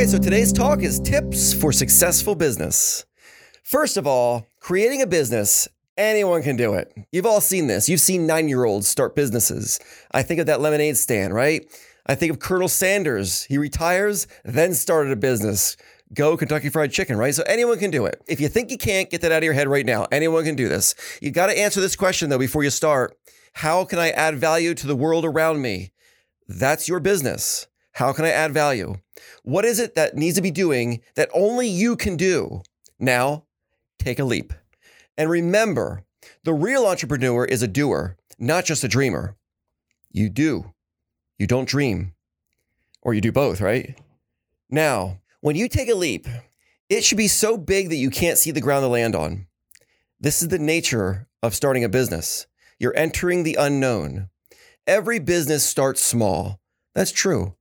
Okay, 0.00 0.08
so 0.08 0.16
today's 0.16 0.50
talk 0.50 0.80
is 0.80 0.98
tips 0.98 1.52
for 1.52 1.72
successful 1.72 2.34
business. 2.34 3.04
First 3.62 3.98
of 3.98 4.06
all, 4.06 4.46
creating 4.58 5.02
a 5.02 5.06
business, 5.06 5.68
anyone 5.98 6.42
can 6.42 6.56
do 6.56 6.72
it. 6.72 6.90
You've 7.12 7.26
all 7.26 7.42
seen 7.42 7.66
this. 7.66 7.86
You've 7.86 8.00
seen 8.00 8.26
nine 8.26 8.48
year 8.48 8.64
olds 8.64 8.88
start 8.88 9.14
businesses. 9.14 9.78
I 10.10 10.22
think 10.22 10.40
of 10.40 10.46
that 10.46 10.62
lemonade 10.62 10.96
stand, 10.96 11.34
right? 11.34 11.66
I 12.06 12.14
think 12.14 12.32
of 12.32 12.38
Colonel 12.38 12.66
Sanders. 12.66 13.42
He 13.42 13.58
retires, 13.58 14.26
then 14.42 14.72
started 14.72 15.12
a 15.12 15.16
business. 15.16 15.76
Go 16.14 16.34
Kentucky 16.34 16.70
Fried 16.70 16.92
Chicken, 16.92 17.18
right? 17.18 17.34
So 17.34 17.42
anyone 17.42 17.78
can 17.78 17.90
do 17.90 18.06
it. 18.06 18.22
If 18.26 18.40
you 18.40 18.48
think 18.48 18.70
you 18.70 18.78
can't, 18.78 19.10
get 19.10 19.20
that 19.20 19.32
out 19.32 19.42
of 19.42 19.44
your 19.44 19.52
head 19.52 19.68
right 19.68 19.84
now. 19.84 20.06
Anyone 20.10 20.44
can 20.44 20.56
do 20.56 20.66
this. 20.66 20.94
You 21.20 21.30
got 21.30 21.48
to 21.48 21.58
answer 21.58 21.82
this 21.82 21.94
question 21.94 22.30
though 22.30 22.38
before 22.38 22.64
you 22.64 22.70
start. 22.70 23.18
How 23.52 23.84
can 23.84 23.98
I 23.98 24.12
add 24.12 24.38
value 24.38 24.72
to 24.76 24.86
the 24.86 24.96
world 24.96 25.26
around 25.26 25.60
me? 25.60 25.92
That's 26.48 26.88
your 26.88 27.00
business. 27.00 27.66
How 28.00 28.14
can 28.14 28.24
I 28.24 28.30
add 28.30 28.54
value? 28.54 28.94
What 29.42 29.66
is 29.66 29.78
it 29.78 29.94
that 29.94 30.16
needs 30.16 30.36
to 30.36 30.40
be 30.40 30.50
doing 30.50 31.02
that 31.16 31.28
only 31.34 31.68
you 31.68 31.96
can 31.96 32.16
do? 32.16 32.62
Now, 32.98 33.44
take 33.98 34.18
a 34.18 34.24
leap. 34.24 34.54
And 35.18 35.28
remember, 35.28 36.04
the 36.42 36.54
real 36.54 36.86
entrepreneur 36.86 37.44
is 37.44 37.62
a 37.62 37.68
doer, 37.68 38.16
not 38.38 38.64
just 38.64 38.84
a 38.84 38.88
dreamer. 38.88 39.36
You 40.10 40.30
do. 40.30 40.72
You 41.38 41.46
don't 41.46 41.68
dream. 41.68 42.14
Or 43.02 43.12
you 43.12 43.20
do 43.20 43.32
both, 43.32 43.60
right? 43.60 43.98
Now, 44.70 45.18
when 45.42 45.54
you 45.54 45.68
take 45.68 45.90
a 45.90 45.94
leap, 45.94 46.26
it 46.88 47.04
should 47.04 47.18
be 47.18 47.28
so 47.28 47.58
big 47.58 47.90
that 47.90 47.96
you 47.96 48.08
can't 48.08 48.38
see 48.38 48.50
the 48.50 48.62
ground 48.62 48.82
to 48.84 48.88
land 48.88 49.14
on. 49.14 49.46
This 50.18 50.40
is 50.40 50.48
the 50.48 50.58
nature 50.58 51.28
of 51.42 51.54
starting 51.54 51.84
a 51.84 51.90
business. 51.90 52.46
You're 52.78 52.96
entering 52.96 53.42
the 53.42 53.58
unknown. 53.60 54.30
Every 54.86 55.18
business 55.18 55.66
starts 55.66 56.02
small. 56.02 56.60
That's 56.94 57.12
true. 57.12 57.56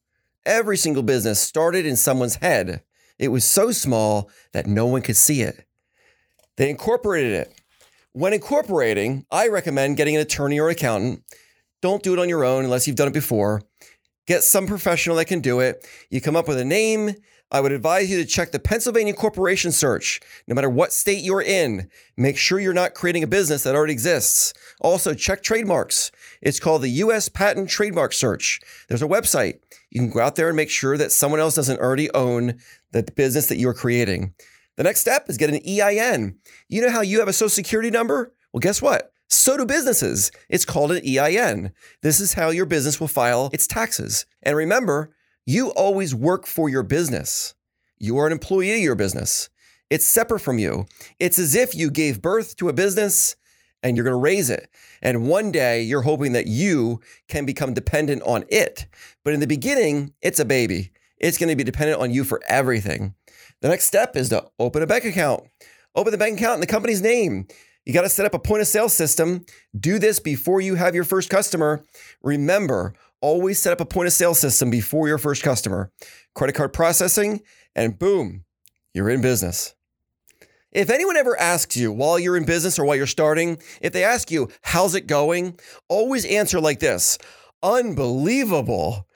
Every 0.45 0.77
single 0.77 1.03
business 1.03 1.39
started 1.39 1.85
in 1.85 1.95
someone's 1.95 2.35
head. 2.35 2.83
It 3.17 3.29
was 3.29 3.43
so 3.43 3.71
small 3.71 4.29
that 4.53 4.67
no 4.67 4.85
one 4.85 5.01
could 5.01 5.17
see 5.17 5.41
it. 5.41 5.65
They 6.57 6.69
incorporated 6.69 7.33
it. 7.33 7.53
When 8.13 8.33
incorporating, 8.33 9.25
I 9.31 9.47
recommend 9.47 9.97
getting 9.97 10.15
an 10.15 10.21
attorney 10.21 10.59
or 10.59 10.69
accountant. 10.69 11.23
Don't 11.81 12.03
do 12.03 12.13
it 12.13 12.19
on 12.19 12.29
your 12.29 12.43
own 12.43 12.63
unless 12.63 12.87
you've 12.87 12.95
done 12.95 13.07
it 13.07 13.13
before. 13.13 13.61
Get 14.27 14.43
some 14.43 14.67
professional 14.67 15.15
that 15.17 15.25
can 15.25 15.41
do 15.41 15.59
it. 15.59 15.87
You 16.09 16.21
come 16.21 16.35
up 16.35 16.47
with 16.47 16.57
a 16.57 16.65
name. 16.65 17.15
I 17.51 17.61
would 17.61 17.71
advise 17.71 18.11
you 18.11 18.17
to 18.17 18.25
check 18.25 18.51
the 18.51 18.59
Pennsylvania 18.59 19.13
Corporation 19.13 19.71
Search. 19.71 20.19
No 20.47 20.53
matter 20.53 20.69
what 20.69 20.93
state 20.93 21.23
you're 21.23 21.41
in, 21.41 21.89
make 22.15 22.37
sure 22.37 22.59
you're 22.59 22.73
not 22.73 22.93
creating 22.93 23.23
a 23.23 23.27
business 23.27 23.63
that 23.63 23.75
already 23.75 23.93
exists. 23.93 24.53
Also, 24.81 25.15
check 25.15 25.41
trademarks. 25.41 26.11
It's 26.41 26.59
called 26.59 26.81
the 26.81 26.89
U.S. 26.89 27.29
Patent 27.29 27.69
Trademark 27.69 28.13
Search. 28.13 28.61
There's 28.87 29.01
a 29.01 29.07
website. 29.07 29.59
You 29.89 30.01
can 30.01 30.09
go 30.09 30.21
out 30.21 30.35
there 30.35 30.47
and 30.47 30.55
make 30.55 30.69
sure 30.69 30.97
that 30.97 31.11
someone 31.11 31.39
else 31.39 31.55
doesn't 31.55 31.79
already 31.79 32.11
own 32.13 32.59
the 32.91 33.03
business 33.03 33.47
that 33.47 33.57
you're 33.57 33.73
creating. 33.73 34.33
The 34.77 34.83
next 34.83 35.01
step 35.01 35.29
is 35.29 35.37
get 35.37 35.49
an 35.49 35.61
EIN. 35.67 36.37
You 36.69 36.81
know 36.81 36.91
how 36.91 37.01
you 37.01 37.19
have 37.19 37.27
a 37.27 37.33
social 37.33 37.49
security 37.49 37.89
number? 37.89 38.33
Well, 38.53 38.61
guess 38.61 38.81
what? 38.81 39.11
So 39.27 39.57
do 39.57 39.65
businesses. 39.65 40.31
It's 40.47 40.65
called 40.65 40.91
an 40.91 41.05
EIN. 41.05 41.71
This 42.01 42.19
is 42.19 42.33
how 42.33 42.49
your 42.49 42.65
business 42.65 42.99
will 42.99 43.07
file 43.07 43.49
its 43.53 43.67
taxes. 43.67 44.25
And 44.41 44.55
remember, 44.55 45.11
you 45.45 45.69
always 45.71 46.15
work 46.15 46.47
for 46.47 46.69
your 46.69 46.83
business. 46.83 47.53
You 47.97 48.17
are 48.17 48.25
an 48.25 48.31
employee 48.31 48.73
of 48.73 48.79
your 48.79 48.95
business. 48.95 49.49
It's 49.89 50.07
separate 50.07 50.39
from 50.39 50.59
you. 50.59 50.85
It's 51.19 51.39
as 51.39 51.55
if 51.55 51.75
you 51.75 51.91
gave 51.91 52.21
birth 52.21 52.55
to 52.57 52.69
a 52.69 52.73
business 52.73 53.35
and 53.83 53.97
you're 53.97 54.03
going 54.03 54.15
to 54.15 54.17
raise 54.17 54.49
it. 54.49 54.69
And 55.01 55.27
one 55.27 55.51
day 55.51 55.81
you're 55.81 56.01
hoping 56.01 56.33
that 56.33 56.47
you 56.47 56.99
can 57.27 57.45
become 57.45 57.73
dependent 57.73 58.21
on 58.23 58.45
it. 58.49 58.85
But 59.23 59.33
in 59.33 59.39
the 59.39 59.47
beginning, 59.47 60.13
it's 60.21 60.39
a 60.39 60.45
baby. 60.45 60.91
It's 61.17 61.37
going 61.37 61.49
to 61.49 61.55
be 61.55 61.63
dependent 61.63 62.01
on 62.01 62.11
you 62.11 62.23
for 62.23 62.41
everything. 62.47 63.13
The 63.61 63.69
next 63.69 63.85
step 63.85 64.15
is 64.15 64.29
to 64.29 64.45
open 64.59 64.81
a 64.81 64.87
bank 64.87 65.05
account. 65.05 65.43
Open 65.95 66.11
the 66.11 66.17
bank 66.17 66.37
account 66.39 66.55
in 66.55 66.61
the 66.61 66.67
company's 66.67 67.01
name. 67.01 67.47
You 67.85 67.93
got 67.93 68.03
to 68.03 68.09
set 68.09 68.25
up 68.25 68.33
a 68.33 68.39
point 68.39 68.61
of 68.61 68.67
sale 68.67 68.89
system. 68.89 69.45
Do 69.77 69.99
this 69.99 70.19
before 70.19 70.61
you 70.61 70.75
have 70.75 70.95
your 70.95 71.03
first 71.03 71.29
customer. 71.29 71.83
Remember, 72.21 72.93
always 73.21 73.59
set 73.59 73.73
up 73.73 73.81
a 73.81 73.85
point 73.85 74.07
of 74.07 74.13
sale 74.13 74.35
system 74.35 74.69
before 74.69 75.07
your 75.07 75.17
first 75.17 75.43
customer. 75.43 75.91
Credit 76.35 76.53
card 76.53 76.73
processing, 76.73 77.41
and 77.75 77.97
boom, 77.97 78.45
you're 78.93 79.09
in 79.09 79.21
business. 79.21 79.73
If 80.71 80.91
anyone 80.91 81.17
ever 81.17 81.39
asks 81.39 81.75
you 81.75 81.91
while 81.91 82.19
you're 82.19 82.37
in 82.37 82.45
business 82.45 82.77
or 82.77 82.85
while 82.85 82.95
you're 82.95 83.07
starting, 83.07 83.57
if 83.81 83.91
they 83.91 84.03
ask 84.03 84.29
you, 84.29 84.49
how's 84.61 84.93
it 84.93 85.07
going? 85.07 85.59
Always 85.87 86.25
answer 86.25 86.59
like 86.59 86.79
this 86.79 87.17
unbelievable, 87.61 89.07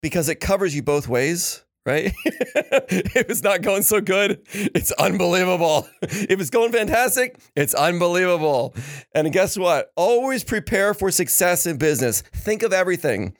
because 0.00 0.28
it 0.28 0.36
covers 0.36 0.74
you 0.74 0.82
both 0.82 1.06
ways, 1.06 1.62
right? 1.86 2.12
if 2.24 3.16
it's 3.16 3.42
not 3.42 3.62
going 3.62 3.82
so 3.82 4.00
good, 4.00 4.40
it's 4.52 4.90
unbelievable. 4.92 5.88
If 6.02 6.40
it's 6.40 6.50
going 6.50 6.72
fantastic, 6.72 7.38
it's 7.54 7.74
unbelievable. 7.74 8.74
And 9.14 9.32
guess 9.32 9.56
what? 9.56 9.92
Always 9.96 10.44
prepare 10.44 10.94
for 10.94 11.10
success 11.10 11.66
in 11.66 11.76
business. 11.76 12.22
Think 12.22 12.62
of 12.62 12.72
everything 12.72 13.36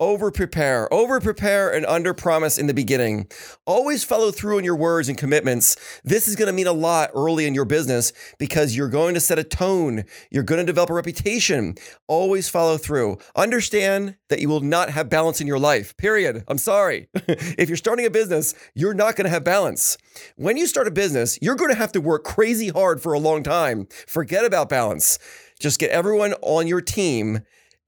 over 0.00 0.30
prepare, 0.30 0.92
over 0.92 1.20
prepare, 1.20 1.72
and 1.72 1.84
under 1.86 2.14
promise 2.14 2.58
in 2.58 2.66
the 2.66 2.74
beginning. 2.74 3.26
Always 3.66 4.04
follow 4.04 4.30
through 4.30 4.58
on 4.58 4.64
your 4.64 4.76
words 4.76 5.08
and 5.08 5.18
commitments. 5.18 5.76
This 6.04 6.28
is 6.28 6.36
going 6.36 6.46
to 6.46 6.52
mean 6.52 6.66
a 6.66 6.72
lot 6.72 7.10
early 7.14 7.46
in 7.46 7.54
your 7.54 7.64
business 7.64 8.12
because 8.38 8.76
you're 8.76 8.88
going 8.88 9.14
to 9.14 9.20
set 9.20 9.38
a 9.38 9.44
tone. 9.44 10.04
You're 10.30 10.42
going 10.42 10.60
to 10.60 10.64
develop 10.64 10.90
a 10.90 10.94
reputation. 10.94 11.74
Always 12.06 12.48
follow 12.48 12.76
through. 12.76 13.18
Understand 13.36 14.16
that 14.28 14.40
you 14.40 14.48
will 14.48 14.60
not 14.60 14.90
have 14.90 15.08
balance 15.08 15.40
in 15.40 15.46
your 15.46 15.58
life, 15.58 15.96
period. 15.96 16.44
I'm 16.48 16.58
sorry. 16.58 17.08
if 17.14 17.68
you're 17.68 17.76
starting 17.76 18.06
a 18.06 18.10
business, 18.10 18.54
you're 18.74 18.94
not 18.94 19.16
going 19.16 19.24
to 19.24 19.30
have 19.30 19.44
balance. 19.44 19.98
When 20.36 20.56
you 20.56 20.66
start 20.66 20.86
a 20.86 20.92
business, 20.92 21.38
you're 21.42 21.56
going 21.56 21.70
to 21.70 21.76
have 21.76 21.92
to 21.92 22.00
work 22.00 22.24
crazy 22.24 22.68
hard 22.68 23.00
for 23.02 23.12
a 23.12 23.18
long 23.18 23.42
time. 23.42 23.88
Forget 24.06 24.44
about 24.44 24.68
balance. 24.68 25.18
Just 25.58 25.80
get 25.80 25.90
everyone 25.90 26.34
on 26.42 26.66
your 26.66 26.80
team 26.80 27.40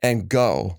and 0.02 0.28
go. 0.28 0.78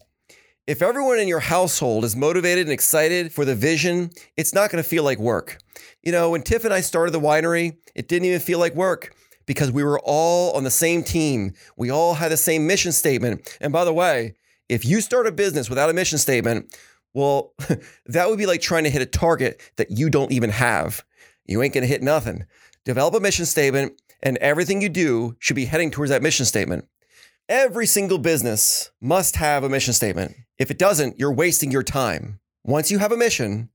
If 0.68 0.84
everyone 0.84 1.18
in 1.18 1.28
your 1.28 1.40
household 1.40 2.06
is 2.06 2.16
motivated 2.16 2.68
and 2.68 2.72
excited 2.72 3.34
for 3.34 3.46
the 3.46 3.56
vision, 3.56 4.12
it's 4.38 4.54
not 4.54 4.70
going 4.70 4.82
to 4.82 4.88
feel 4.88 5.04
like 5.04 5.18
work. 5.18 5.58
You 6.04 6.12
know, 6.12 6.30
when 6.30 6.44
Tiff 6.44 6.66
and 6.66 6.74
I 6.74 6.82
started 6.82 7.12
the 7.12 7.20
winery, 7.20 7.78
it 7.96 8.08
didn't 8.08 8.26
even 8.26 8.40
feel 8.40 8.60
like 8.60 8.76
work 8.76 9.16
because 9.48 9.72
we 9.72 9.84
were 9.84 10.00
all 10.04 10.54
on 10.54 10.64
the 10.64 10.70
same 10.70 11.04
team. 11.04 11.54
We 11.78 11.90
all 11.90 12.14
had 12.14 12.32
the 12.32 12.38
same 12.38 12.68
mission 12.68 12.92
statement. 12.92 13.58
And 13.60 13.74
by 13.74 13.86
the 13.86 13.94
way, 13.94 14.36
if 14.70 14.86
you 14.86 15.02
start 15.02 15.26
a 15.26 15.32
business 15.32 15.68
without 15.68 15.90
a 15.90 15.94
mission 15.94 16.20
statement, 16.20 16.78
well, 17.16 17.54
that 18.06 18.30
would 18.30 18.38
be 18.38 18.46
like 18.46 18.62
trying 18.62 18.84
to 18.84 18.92
hit 18.92 19.02
a 19.02 19.08
target 19.08 19.60
that 19.78 19.90
you 19.90 20.12
don't 20.12 20.32
even 20.32 20.52
have. 20.52 21.04
You 21.48 21.64
ain't 21.64 21.74
going 21.74 21.82
to 21.82 21.88
hit 21.88 22.04
nothing. 22.04 22.46
Develop 22.86 23.16
a 23.16 23.20
mission 23.20 23.48
statement, 23.48 24.00
and 24.22 24.38
everything 24.38 24.80
you 24.80 24.90
do 24.90 25.36
should 25.40 25.56
be 25.56 25.66
heading 25.66 25.90
towards 25.90 26.12
that 26.12 26.22
mission 26.22 26.46
statement. 26.46 26.88
Every 27.50 27.88
single 27.88 28.20
business 28.20 28.92
must 29.02 29.38
have 29.38 29.64
a 29.64 29.70
mission 29.70 29.94
statement. 29.94 30.36
If 30.62 30.70
it 30.70 30.78
doesn't, 30.78 31.18
you're 31.18 31.34
wasting 31.34 31.72
your 31.72 31.82
time. 31.82 32.40
Once 32.64 32.92
you 32.92 33.00
have 33.00 33.12
a 33.12 33.18
mission, 33.18 33.70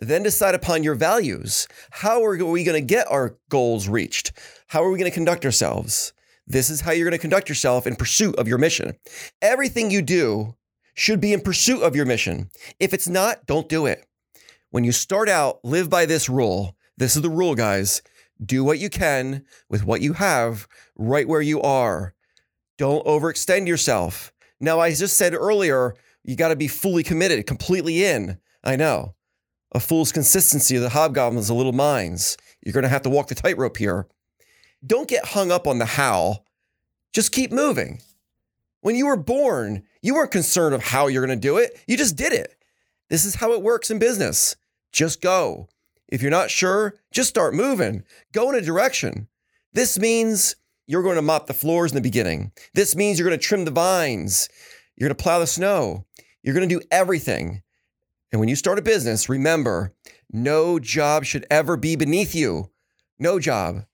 then 0.00 0.24
decide 0.24 0.56
upon 0.56 0.82
your 0.82 0.96
values. 0.96 1.68
How 1.92 2.24
are 2.24 2.32
we 2.32 2.64
going 2.64 2.80
to 2.80 2.80
get 2.80 3.06
our 3.08 3.38
goals 3.48 3.88
reached? 3.88 4.32
How 4.66 4.82
are 4.82 4.90
we 4.90 4.98
going 4.98 5.08
to 5.08 5.14
conduct 5.14 5.44
ourselves? 5.44 6.12
This 6.44 6.68
is 6.68 6.80
how 6.80 6.90
you're 6.90 7.08
going 7.08 7.16
to 7.16 7.22
conduct 7.22 7.48
yourself 7.48 7.86
in 7.86 7.94
pursuit 7.94 8.34
of 8.40 8.48
your 8.48 8.58
mission. 8.58 8.96
Everything 9.40 9.92
you 9.92 10.02
do 10.02 10.56
should 10.94 11.20
be 11.20 11.32
in 11.32 11.42
pursuit 11.42 11.80
of 11.80 11.94
your 11.94 12.06
mission. 12.06 12.50
If 12.80 12.92
it's 12.92 13.06
not, 13.06 13.46
don't 13.46 13.68
do 13.68 13.86
it. 13.86 14.04
When 14.70 14.82
you 14.82 14.90
start 14.90 15.28
out, 15.28 15.64
live 15.64 15.88
by 15.88 16.06
this 16.06 16.28
rule. 16.28 16.76
This 16.96 17.14
is 17.14 17.22
the 17.22 17.30
rule, 17.30 17.54
guys. 17.54 18.02
Do 18.44 18.64
what 18.64 18.80
you 18.80 18.90
can 18.90 19.44
with 19.68 19.84
what 19.84 20.00
you 20.00 20.14
have 20.14 20.66
right 20.96 21.28
where 21.28 21.40
you 21.40 21.62
are. 21.62 22.14
Don't 22.78 23.06
overextend 23.06 23.68
yourself. 23.68 24.32
Now, 24.58 24.80
I 24.80 24.92
just 24.92 25.16
said 25.16 25.34
earlier, 25.34 25.94
you 26.24 26.36
got 26.36 26.48
to 26.48 26.56
be 26.56 26.68
fully 26.68 27.02
committed, 27.02 27.46
completely 27.46 28.04
in. 28.04 28.38
I 28.62 28.76
know. 28.76 29.14
A 29.72 29.80
fool's 29.80 30.12
consistency 30.12 30.76
of 30.76 30.82
the 30.82 30.90
hobgoblins 30.90 31.48
the 31.48 31.54
little 31.54 31.72
minds. 31.72 32.36
You're 32.62 32.74
going 32.74 32.82
to 32.82 32.88
have 32.88 33.02
to 33.02 33.10
walk 33.10 33.28
the 33.28 33.34
tightrope 33.34 33.76
here. 33.76 34.06
Don't 34.86 35.08
get 35.08 35.26
hung 35.26 35.50
up 35.50 35.66
on 35.66 35.78
the 35.78 35.86
how. 35.86 36.44
Just 37.12 37.32
keep 37.32 37.52
moving. 37.52 38.00
When 38.80 38.96
you 38.96 39.06
were 39.06 39.16
born, 39.16 39.84
you 40.02 40.14
weren't 40.14 40.30
concerned 40.30 40.74
of 40.74 40.82
how 40.82 41.06
you're 41.06 41.24
going 41.24 41.38
to 41.38 41.48
do 41.48 41.56
it. 41.56 41.78
You 41.86 41.96
just 41.96 42.16
did 42.16 42.32
it. 42.32 42.56
This 43.08 43.24
is 43.24 43.36
how 43.36 43.52
it 43.52 43.62
works 43.62 43.90
in 43.90 43.98
business. 43.98 44.56
Just 44.92 45.20
go. 45.20 45.68
If 46.08 46.20
you're 46.20 46.30
not 46.30 46.50
sure, 46.50 46.94
just 47.10 47.28
start 47.28 47.54
moving. 47.54 48.04
Go 48.32 48.50
in 48.50 48.56
a 48.56 48.60
direction. 48.60 49.28
This 49.72 49.98
means 49.98 50.56
you're 50.86 51.02
going 51.02 51.16
to 51.16 51.22
mop 51.22 51.46
the 51.46 51.54
floors 51.54 51.92
in 51.92 51.94
the 51.94 52.02
beginning. 52.02 52.52
This 52.74 52.94
means 52.94 53.18
you're 53.18 53.28
going 53.28 53.38
to 53.38 53.44
trim 53.44 53.64
the 53.64 53.70
vines. 53.70 54.48
You're 54.96 55.08
going 55.08 55.16
to 55.16 55.22
plow 55.22 55.38
the 55.38 55.46
snow. 55.46 56.06
You're 56.42 56.54
going 56.54 56.68
to 56.68 56.74
do 56.74 56.84
everything. 56.90 57.62
And 58.30 58.40
when 58.40 58.48
you 58.48 58.56
start 58.56 58.78
a 58.78 58.82
business, 58.82 59.28
remember 59.28 59.92
no 60.30 60.78
job 60.78 61.24
should 61.24 61.46
ever 61.50 61.76
be 61.76 61.96
beneath 61.96 62.34
you. 62.34 62.70
No 63.18 63.38
job. 63.38 63.84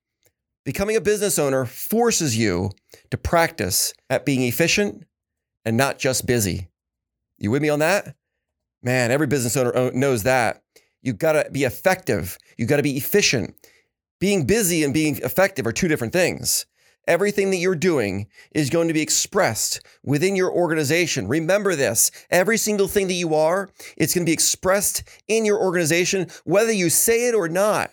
Becoming 0.64 0.96
a 0.96 1.00
business 1.00 1.38
owner 1.38 1.64
forces 1.64 2.36
you 2.36 2.70
to 3.10 3.16
practice 3.16 3.92
at 4.10 4.26
being 4.26 4.42
efficient 4.42 5.04
and 5.64 5.76
not 5.76 5.98
just 5.98 6.26
busy. 6.26 6.68
You 7.38 7.50
with 7.50 7.62
me 7.62 7.68
on 7.68 7.78
that? 7.78 8.14
Man, 8.82 9.10
every 9.10 9.26
business 9.26 9.56
owner 9.56 9.90
knows 9.92 10.22
that. 10.22 10.62
You 11.02 11.12
got 11.12 11.32
to 11.32 11.50
be 11.50 11.64
effective. 11.64 12.38
You 12.56 12.66
got 12.66 12.76
to 12.76 12.82
be 12.82 12.96
efficient. 12.96 13.54
Being 14.20 14.44
busy 14.44 14.84
and 14.84 14.92
being 14.92 15.16
effective 15.18 15.66
are 15.66 15.72
two 15.72 15.88
different 15.88 16.12
things. 16.12 16.66
Everything 17.08 17.48
that 17.50 17.56
you're 17.56 17.74
doing 17.74 18.26
is 18.52 18.68
going 18.68 18.86
to 18.88 18.94
be 18.94 19.00
expressed 19.00 19.80
within 20.04 20.36
your 20.36 20.52
organization. 20.52 21.26
Remember 21.26 21.74
this 21.74 22.10
every 22.30 22.58
single 22.58 22.86
thing 22.86 23.08
that 23.08 23.14
you 23.14 23.34
are, 23.34 23.70
it's 23.96 24.14
going 24.14 24.26
to 24.26 24.28
be 24.28 24.34
expressed 24.34 25.04
in 25.26 25.46
your 25.46 25.58
organization, 25.58 26.26
whether 26.44 26.70
you 26.70 26.90
say 26.90 27.26
it 27.28 27.34
or 27.34 27.48
not. 27.48 27.90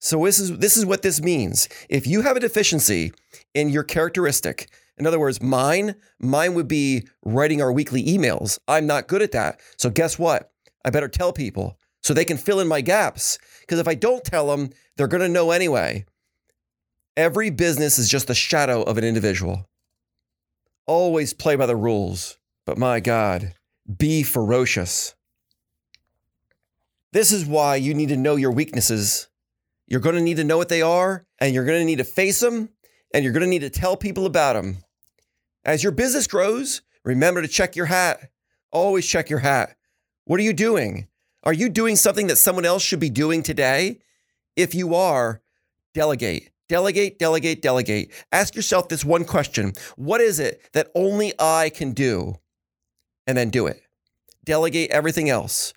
So, 0.00 0.26
this 0.26 0.38
is, 0.38 0.58
this 0.58 0.76
is 0.76 0.84
what 0.84 1.00
this 1.00 1.22
means. 1.22 1.66
If 1.88 2.06
you 2.06 2.20
have 2.20 2.36
a 2.36 2.40
deficiency 2.40 3.12
in 3.54 3.70
your 3.70 3.84
characteristic, 3.84 4.70
in 4.98 5.06
other 5.06 5.18
words, 5.18 5.40
mine, 5.40 5.94
mine 6.18 6.52
would 6.52 6.68
be 6.68 7.06
writing 7.24 7.62
our 7.62 7.72
weekly 7.72 8.04
emails. 8.04 8.58
I'm 8.68 8.86
not 8.86 9.08
good 9.08 9.22
at 9.22 9.32
that. 9.32 9.60
So, 9.78 9.88
guess 9.88 10.18
what? 10.18 10.52
I 10.84 10.90
better 10.90 11.08
tell 11.08 11.32
people 11.32 11.78
so 12.02 12.12
they 12.12 12.26
can 12.26 12.36
fill 12.36 12.60
in 12.60 12.68
my 12.68 12.82
gaps. 12.82 13.38
Because 13.60 13.78
if 13.78 13.88
I 13.88 13.94
don't 13.94 14.24
tell 14.24 14.48
them, 14.48 14.70
they're 14.96 15.06
going 15.06 15.22
to 15.22 15.28
know 15.28 15.52
anyway. 15.52 16.04
Every 17.16 17.50
business 17.50 17.98
is 17.98 18.08
just 18.08 18.28
the 18.28 18.34
shadow 18.34 18.82
of 18.82 18.96
an 18.96 19.04
individual. 19.04 19.66
Always 20.86 21.34
play 21.34 21.56
by 21.56 21.66
the 21.66 21.76
rules, 21.76 22.38
but 22.64 22.78
my 22.78 23.00
God, 23.00 23.54
be 23.98 24.22
ferocious. 24.22 25.14
This 27.12 27.32
is 27.32 27.44
why 27.44 27.76
you 27.76 27.94
need 27.94 28.10
to 28.10 28.16
know 28.16 28.36
your 28.36 28.52
weaknesses. 28.52 29.28
You're 29.88 30.00
going 30.00 30.14
to 30.14 30.20
need 30.20 30.36
to 30.36 30.44
know 30.44 30.56
what 30.56 30.68
they 30.68 30.82
are, 30.82 31.26
and 31.40 31.52
you're 31.52 31.64
going 31.64 31.80
to 31.80 31.84
need 31.84 31.98
to 31.98 32.04
face 32.04 32.38
them, 32.38 32.68
and 33.12 33.24
you're 33.24 33.32
going 33.32 33.42
to 33.42 33.48
need 33.48 33.60
to 33.60 33.70
tell 33.70 33.96
people 33.96 34.26
about 34.26 34.54
them. 34.54 34.78
As 35.64 35.82
your 35.82 35.92
business 35.92 36.28
grows, 36.28 36.82
remember 37.04 37.42
to 37.42 37.48
check 37.48 37.74
your 37.74 37.86
hat. 37.86 38.30
Always 38.70 39.06
check 39.06 39.28
your 39.28 39.40
hat. 39.40 39.76
What 40.26 40.38
are 40.38 40.44
you 40.44 40.52
doing? 40.52 41.08
Are 41.42 41.52
you 41.52 41.68
doing 41.68 41.96
something 41.96 42.28
that 42.28 42.36
someone 42.36 42.64
else 42.64 42.82
should 42.82 43.00
be 43.00 43.10
doing 43.10 43.42
today? 43.42 43.98
If 44.54 44.74
you 44.74 44.94
are, 44.94 45.42
delegate. 45.92 46.49
Delegate, 46.70 47.18
delegate, 47.18 47.62
delegate. 47.62 48.12
Ask 48.30 48.54
yourself 48.54 48.88
this 48.88 49.04
one 49.04 49.24
question 49.24 49.72
What 49.96 50.20
is 50.20 50.38
it 50.38 50.62
that 50.72 50.88
only 50.94 51.32
I 51.36 51.68
can 51.74 51.90
do? 51.90 52.36
And 53.26 53.36
then 53.36 53.50
do 53.50 53.66
it. 53.66 53.82
Delegate 54.44 54.92
everything 54.92 55.28
else. 55.28 55.74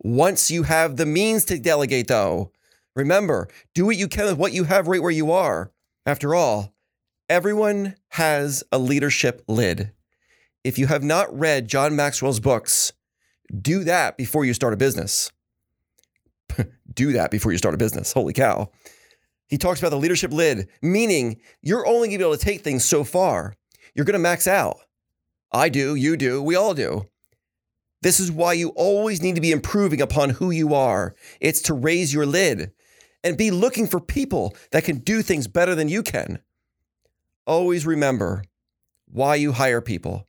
Once 0.00 0.50
you 0.50 0.64
have 0.64 0.96
the 0.96 1.06
means 1.06 1.44
to 1.44 1.60
delegate, 1.60 2.08
though, 2.08 2.50
remember, 2.96 3.46
do 3.72 3.86
what 3.86 3.96
you 3.96 4.08
can 4.08 4.24
with 4.24 4.36
what 4.36 4.52
you 4.52 4.64
have 4.64 4.88
right 4.88 5.00
where 5.00 5.12
you 5.12 5.30
are. 5.30 5.70
After 6.06 6.34
all, 6.34 6.74
everyone 7.30 7.94
has 8.08 8.64
a 8.72 8.78
leadership 8.78 9.44
lid. 9.46 9.92
If 10.64 10.76
you 10.76 10.88
have 10.88 11.04
not 11.04 11.32
read 11.38 11.68
John 11.68 11.94
Maxwell's 11.94 12.40
books, 12.40 12.92
do 13.56 13.84
that 13.84 14.16
before 14.16 14.44
you 14.44 14.54
start 14.54 14.74
a 14.74 14.76
business. 14.76 15.30
do 16.92 17.12
that 17.12 17.30
before 17.30 17.52
you 17.52 17.58
start 17.58 17.76
a 17.76 17.78
business. 17.78 18.12
Holy 18.12 18.32
cow. 18.32 18.72
He 19.52 19.58
talks 19.58 19.80
about 19.80 19.90
the 19.90 19.98
leadership 19.98 20.32
lid, 20.32 20.68
meaning 20.80 21.38
you're 21.60 21.86
only 21.86 22.08
going 22.08 22.12
to 22.12 22.18
be 22.18 22.24
able 22.24 22.38
to 22.38 22.42
take 22.42 22.62
things 22.62 22.86
so 22.86 23.04
far. 23.04 23.54
You're 23.94 24.06
going 24.06 24.14
to 24.14 24.18
max 24.18 24.46
out. 24.46 24.78
I 25.52 25.68
do, 25.68 25.94
you 25.94 26.16
do, 26.16 26.42
we 26.42 26.54
all 26.56 26.72
do. 26.72 27.04
This 28.00 28.18
is 28.18 28.32
why 28.32 28.54
you 28.54 28.70
always 28.70 29.20
need 29.20 29.34
to 29.34 29.42
be 29.42 29.52
improving 29.52 30.00
upon 30.00 30.30
who 30.30 30.50
you 30.50 30.72
are. 30.72 31.14
It's 31.38 31.60
to 31.64 31.74
raise 31.74 32.14
your 32.14 32.24
lid 32.24 32.72
and 33.22 33.36
be 33.36 33.50
looking 33.50 33.86
for 33.86 34.00
people 34.00 34.56
that 34.70 34.84
can 34.84 35.00
do 35.00 35.20
things 35.20 35.46
better 35.48 35.74
than 35.74 35.90
you 35.90 36.02
can. 36.02 36.38
Always 37.46 37.84
remember 37.84 38.44
why 39.04 39.34
you 39.34 39.52
hire 39.52 39.82
people. 39.82 40.26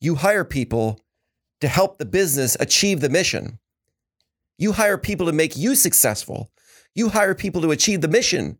You 0.00 0.16
hire 0.16 0.44
people 0.44 0.98
to 1.60 1.68
help 1.68 1.98
the 1.98 2.04
business 2.04 2.56
achieve 2.58 3.00
the 3.00 3.08
mission. 3.08 3.60
You 4.58 4.72
hire 4.72 4.98
people 4.98 5.26
to 5.26 5.32
make 5.32 5.56
you 5.56 5.76
successful. 5.76 6.50
You 6.94 7.08
hire 7.08 7.34
people 7.34 7.60
to 7.62 7.70
achieve 7.70 8.00
the 8.00 8.08
mission. 8.08 8.58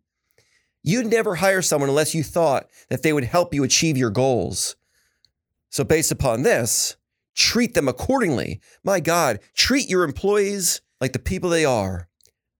You'd 0.83 1.07
never 1.07 1.35
hire 1.35 1.61
someone 1.61 1.89
unless 1.89 2.13
you 2.13 2.23
thought 2.23 2.69
that 2.89 3.01
they 3.01 3.13
would 3.13 3.23
help 3.23 3.53
you 3.53 3.63
achieve 3.63 3.97
your 3.97 4.11
goals. 4.11 4.75
So, 5.69 5.83
based 5.83 6.11
upon 6.11 6.43
this, 6.43 6.95
treat 7.33 7.73
them 7.73 7.87
accordingly. 7.87 8.61
My 8.83 8.99
God, 8.99 9.39
treat 9.55 9.89
your 9.89 10.03
employees 10.03 10.81
like 11.01 11.13
the 11.13 11.19
people 11.19 11.49
they 11.49 11.65
are. 11.65 12.07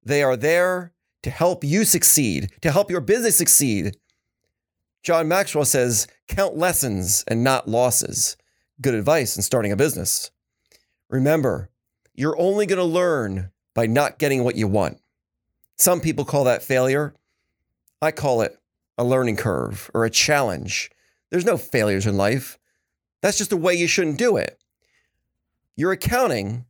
They 0.04 0.24
are 0.24 0.36
there 0.36 0.94
to 1.24 1.30
help 1.30 1.64
you 1.64 1.86
succeed, 1.86 2.52
to 2.62 2.72
help 2.72 2.92
your 2.92 3.02
business 3.02 3.36
succeed. 3.36 3.98
John 5.04 5.28
Maxwell 5.28 5.66
says, 5.66 6.08
count 6.28 6.58
lessons 6.58 7.24
and 7.28 7.44
not 7.44 7.68
losses. 7.68 8.38
Good 8.82 8.96
advice 8.96 9.36
in 9.38 9.44
starting 9.44 9.72
a 9.72 9.76
business. 9.76 10.32
Remember, 11.10 11.70
you're 12.14 12.40
only 12.40 12.66
going 12.66 12.80
to 12.80 12.84
learn 12.84 13.52
by 13.74 13.88
not 13.88 14.20
getting 14.20 14.44
what 14.44 14.56
you 14.56 14.68
want. 14.68 15.00
Some 15.78 16.00
people 16.02 16.26
call 16.26 16.46
that 16.46 16.64
failure. 16.64 17.14
I 18.02 18.12
call 18.12 18.42
it 18.42 18.58
a 18.98 19.04
learning 19.04 19.38
curve 19.38 19.90
or 19.94 20.06
a 20.06 20.10
challenge. 20.10 20.90
There's 21.30 21.46
no 21.46 21.58
failures 21.58 22.06
in 22.06 22.18
life. 22.18 22.58
That's 23.22 23.38
just 23.38 23.50
the 23.50 23.58
way 23.58 23.74
you 23.74 23.88
shouldn't 23.88 24.18
do 24.18 24.38
it. 24.38 24.60
Your 25.76 25.92
accounting 25.92 26.66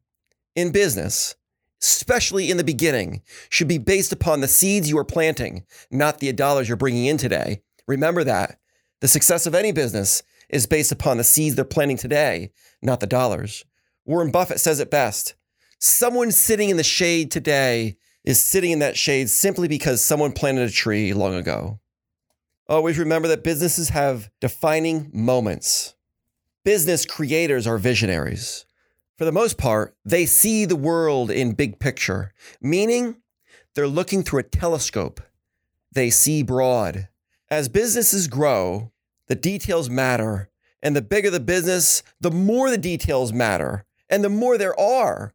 in 0.55 0.71
business, 0.71 1.35
especially 1.83 2.49
in 2.49 2.57
the 2.57 2.63
beginning, 2.63 3.21
should 3.49 3.67
be 3.67 3.77
based 3.77 4.11
upon 4.11 4.41
the 4.41 4.47
seeds 4.47 4.89
you 4.89 4.97
are 4.97 5.05
planting, 5.05 5.65
not 5.91 6.19
the 6.19 6.31
dollars 6.33 6.67
you're 6.67 6.77
bringing 6.77 7.05
in 7.05 7.17
today. 7.17 7.61
Remember 7.87 8.23
that. 8.23 8.59
The 9.01 9.07
success 9.07 9.45
of 9.45 9.53
any 9.53 9.71
business 9.71 10.23
is 10.49 10.65
based 10.65 10.91
upon 10.91 11.17
the 11.17 11.23
seeds 11.23 11.55
they're 11.55 11.65
planting 11.65 11.97
today, 11.97 12.51
not 12.81 12.99
the 12.99 13.07
dollars. 13.07 13.65
Warren 14.05 14.31
Buffett 14.31 14.59
says 14.59 14.79
it 14.79 14.89
best. 14.89 15.35
Someone 15.79 16.31
sitting 16.31 16.69
in 16.69 16.77
the 16.77 16.83
shade 16.83 17.29
today 17.29 17.97
is 18.25 18.41
sitting 18.41 18.71
in 18.71 18.79
that 18.79 18.97
shade 18.97 19.29
simply 19.29 19.67
because 19.67 20.03
someone 20.03 20.31
planted 20.31 20.67
a 20.67 20.71
tree 20.71 21.13
long 21.13 21.35
ago. 21.35 21.79
Always 22.67 22.97
remember 22.97 23.27
that 23.27 23.43
businesses 23.43 23.89
have 23.89 24.31
defining 24.41 25.11
moments. 25.13 25.93
Business 26.63 27.05
creators 27.05 27.67
are 27.67 27.77
visionaries. 27.77 28.65
For 29.17 29.25
the 29.25 29.31
most 29.31 29.57
part, 29.59 29.95
they 30.03 30.25
see 30.25 30.65
the 30.65 30.75
world 30.75 31.29
in 31.29 31.53
big 31.53 31.79
picture, 31.79 32.33
meaning 32.59 33.17
they're 33.75 33.87
looking 33.87 34.23
through 34.23 34.39
a 34.39 34.43
telescope. 34.43 35.21
They 35.91 36.09
see 36.09 36.41
broad. 36.41 37.07
As 37.49 37.69
businesses 37.69 38.27
grow, 38.27 38.91
the 39.27 39.35
details 39.35 39.89
matter. 39.89 40.49
And 40.81 40.95
the 40.95 41.01
bigger 41.01 41.29
the 41.29 41.39
business, 41.39 42.01
the 42.19 42.31
more 42.31 42.71
the 42.71 42.77
details 42.77 43.31
matter. 43.31 43.85
And 44.09 44.23
the 44.23 44.29
more 44.29 44.57
there 44.57 44.77
are. 44.79 45.34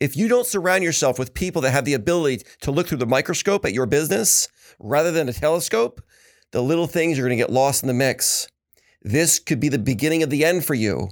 If 0.00 0.16
you 0.16 0.28
don't 0.28 0.46
surround 0.46 0.82
yourself 0.82 1.18
with 1.18 1.34
people 1.34 1.60
that 1.62 1.72
have 1.72 1.84
the 1.84 1.92
ability 1.92 2.42
to 2.62 2.70
look 2.70 2.88
through 2.88 2.98
the 2.98 3.06
microscope 3.06 3.66
at 3.66 3.74
your 3.74 3.84
business 3.84 4.48
rather 4.78 5.12
than 5.12 5.28
a 5.28 5.32
telescope, 5.34 6.00
the 6.52 6.62
little 6.62 6.86
things 6.86 7.18
are 7.18 7.22
going 7.22 7.36
to 7.36 7.36
get 7.36 7.52
lost 7.52 7.82
in 7.82 7.86
the 7.86 7.92
mix. 7.92 8.48
This 9.02 9.38
could 9.38 9.60
be 9.60 9.68
the 9.68 9.78
beginning 9.78 10.22
of 10.22 10.30
the 10.30 10.42
end 10.42 10.64
for 10.64 10.72
you. 10.72 11.10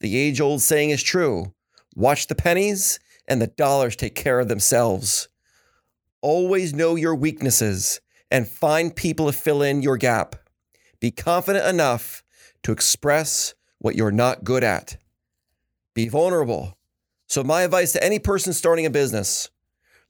The 0.00 0.18
age 0.18 0.42
old 0.42 0.60
saying 0.60 0.90
is 0.90 1.02
true 1.02 1.54
watch 1.96 2.28
the 2.28 2.34
pennies, 2.34 3.00
and 3.26 3.42
the 3.42 3.48
dollars 3.48 3.96
take 3.96 4.14
care 4.14 4.38
of 4.38 4.48
themselves. 4.48 5.28
Always 6.20 6.72
know 6.72 6.94
your 6.94 7.14
weaknesses 7.14 8.00
and 8.30 8.46
find 8.46 8.94
people 8.94 9.26
to 9.26 9.32
fill 9.32 9.62
in 9.62 9.82
your 9.82 9.96
gap. 9.96 10.36
Be 11.00 11.10
confident 11.10 11.66
enough 11.66 12.22
to 12.62 12.72
express 12.72 13.54
what 13.78 13.96
you're 13.96 14.12
not 14.12 14.44
good 14.44 14.62
at. 14.62 14.98
Be 15.94 16.08
vulnerable 16.08 16.77
so, 17.28 17.44
my 17.44 17.62
advice 17.62 17.92
to 17.92 18.02
any 18.02 18.18
person 18.18 18.54
starting 18.54 18.86
a 18.86 18.90
business 18.90 19.50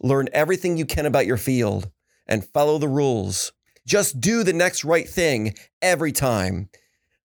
learn 0.01 0.29
everything 0.33 0.77
you 0.77 0.87
can 0.87 1.05
about 1.05 1.27
your 1.27 1.37
field 1.37 1.91
and 2.29 2.47
follow 2.47 2.79
the 2.79 2.89
rules. 2.89 3.53
Just 3.85 4.21
do 4.21 4.45
the 4.45 4.53
next 4.53 4.85
right 4.85 5.09
thing 5.09 5.55
every 5.83 6.13
time. 6.13 6.69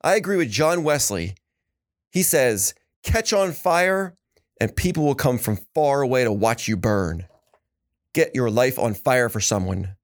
I 0.04 0.16
agree 0.16 0.38
with 0.38 0.50
John 0.50 0.84
Wesley. 0.84 1.36
He 2.12 2.24
says, 2.24 2.74
catch 3.04 3.32
on 3.34 3.52
fire 3.52 4.18
and 4.60 4.76
people 4.76 5.06
will 5.06 5.14
come 5.14 5.38
from 5.38 5.60
far 5.76 6.02
away 6.02 6.24
to 6.24 6.32
watch 6.32 6.68
you 6.68 6.76
burn. 6.76 7.28
Get 8.14 8.34
your 8.34 8.50
life 8.50 8.80
on 8.80 8.96
fire 8.96 9.30
for 9.30 9.40
someone. 9.40 9.96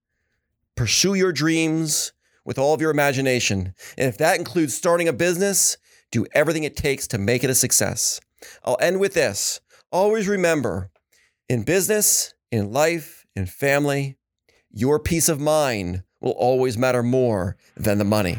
Pursue 0.75 1.15
your 1.15 1.31
dreams 1.31 2.13
with 2.46 2.60
all 2.60 2.75
of 2.75 2.81
your 2.81 2.91
imagination. 2.91 3.74
And 3.98 4.08
if 4.08 4.19
that 4.19 4.38
includes 4.38 4.75
starting 4.75 5.08
a 5.08 5.13
business, 5.13 5.77
do 6.12 6.27
everything 6.34 6.63
it 6.63 6.75
takes 6.75 7.08
to 7.08 7.17
make 7.17 7.43
it 7.43 7.50
a 7.50 7.55
success. 7.55 8.22
I'll 8.63 8.77
end 8.79 9.00
with 9.00 9.15
this. 9.15 9.60
Always 9.91 10.27
remember 10.27 10.91
in 11.48 11.63
business, 11.63 12.36
in 12.51 12.72
life, 12.72 13.25
in 13.36 13.48
family, 13.48 14.17
your 14.69 15.00
peace 15.00 15.27
of 15.29 15.39
mind 15.39 16.03
will 16.22 16.34
always 16.34 16.77
matter 16.77 17.01
more 17.01 17.58
than 17.75 17.98
the 17.98 18.03
money. 18.03 18.38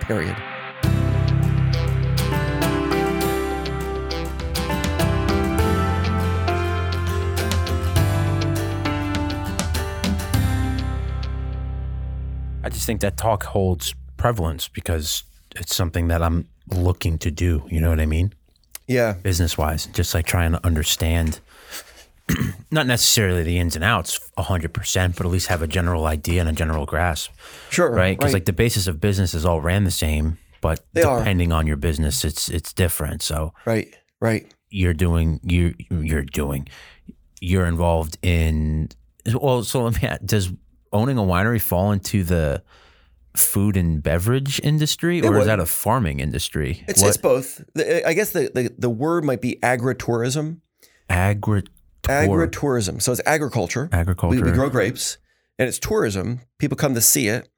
Period. 0.00 0.34
I 12.64 12.70
just 12.70 12.86
think 12.86 13.02
that 13.02 13.18
talk 13.18 13.42
holds 13.42 13.94
prevalence 14.16 14.68
because 14.68 15.24
it's 15.54 15.76
something 15.76 16.08
that 16.08 16.22
I'm 16.22 16.48
looking 16.66 17.18
to 17.18 17.30
do. 17.30 17.64
You 17.68 17.82
know 17.82 17.90
what 17.90 18.00
I 18.00 18.06
mean? 18.06 18.32
Yeah. 18.88 19.12
Business 19.12 19.56
wise, 19.56 19.86
just 19.86 20.14
like 20.14 20.26
trying 20.26 20.52
to 20.52 20.66
understand, 20.66 21.40
not 22.70 22.86
necessarily 22.86 23.42
the 23.42 23.58
ins 23.58 23.76
and 23.76 23.84
outs 23.84 24.18
100%, 24.38 25.16
but 25.16 25.26
at 25.26 25.30
least 25.32 25.46
have 25.48 25.62
a 25.62 25.66
general 25.66 26.06
idea 26.06 26.40
and 26.40 26.48
a 26.48 26.52
general 26.52 26.86
grasp, 26.86 27.30
Sure. 27.70 27.90
right? 27.90 28.18
Because 28.18 28.32
like 28.32 28.46
the 28.46 28.52
basis 28.52 28.86
of 28.86 29.00
business 29.00 29.34
is 29.34 29.44
all 29.44 29.60
ran 29.60 29.84
the 29.84 29.90
same, 29.90 30.38
but 30.60 30.84
They 30.94 31.02
are. 31.02 31.18
depending 31.18 31.52
on 31.52 31.66
your 31.66 31.76
business, 31.76 32.24
it's 32.24 32.48
it's 32.48 32.72
different. 32.72 33.22
So 33.22 33.52
right. 33.64 33.94
Right. 34.20 34.52
you're 34.70 34.94
doing 34.94 35.38
you 35.44 35.74
you're 35.90 36.24
doing 36.24 36.68
you're 37.40 37.66
involved 37.66 38.18
in 38.22 38.88
well 39.32 39.62
so 39.62 39.84
let 39.84 40.02
me 40.02 40.08
ask, 40.08 40.20
does 40.24 40.50
owning 40.92 41.16
a 41.18 41.22
winery 41.22 41.60
fall 41.60 41.92
into 41.92 42.24
the 42.24 42.62
food 43.38 43.76
and 43.76 44.02
beverage 44.02 44.60
industry 44.62 45.22
or 45.22 45.38
is 45.38 45.46
that 45.46 45.60
a 45.60 45.66
farming 45.66 46.20
industry 46.20 46.84
It's, 46.88 47.02
it's 47.02 47.16
both. 47.16 47.64
I 47.76 48.12
guess 48.12 48.30
the, 48.30 48.50
the, 48.54 48.74
the 48.76 48.90
word 48.90 49.24
might 49.24 49.40
be 49.40 49.58
agritourism. 49.62 50.60
agri 51.08 51.64
Agritourism. 52.02 53.02
So 53.02 53.12
it's 53.12 53.20
agriculture. 53.26 53.88
agriculture 53.92 54.40
We, 54.40 54.42
we 54.42 54.52
grow 54.52 54.70
grapes 54.70 55.18
and 55.58 55.68
it's 55.68 55.78
tourism. 55.78 56.40
People 56.58 56.76
come 56.76 56.94
to 56.94 57.00
see 57.00 57.28
it. 57.28 57.48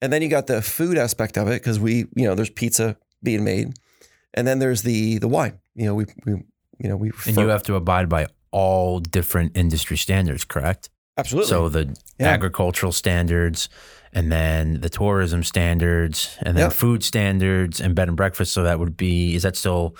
And 0.00 0.12
then 0.12 0.22
you 0.22 0.28
got 0.28 0.46
the 0.46 0.62
food 0.62 0.96
aspect 0.96 1.36
of 1.36 1.48
it 1.48 1.60
because 1.60 1.80
we, 1.80 2.06
you 2.14 2.26
know, 2.26 2.34
there's 2.34 2.50
pizza 2.50 2.96
being 3.22 3.42
made. 3.42 3.72
And 4.34 4.46
then 4.46 4.60
there's 4.60 4.82
the 4.82 5.18
the 5.18 5.26
wine. 5.28 5.58
You 5.74 5.86
know, 5.86 5.94
we, 5.94 6.06
we 6.24 6.32
you 6.78 6.88
know, 6.88 6.96
we 6.96 7.10
and 7.26 7.36
you 7.36 7.48
have 7.48 7.64
to 7.64 7.74
abide 7.74 8.08
by 8.08 8.28
all 8.50 9.00
different 9.00 9.56
industry 9.56 9.96
standards 9.96 10.44
correct 10.44 10.90
absolutely. 11.16 11.48
so 11.50 11.68
the 11.68 11.96
Yeah. 12.18 12.28
agricultural 12.28 12.92
standards 12.92 13.68
and 14.12 14.30
then 14.32 14.80
the 14.80 14.88
tourism 14.88 15.42
standards 15.44 16.36
and 16.42 16.56
then 16.56 16.64
Yep. 16.66 16.72
food 16.72 17.02
standards 17.04 17.80
and 17.80 17.94
bed 17.94 18.08
and 18.08 18.16
breakfast 18.16 18.52
so 18.52 18.62
that 18.62 18.78
would 18.78 18.96
be 18.96 19.34
is 19.34 19.42
that 19.42 19.56
still 19.56 19.94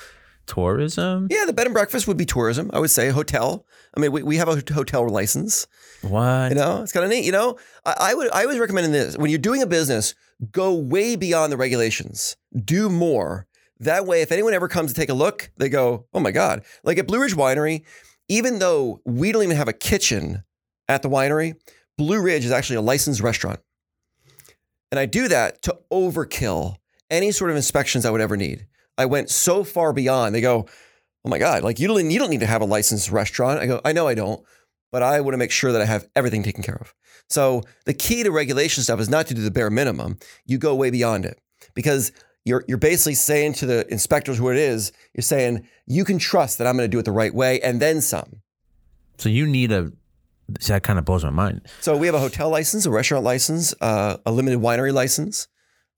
tourism 0.47 1.29
yeah, 1.31 1.45
the 1.45 1.53
bed 1.53 1.67
and 1.67 1.75
breakfast 1.75 2.09
would 2.09 2.17
be 2.17 2.25
tourism. 2.25 2.71
I 2.73 2.79
would 2.79 2.91
say 2.91 3.11
hotel. 3.11 3.67
I 3.95 4.01
mean, 4.01 4.13
we, 4.13 4.23
we 4.23 4.37
have 4.39 4.49
a 4.49 4.63
hotel 4.73 5.07
license. 5.09 5.67
what 6.03 6.49
You 6.51 6.55
know, 6.55 6.83
it's 6.83 6.93
kind 6.93 7.05
of 7.05 7.11
neat. 7.11 7.25
You 7.25 7.33
know, 7.33 7.59
I, 7.85 7.95
I 8.01 8.15
would 8.15 8.33
I 8.33 8.43
always 8.45 8.59
recommend 8.59 8.93
this 8.95 9.17
when 9.19 9.31
you're 9.31 9.39
doing 9.39 9.63
a 9.63 9.67
business, 9.67 10.15
go 10.51 10.73
way 10.75 11.17
beyond 11.17 11.53
the 11.53 11.57
regulations. 11.57 12.37
Do 12.65 12.89
more. 12.89 13.47
That 13.81 14.07
way, 14.07 14.23
if 14.23 14.33
anyone 14.33 14.55
ever 14.55 14.69
comes 14.69 14.93
to 14.93 14.99
take 14.99 15.09
a 15.11 15.15
look, 15.15 15.51
they 15.59 15.69
go, 15.69 16.07
"Oh 16.15 16.21
my 16.21 16.31
god!" 16.33 16.65
Like 16.83 16.99
at 16.99 17.07
Blue 17.07 17.21
Ridge 17.21 17.37
Winery, 17.37 17.83
even 18.29 18.59
though 18.59 19.01
we 19.05 19.31
don't 19.33 19.43
even 19.43 19.57
have 19.57 19.69
a 19.69 19.73
kitchen 19.75 20.45
at 20.89 21.03
the 21.03 21.09
winery, 21.11 21.55
Blue 21.99 22.21
Ridge 22.23 22.45
is 22.45 22.51
actually 22.53 22.77
a 22.77 22.81
licensed 22.83 23.21
restaurant, 23.21 23.61
and 24.91 24.99
I 24.99 25.07
do 25.07 25.29
that 25.29 25.63
to 25.63 25.79
overkill 25.93 26.77
any 27.11 27.31
sort 27.31 27.51
of 27.51 27.57
inspections 27.57 28.05
I 28.05 28.11
would 28.11 28.21
ever 28.21 28.37
need. 28.37 28.67
I 28.97 29.07
went 29.07 29.31
so 29.31 29.65
far 29.65 29.93
beyond. 29.93 30.35
They 30.35 30.41
go, 30.41 30.67
"Oh 31.25 31.29
my 31.29 31.39
god!" 31.39 31.63
Like 31.63 31.79
you 31.79 31.89
don't 31.89 32.11
you 32.11 32.19
don't 32.19 32.31
need 32.31 32.41
to 32.41 32.47
have 32.47 32.63
a 32.63 32.67
licensed 32.67 33.11
restaurant. 33.11 33.61
I 33.61 33.67
go, 33.67 33.81
"I 33.85 33.93
know 33.93 34.09
I 34.09 34.15
don't." 34.15 34.45
but 34.91 35.03
I 35.03 35.21
want 35.21 35.35
to 35.35 35.39
make 35.39 35.51
sure 35.51 35.73
that 35.73 35.83
I 35.83 35.85
have 35.85 36.09
everything 36.17 36.43
taken 36.43 36.63
care 36.63 36.77
of. 36.77 36.95
So 37.29 37.63
the 37.85 37.95
key 37.95 38.23
to 38.23 38.31
regulation 38.31 38.83
stuff 38.83 39.01
is 39.01 39.09
not 39.09 39.27
to 39.27 39.35
do 39.35 39.43
the 39.43 39.51
bare 39.51 39.71
minimum. 39.71 40.19
You 40.47 40.59
go 40.59 40.75
way 40.75 40.91
beyond 40.91 41.25
it 41.25 41.39
because 41.75 42.13
you're 42.45 42.65
you're 42.67 42.79
basically 42.79 43.15
saying 43.15 43.55
to 43.55 43.67
the 43.67 43.87
inspectors 43.93 44.39
who 44.39 44.49
it 44.49 44.57
is. 44.57 44.93
You're 45.15 45.23
saying 45.23 45.67
you 45.87 46.05
can 46.05 46.19
trust 46.19 46.59
that 46.59 46.67
I'm 46.67 46.77
going 46.77 46.89
to 46.89 46.95
do 46.95 46.99
it 46.99 47.05
the 47.05 47.13
right 47.13 47.35
way 47.35 47.61
and 47.61 47.81
then 47.81 48.01
some. 48.01 48.43
So 49.19 49.29
you 49.29 49.47
need 49.47 49.73
a. 49.73 49.93
See, 50.61 50.73
that 50.73 50.83
kind 50.83 50.99
of 50.99 51.05
blows 51.05 51.25
my 51.25 51.31
mind. 51.31 51.63
So 51.81 51.97
we 51.97 52.07
have 52.07 52.15
a 52.15 52.21
hotel 52.21 52.49
license, 52.51 52.87
a 52.87 52.91
restaurant 52.91 53.25
license, 53.25 53.75
uh, 53.81 54.17
a 54.25 54.33
limited 54.33 54.61
winery 54.61 54.93
license. 54.93 55.47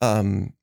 Um, 0.00 0.54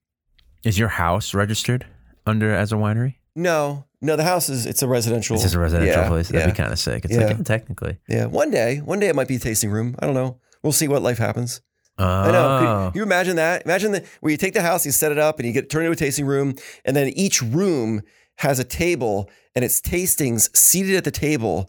Is 0.64 0.78
your 0.78 0.90
house 0.90 1.34
registered 1.34 1.86
under 2.26 2.54
as 2.54 2.72
a 2.72 2.76
winery? 2.76 3.16
no, 3.36 3.86
no, 4.02 4.16
the 4.16 4.24
house 4.24 4.48
is 4.50 4.66
it's 4.68 4.84
a 4.84 4.88
residential. 4.88 5.36
It's 5.36 5.44
just 5.44 5.56
a 5.56 5.60
residential 5.60 6.02
yeah, 6.04 6.08
place. 6.08 6.28
That'd 6.28 6.48
Yeah, 6.48 6.52
be 6.52 6.58
kind 6.58 6.72
of 6.72 6.78
sick. 6.80 7.06
It's 7.06 7.16
Yeah. 7.16 7.28
like 7.28 7.44
technically. 7.46 7.98
yeah. 8.08 8.26
One 8.26 8.52
day, 8.52 8.78
one 8.78 9.00
day 9.00 9.08
it 9.08 9.16
might 9.16 9.28
be 9.28 9.38
a 9.38 9.40
tasting 9.40 9.72
room. 9.72 9.96
I 10.00 10.06
don't 10.06 10.14
know. 10.16 10.40
We'll 10.62 10.72
see 10.74 10.88
what 10.88 11.02
life 11.02 11.18
happens. 11.18 11.62
Oh, 11.98 12.06
I 12.06 12.32
know. 12.32 12.60
Could- 12.60 12.92
Can 12.94 13.00
you 13.00 13.04
imagine 13.04 13.38
that? 13.38 13.64
Imagine 13.66 13.94
that 13.94 14.06
where 14.20 14.30
you 14.32 14.38
take 14.38 14.54
the 14.54 14.62
house, 14.62 14.86
you 14.86 14.92
set 14.92 15.12
it 15.12 15.18
up, 15.18 15.40
and 15.40 15.48
you 15.48 15.54
get 15.54 15.70
turned 15.72 15.86
into 15.88 15.94
a 15.94 15.96
tasting 15.96 16.26
room, 16.28 16.54
and 16.86 16.96
then 16.96 17.08
each 17.10 17.42
room 17.42 18.02
has 18.36 18.60
a 18.60 18.64
table, 18.64 19.30
and 19.56 19.66
it's 19.66 19.82
tastings 19.82 20.56
seated 20.56 20.96
at 20.96 21.04
the 21.06 21.10
table 21.12 21.68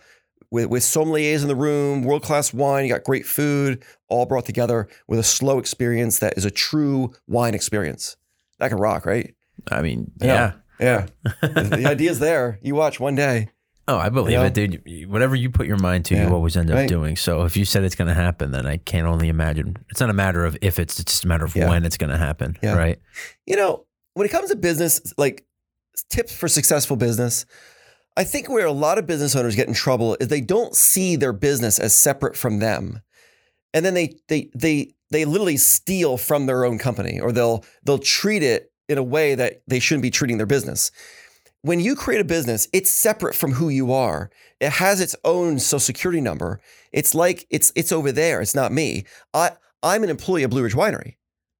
with 0.50 0.66
with 0.66 0.82
sommeliers 0.82 1.42
in 1.42 1.48
the 1.48 1.56
room, 1.56 2.02
world 2.02 2.22
class 2.22 2.52
wine. 2.54 2.84
You 2.86 2.92
got 2.92 3.04
great 3.04 3.26
food, 3.26 3.84
all 4.08 4.26
brought 4.26 4.46
together 4.46 4.88
with 5.06 5.18
a 5.18 5.24
slow 5.24 5.58
experience 5.58 6.18
that 6.20 6.36
is 6.36 6.44
a 6.44 6.50
true 6.50 7.12
wine 7.26 7.54
experience. 7.54 8.16
That 8.58 8.68
can 8.70 8.78
rock, 8.78 9.06
right? 9.06 9.34
I 9.70 9.82
mean, 9.82 10.10
Yeah. 10.20 10.26
yeah. 10.26 10.52
Yeah, 10.80 11.06
the, 11.42 11.76
the 11.80 11.86
idea's 11.86 12.20
there. 12.20 12.60
You 12.62 12.76
watch 12.76 13.00
one 13.00 13.16
day. 13.16 13.48
Oh, 13.88 13.96
I 13.96 14.10
believe 14.10 14.32
You 14.32 14.38
know? 14.38 14.44
it, 14.44 14.54
dude. 14.54 15.10
Whatever 15.10 15.34
you 15.34 15.50
put 15.50 15.66
your 15.66 15.76
mind 15.78 16.04
to, 16.04 16.14
Yeah. 16.14 16.28
you 16.28 16.32
always 16.34 16.56
end 16.56 16.70
up 16.70 16.76
Right. 16.76 16.88
doing. 16.88 17.16
So 17.16 17.42
if 17.44 17.56
you 17.56 17.64
said 17.64 17.82
it's 17.82 17.96
going 17.96 18.06
to 18.06 18.14
happen, 18.14 18.52
then 18.52 18.64
I 18.66 18.76
can 18.76 19.04
only 19.06 19.28
imagine. 19.28 19.76
It's 19.90 19.98
not 19.98 20.08
a 20.08 20.12
matter 20.12 20.44
of 20.44 20.56
if 20.62 20.78
it's, 20.78 21.00
it's 21.00 21.10
just 21.14 21.24
a 21.24 21.26
matter 21.28 21.44
of 21.44 21.56
Yeah. 21.56 21.68
when 21.68 21.84
it's 21.84 21.96
going 21.96 22.10
to 22.10 22.16
happen, 22.18 22.56
Yeah. 22.62 22.76
right? 22.76 23.00
You 23.46 23.56
know, 23.56 23.86
when 24.14 24.24
it 24.24 24.28
comes 24.30 24.50
to 24.50 24.56
business, 24.56 25.00
like 25.16 25.44
tips 26.10 26.32
for 26.32 26.46
successful 26.48 26.94
business, 26.96 27.44
I 28.18 28.24
think 28.24 28.48
where 28.48 28.66
a 28.66 28.72
lot 28.72 28.98
of 28.98 29.06
business 29.06 29.36
owners 29.36 29.54
get 29.54 29.68
in 29.68 29.74
trouble 29.74 30.16
is 30.18 30.26
they 30.26 30.40
don't 30.40 30.74
see 30.74 31.14
their 31.14 31.32
business 31.32 31.78
as 31.78 31.94
separate 31.94 32.36
from 32.36 32.58
them. 32.58 33.00
And 33.72 33.86
then 33.86 33.94
they 33.94 34.16
they 34.26 34.50
they 34.56 34.92
they 35.12 35.24
literally 35.24 35.56
steal 35.56 36.16
from 36.16 36.46
their 36.46 36.64
own 36.64 36.78
company 36.78 37.20
or 37.20 37.30
they'll 37.30 37.64
they'll 37.84 38.00
treat 38.00 38.42
it 38.42 38.72
in 38.88 38.98
a 38.98 39.04
way 39.04 39.36
that 39.36 39.62
they 39.68 39.78
shouldn't 39.78 40.02
be 40.02 40.10
treating 40.10 40.36
their 40.36 40.46
business. 40.46 40.90
When 41.62 41.78
you 41.78 41.94
create 41.94 42.20
a 42.20 42.24
business, 42.24 42.66
it's 42.72 42.90
separate 42.90 43.36
from 43.36 43.52
who 43.52 43.68
you 43.68 43.92
are. 43.92 44.30
It 44.58 44.72
has 44.72 45.00
its 45.00 45.14
own 45.24 45.60
social 45.60 45.78
security 45.78 46.20
number. 46.20 46.60
It's 46.90 47.14
like 47.14 47.46
it's 47.50 47.72
it's 47.76 47.92
over 47.92 48.10
there. 48.10 48.40
It's 48.40 48.54
not 48.54 48.72
me. 48.72 49.04
I 49.32 49.52
I'm 49.84 50.02
an 50.02 50.10
employee 50.10 50.42
of 50.42 50.50
Blue 50.50 50.64
Ridge 50.64 50.74
Winery. 50.74 51.14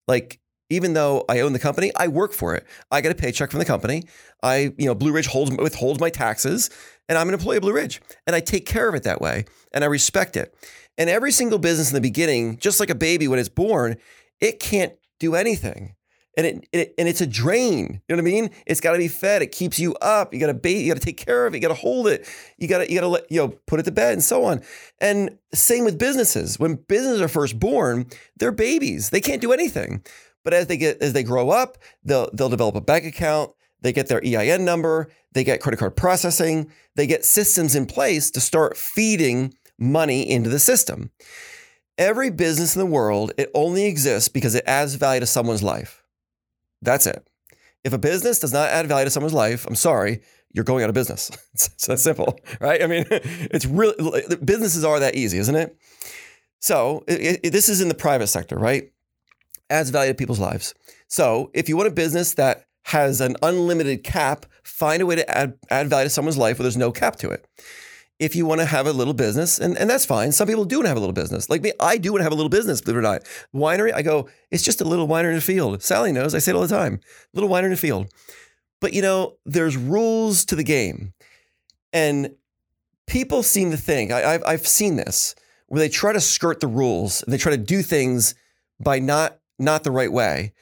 Like 0.08 0.40
even 0.70 0.92
though 0.94 1.24
I 1.28 1.40
own 1.40 1.52
the 1.52 1.58
company, 1.58 1.90
I 1.96 2.08
work 2.08 2.32
for 2.32 2.54
it. 2.54 2.66
I 2.90 3.00
get 3.00 3.12
a 3.12 3.14
paycheck 3.14 3.50
from 3.50 3.58
the 3.58 3.64
company. 3.64 4.04
I, 4.42 4.72
you 4.76 4.86
know, 4.86 4.94
Blue 4.94 5.12
Ridge 5.12 5.26
holds 5.26 5.50
withholds 5.56 6.00
my 6.00 6.10
taxes, 6.10 6.70
and 7.08 7.16
I'm 7.16 7.28
an 7.28 7.34
employee 7.34 7.56
of 7.56 7.62
Blue 7.62 7.72
Ridge, 7.72 8.00
and 8.26 8.36
I 8.36 8.40
take 8.40 8.66
care 8.66 8.88
of 8.88 8.94
it 8.94 9.02
that 9.04 9.20
way, 9.20 9.44
and 9.72 9.84
I 9.84 9.86
respect 9.86 10.36
it. 10.36 10.54
And 10.96 11.08
every 11.08 11.32
single 11.32 11.58
business 11.58 11.90
in 11.90 11.94
the 11.94 12.00
beginning, 12.00 12.58
just 12.58 12.80
like 12.80 12.90
a 12.90 12.94
baby 12.94 13.28
when 13.28 13.38
it's 13.38 13.48
born, 13.48 13.96
it 14.40 14.60
can't 14.60 14.92
do 15.18 15.34
anything, 15.34 15.94
and 16.36 16.46
it, 16.46 16.68
it 16.72 16.94
and 16.98 17.08
it's 17.08 17.20
a 17.20 17.26
drain. 17.26 18.00
You 18.08 18.16
know 18.16 18.22
what 18.22 18.28
I 18.28 18.32
mean? 18.32 18.50
It's 18.64 18.80
got 18.80 18.92
to 18.92 18.98
be 18.98 19.08
fed. 19.08 19.42
It 19.42 19.50
keeps 19.50 19.78
you 19.78 19.94
up. 19.96 20.32
You 20.32 20.38
got 20.38 20.46
to 20.46 20.54
bait. 20.54 20.82
You 20.82 20.92
got 20.92 21.00
to 21.00 21.04
take 21.04 21.16
care 21.16 21.46
of 21.46 21.54
it. 21.54 21.56
You 21.56 21.62
got 21.62 21.74
to 21.74 21.80
hold 21.80 22.06
it. 22.06 22.28
You 22.58 22.68
got 22.68 22.78
to 22.78 22.88
you 22.88 22.94
got 22.94 23.02
to 23.02 23.08
let 23.08 23.30
you 23.30 23.38
know 23.38 23.48
put 23.66 23.80
it 23.80 23.82
to 23.84 23.90
bed 23.90 24.12
and 24.12 24.22
so 24.22 24.44
on. 24.44 24.62
And 25.00 25.36
same 25.52 25.84
with 25.84 25.98
businesses. 25.98 26.58
When 26.58 26.76
businesses 26.76 27.20
are 27.20 27.28
first 27.28 27.58
born, 27.58 28.06
they're 28.36 28.52
babies. 28.52 29.10
They 29.10 29.20
can't 29.20 29.40
do 29.40 29.52
anything. 29.52 30.04
But 30.48 30.54
as 30.54 30.66
they 30.66 30.78
get 30.78 31.02
as 31.02 31.12
they 31.12 31.24
grow 31.24 31.50
up, 31.50 31.76
they'll 32.02 32.30
they'll 32.32 32.48
develop 32.48 32.74
a 32.74 32.80
bank 32.80 33.04
account. 33.04 33.50
They 33.82 33.92
get 33.92 34.06
their 34.08 34.24
EIN 34.24 34.64
number. 34.64 35.10
They 35.34 35.44
get 35.44 35.60
credit 35.60 35.76
card 35.76 35.94
processing. 35.94 36.70
They 36.96 37.06
get 37.06 37.26
systems 37.26 37.74
in 37.74 37.84
place 37.84 38.30
to 38.30 38.40
start 38.40 38.78
feeding 38.78 39.52
money 39.78 40.26
into 40.26 40.48
the 40.48 40.58
system. 40.58 41.10
Every 41.98 42.30
business 42.30 42.74
in 42.74 42.80
the 42.80 42.86
world, 42.86 43.32
it 43.36 43.50
only 43.52 43.84
exists 43.84 44.30
because 44.30 44.54
it 44.54 44.64
adds 44.66 44.94
value 44.94 45.20
to 45.20 45.26
someone's 45.26 45.62
life. 45.62 46.02
That's 46.80 47.06
it. 47.06 47.28
If 47.84 47.92
a 47.92 47.98
business 47.98 48.38
does 48.38 48.54
not 48.54 48.70
add 48.70 48.86
value 48.86 49.04
to 49.04 49.10
someone's 49.10 49.34
life, 49.34 49.66
I'm 49.66 49.76
sorry, 49.76 50.22
you're 50.54 50.64
going 50.64 50.82
out 50.82 50.88
of 50.88 50.94
business. 50.94 51.30
It's, 51.52 51.86
that 51.88 51.98
simple, 52.00 52.40
right? 52.58 52.82
I 52.82 52.86
mean, 52.86 53.04
it's 53.10 53.66
really 53.66 54.22
businesses 54.42 54.82
are 54.82 54.98
that 55.00 55.14
easy, 55.14 55.36
isn't 55.36 55.56
it? 55.56 55.76
So 56.58 57.04
it, 57.06 57.40
it- 57.44 57.50
this 57.50 57.68
is 57.68 57.82
in 57.82 57.88
the 57.88 57.94
private 57.94 58.28
sector, 58.28 58.56
right? 58.56 58.90
Adds 59.70 59.90
value 59.90 60.12
to 60.12 60.16
people's 60.16 60.40
lives. 60.40 60.74
So 61.08 61.50
if 61.54 61.68
you 61.68 61.76
want 61.76 61.88
a 61.88 61.92
business 61.92 62.34
that 62.34 62.64
has 62.84 63.20
an 63.20 63.36
unlimited 63.42 64.02
cap, 64.04 64.46
find 64.62 65.02
a 65.02 65.06
way 65.06 65.16
to 65.16 65.30
add, 65.30 65.58
add 65.70 65.88
value 65.88 66.06
to 66.06 66.10
someone's 66.10 66.38
life 66.38 66.58
where 66.58 66.64
there's 66.64 66.76
no 66.76 66.90
cap 66.90 67.16
to 67.16 67.30
it. 67.30 67.46
If 68.18 68.34
you 68.34 68.46
want 68.46 68.60
to 68.60 68.64
have 68.64 68.86
a 68.86 68.92
little 68.92 69.14
business, 69.14 69.60
and, 69.60 69.76
and 69.78 69.88
that's 69.88 70.04
fine. 70.04 70.32
Some 70.32 70.48
people 70.48 70.64
do 70.64 70.78
want 70.78 70.86
to 70.86 70.88
have 70.88 70.96
a 70.96 71.00
little 71.00 71.12
business. 71.12 71.48
Like 71.48 71.62
me, 71.62 71.72
I 71.78 71.98
do 71.98 72.12
want 72.12 72.20
to 72.20 72.24
have 72.24 72.32
a 72.32 72.34
little 72.34 72.48
business, 72.48 72.80
believe 72.80 72.96
it 72.96 72.98
or 72.98 73.02
not. 73.02 73.22
Winery, 73.54 73.92
I 73.94 74.02
go, 74.02 74.28
it's 74.50 74.64
just 74.64 74.80
a 74.80 74.84
little 74.84 75.06
winery 75.06 75.28
in 75.28 75.34
the 75.36 75.40
field. 75.40 75.82
Sally 75.82 76.10
knows, 76.10 76.34
I 76.34 76.38
say 76.38 76.50
it 76.52 76.54
all 76.56 76.62
the 76.62 76.68
time. 76.68 77.00
Little 77.34 77.50
winery 77.50 77.64
in 77.64 77.70
the 77.70 77.76
field. 77.76 78.08
But 78.80 78.92
you 78.92 79.02
know, 79.02 79.36
there's 79.44 79.76
rules 79.76 80.44
to 80.46 80.56
the 80.56 80.64
game. 80.64 81.12
And 81.92 82.34
people 83.06 83.42
seem 83.42 83.70
to 83.70 83.76
think, 83.76 84.10
I, 84.10 84.34
I've, 84.34 84.42
I've 84.46 84.66
seen 84.66 84.96
this. 84.96 85.34
where 85.68 85.78
they 85.78 85.88
try 85.88 86.12
to 86.12 86.20
skirt 86.20 86.60
the 86.60 86.66
rules 86.66 87.22
they 87.28 87.38
try 87.38 87.52
to 87.52 87.58
do 87.58 87.82
things 87.82 88.34
by 88.80 88.98
not 88.98 89.37
not 89.58 89.84
the 89.84 89.90
right 89.90 90.12
way, 90.12 90.52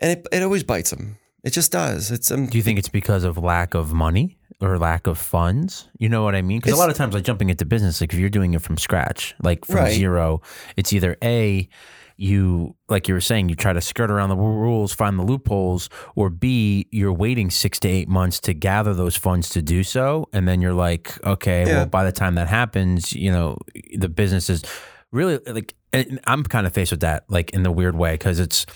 and 0.00 0.10
it 0.12 0.26
it 0.32 0.42
always 0.42 0.62
bites 0.64 0.90
them. 0.90 1.18
It 1.44 1.50
just 1.52 1.70
does. 1.72 2.10
It's 2.10 2.30
um, 2.30 2.46
Do 2.46 2.58
you 2.58 2.62
think 2.64 2.78
it's 2.78 2.88
because 2.88 3.22
of 3.24 3.38
lack 3.38 3.74
of 3.74 3.92
money 3.92 4.36
or 4.60 4.78
lack 4.78 5.06
of 5.06 5.16
funds? 5.18 5.88
You 5.98 6.08
know 6.08 6.24
what 6.24 6.34
I 6.34 6.42
mean? 6.42 6.58
Because 6.58 6.72
a 6.72 6.76
lot 6.76 6.90
of 6.90 6.96
times, 6.96 7.14
like 7.14 7.22
jumping 7.24 7.50
into 7.50 7.64
business, 7.64 8.00
like 8.00 8.12
if 8.12 8.18
you're 8.18 8.30
doing 8.30 8.54
it 8.54 8.62
from 8.62 8.76
scratch, 8.78 9.34
like 9.42 9.64
from 9.64 9.76
Right. 9.76 9.94
zero, 9.94 10.40
it's 10.76 10.92
either 10.92 11.16
a 11.22 11.68
you 12.18 12.74
like 12.88 13.06
you 13.08 13.14
were 13.14 13.20
saying, 13.20 13.48
you 13.50 13.54
try 13.54 13.72
to 13.74 13.80
skirt 13.80 14.10
around 14.10 14.30
the 14.30 14.36
rules, 14.36 14.92
find 14.92 15.18
the 15.18 15.22
loopholes, 15.22 15.88
or 16.16 16.30
B, 16.30 16.88
you're 16.90 17.12
waiting 17.12 17.50
six 17.50 17.78
to 17.80 17.88
eight 17.88 18.08
months 18.08 18.40
to 18.40 18.54
gather 18.54 18.94
those 18.94 19.14
funds 19.16 19.50
to 19.50 19.60
do 19.62 19.84
so, 19.84 20.26
and 20.32 20.48
then 20.48 20.60
you're 20.62 20.72
like, 20.72 21.22
okay, 21.24 21.66
Yeah. 21.66 21.76
well, 21.76 21.86
by 21.86 22.04
the 22.04 22.12
time 22.12 22.34
that 22.36 22.48
happens, 22.48 23.12
you 23.12 23.30
know, 23.30 23.58
the 23.96 24.08
business 24.08 24.48
is 24.48 24.64
really 25.12 25.38
like. 25.46 25.74
And 25.92 26.20
I'm 26.26 26.42
kind 26.44 26.66
of 26.66 26.72
faced 26.74 26.90
with 26.90 27.00
that, 27.00 27.24
like 27.28 27.50
in 27.50 27.62
the 27.62 27.70
weird 27.72 27.96
way, 27.96 28.12
because 28.14 28.38
it's 28.38 28.66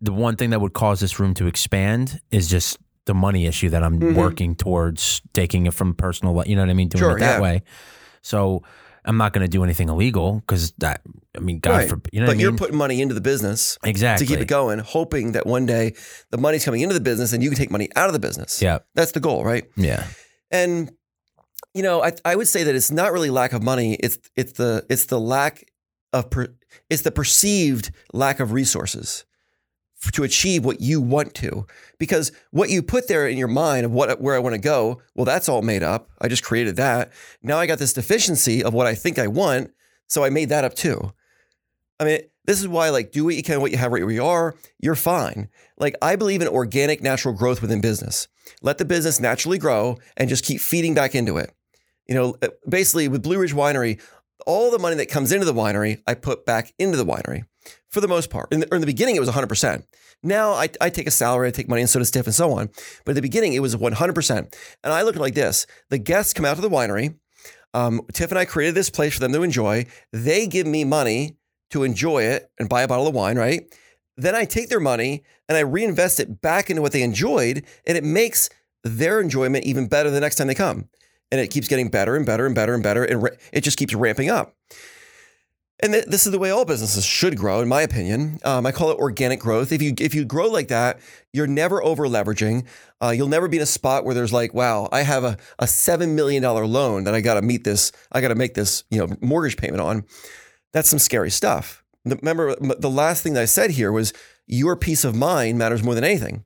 the 0.00 0.12
one 0.12 0.36
thing 0.36 0.50
that 0.50 0.60
would 0.60 0.72
cause 0.72 1.00
this 1.00 1.18
room 1.18 1.34
to 1.34 1.46
expand 1.46 2.20
is 2.30 2.48
just 2.48 2.78
the 3.06 3.14
money 3.14 3.46
issue 3.46 3.68
that 3.70 3.82
I'm 3.82 3.98
Mhm. 3.98 4.14
working 4.14 4.54
towards 4.54 5.20
taking 5.32 5.66
it 5.66 5.74
from 5.74 5.94
personal, 5.94 6.40
you 6.46 6.54
know 6.54 6.62
what 6.62 6.70
I 6.70 6.74
mean, 6.74 6.88
doing 6.88 7.00
Sure, 7.00 7.16
it 7.16 7.20
that 7.20 7.36
yeah. 7.36 7.40
way. 7.40 7.62
So 8.22 8.62
I'm 9.04 9.16
not 9.16 9.32
going 9.32 9.42
to 9.44 9.48
do 9.48 9.64
anything 9.64 9.88
illegal 9.88 10.40
because 10.46 10.72
that, 10.78 11.00
I 11.36 11.40
mean, 11.40 11.58
God 11.58 11.70
right. 11.72 11.88
forbid, 11.88 12.10
you 12.12 12.20
know 12.20 12.26
but 12.26 12.32
what 12.32 12.38
I 12.38 12.40
you're 12.42 12.52
mean? 12.52 12.58
putting 12.58 12.76
money 12.76 13.00
into 13.00 13.14
the 13.14 13.20
business 13.20 13.76
exactly. 13.82 14.26
to 14.26 14.32
keep 14.32 14.40
it 14.40 14.46
going, 14.46 14.78
hoping 14.78 15.32
that 15.32 15.44
one 15.46 15.66
day 15.66 15.94
the 16.30 16.38
money's 16.38 16.64
coming 16.64 16.82
into 16.82 16.94
the 16.94 17.00
business 17.00 17.32
and 17.32 17.42
you 17.42 17.50
can 17.50 17.58
take 17.58 17.70
money 17.72 17.88
out 17.96 18.06
of 18.08 18.12
the 18.12 18.20
business. 18.20 18.62
Yeah. 18.62 18.78
That's 18.94 19.10
the 19.10 19.18
goal, 19.20 19.42
right? 19.44 19.64
Yeah. 19.76 20.04
And 20.52 20.92
you 21.74 21.82
know, 21.82 22.02
I 22.02 22.12
I 22.24 22.36
would 22.36 22.48
say 22.48 22.64
that 22.64 22.74
it's 22.74 22.90
not 22.90 23.12
really 23.12 23.30
lack 23.30 23.52
of 23.52 23.62
money. 23.62 23.94
It's 23.94 24.18
it's 24.36 24.52
the 24.52 24.84
it's 24.88 25.06
the 25.06 25.20
lack 25.20 25.70
of 26.12 26.30
per, 26.30 26.48
it's 26.90 27.02
the 27.02 27.10
perceived 27.10 27.90
lack 28.12 28.40
of 28.40 28.52
resources 28.52 29.24
to 30.12 30.24
achieve 30.24 30.64
what 30.64 30.80
you 30.80 31.00
want 31.00 31.32
to. 31.34 31.66
Because 31.98 32.32
what 32.50 32.70
you 32.70 32.82
put 32.82 33.06
there 33.08 33.28
in 33.28 33.38
your 33.38 33.48
mind 33.48 33.86
of 33.86 33.92
what 33.92 34.20
where 34.20 34.34
I 34.34 34.40
want 34.40 34.54
to 34.54 34.60
go, 34.60 35.00
well, 35.14 35.24
that's 35.24 35.48
all 35.48 35.62
made 35.62 35.82
up. 35.82 36.10
I 36.20 36.28
just 36.28 36.44
created 36.44 36.76
that. 36.76 37.12
Now 37.42 37.58
I 37.58 37.66
got 37.66 37.78
this 37.78 37.92
deficiency 37.92 38.62
of 38.62 38.74
what 38.74 38.86
I 38.86 38.94
think 38.94 39.18
I 39.18 39.28
want, 39.28 39.70
so 40.08 40.24
I 40.24 40.30
made 40.30 40.48
that 40.50 40.64
up 40.64 40.74
too. 40.74 41.12
I 42.00 42.04
mean, 42.04 42.20
this 42.44 42.60
is 42.60 42.66
why 42.68 42.90
like 42.90 43.12
do 43.12 43.24
what 43.24 43.36
you 43.36 43.42
can, 43.42 43.60
what 43.60 43.70
you 43.70 43.78
have 43.78 43.92
right 43.92 44.02
where 44.02 44.12
you 44.12 44.24
are. 44.24 44.56
You're 44.78 44.96
fine. 44.96 45.48
Like 45.78 45.94
I 46.02 46.16
believe 46.16 46.42
in 46.42 46.48
organic, 46.48 47.00
natural 47.00 47.34
growth 47.34 47.62
within 47.62 47.80
business. 47.80 48.28
Let 48.60 48.78
the 48.78 48.84
business 48.84 49.20
naturally 49.20 49.58
grow 49.58 49.98
and 50.16 50.28
just 50.28 50.44
keep 50.44 50.60
feeding 50.60 50.94
back 50.94 51.14
into 51.14 51.38
it. 51.38 51.54
You 52.06 52.14
know, 52.14 52.36
uh, 52.42 52.48
basically 52.68 53.08
with 53.08 53.22
Blue 53.22 53.38
Ridge 53.38 53.54
Winery, 53.54 54.00
all 54.46 54.70
the 54.70 54.78
money 54.78 54.96
that 54.96 55.08
comes 55.08 55.32
into 55.32 55.44
the 55.44 55.54
winery, 55.54 56.02
I 56.06 56.14
put 56.14 56.44
back 56.44 56.72
into 56.78 56.96
the 56.96 57.04
winery 57.04 57.44
for 57.90 58.00
the 58.00 58.08
most 58.08 58.30
part. 58.30 58.52
In 58.52 58.60
the, 58.60 58.74
in 58.74 58.80
the 58.80 58.86
beginning, 58.86 59.16
it 59.16 59.20
was 59.20 59.28
100%. 59.28 59.84
Now 60.22 60.52
I, 60.52 60.68
I 60.80 60.90
take 60.90 61.06
a 61.06 61.12
salary, 61.12 61.48
I 61.48 61.50
take 61.50 61.68
money, 61.68 61.82
and 61.82 61.90
so 61.90 61.98
does 61.98 62.10
Tiff, 62.10 62.26
and 62.26 62.34
so 62.34 62.52
on. 62.52 62.70
But 63.04 63.12
at 63.12 63.14
the 63.16 63.22
beginning, 63.22 63.54
it 63.54 63.60
was 63.60 63.76
100%. 63.76 64.38
And 64.84 64.92
I 64.92 65.02
look 65.02 65.14
at 65.14 65.20
it 65.20 65.22
like 65.22 65.34
this 65.34 65.66
the 65.90 65.98
guests 65.98 66.32
come 66.32 66.44
out 66.44 66.56
to 66.56 66.62
the 66.62 66.70
winery. 66.70 67.16
Um, 67.74 68.02
Tiff 68.12 68.30
and 68.30 68.38
I 68.38 68.44
created 68.44 68.74
this 68.74 68.90
place 68.90 69.14
for 69.14 69.20
them 69.20 69.32
to 69.32 69.42
enjoy. 69.42 69.86
They 70.12 70.46
give 70.46 70.66
me 70.66 70.84
money 70.84 71.36
to 71.70 71.84
enjoy 71.84 72.24
it 72.24 72.50
and 72.58 72.68
buy 72.68 72.82
a 72.82 72.88
bottle 72.88 73.06
of 73.06 73.14
wine, 73.14 73.38
right? 73.38 73.62
Then 74.16 74.34
I 74.34 74.44
take 74.44 74.68
their 74.68 74.80
money 74.80 75.24
and 75.48 75.56
I 75.56 75.60
reinvest 75.60 76.20
it 76.20 76.42
back 76.42 76.68
into 76.68 76.82
what 76.82 76.92
they 76.92 77.02
enjoyed, 77.02 77.64
and 77.86 77.96
it 77.96 78.04
makes 78.04 78.50
their 78.84 79.20
enjoyment 79.20 79.64
even 79.64 79.88
better 79.88 80.10
the 80.10 80.20
next 80.20 80.36
time 80.36 80.48
they 80.48 80.54
come. 80.54 80.88
And 81.32 81.40
it 81.40 81.48
keeps 81.48 81.66
getting 81.66 81.88
better 81.88 82.14
and 82.14 82.24
better 82.24 82.46
and 82.46 82.54
better 82.54 82.74
and 82.74 82.82
better, 82.82 83.02
and 83.02 83.28
it 83.52 83.62
just 83.62 83.76
keeps 83.76 83.94
ramping 83.94 84.30
up. 84.30 84.54
And 85.82 85.92
th- 85.94 86.04
this 86.04 86.26
is 86.26 86.32
the 86.32 86.38
way 86.38 86.50
all 86.50 86.64
businesses 86.64 87.04
should 87.04 87.36
grow, 87.36 87.60
in 87.60 87.68
my 87.68 87.82
opinion. 87.82 88.38
Um, 88.44 88.64
I 88.64 88.70
call 88.70 88.92
it 88.92 88.98
organic 88.98 89.40
growth. 89.40 89.72
If 89.72 89.82
you 89.82 89.94
if 89.98 90.14
you 90.14 90.24
grow 90.24 90.46
like 90.46 90.68
that, 90.68 91.00
you're 91.32 91.48
never 91.48 91.82
over 91.82 92.06
leveraging. 92.06 92.66
Uh, 93.02 93.10
you'll 93.10 93.28
never 93.28 93.48
be 93.48 93.56
in 93.56 93.64
a 93.64 93.66
spot 93.66 94.04
where 94.04 94.14
there's 94.14 94.32
like, 94.32 94.54
wow, 94.54 94.88
I 94.92 95.02
have 95.02 95.24
a, 95.24 95.36
a 95.58 95.66
seven 95.66 96.14
million 96.14 96.40
dollar 96.40 96.66
loan 96.66 97.02
that 97.04 97.14
I 97.14 97.20
got 97.20 97.34
to 97.34 97.42
meet 97.42 97.64
this. 97.64 97.90
I 98.12 98.20
got 98.20 98.28
to 98.28 98.36
make 98.36 98.54
this 98.54 98.84
you 98.90 98.98
know 98.98 99.16
mortgage 99.20 99.56
payment 99.56 99.80
on. 99.80 100.04
That's 100.72 100.88
some 100.88 101.00
scary 101.00 101.30
stuff. 101.30 101.82
Remember, 102.04 102.54
the 102.56 102.90
last 102.90 103.24
thing 103.24 103.32
that 103.34 103.42
I 103.42 103.46
said 103.46 103.72
here 103.72 103.90
was 103.90 104.12
your 104.46 104.76
peace 104.76 105.04
of 105.04 105.16
mind 105.16 105.58
matters 105.58 105.82
more 105.82 105.94
than 105.94 106.04
anything. 106.04 106.44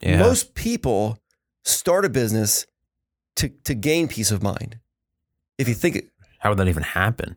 Yeah. 0.00 0.18
Most 0.18 0.54
people 0.54 1.18
start 1.64 2.04
a 2.04 2.08
business 2.08 2.66
to 3.38 3.48
to 3.64 3.74
gain 3.74 4.08
peace 4.08 4.30
of 4.30 4.42
mind. 4.42 4.78
If 5.58 5.68
you 5.68 5.74
think, 5.74 6.04
How 6.38 6.50
would 6.50 6.58
that 6.58 6.68
even 6.68 6.82
happen? 6.84 7.36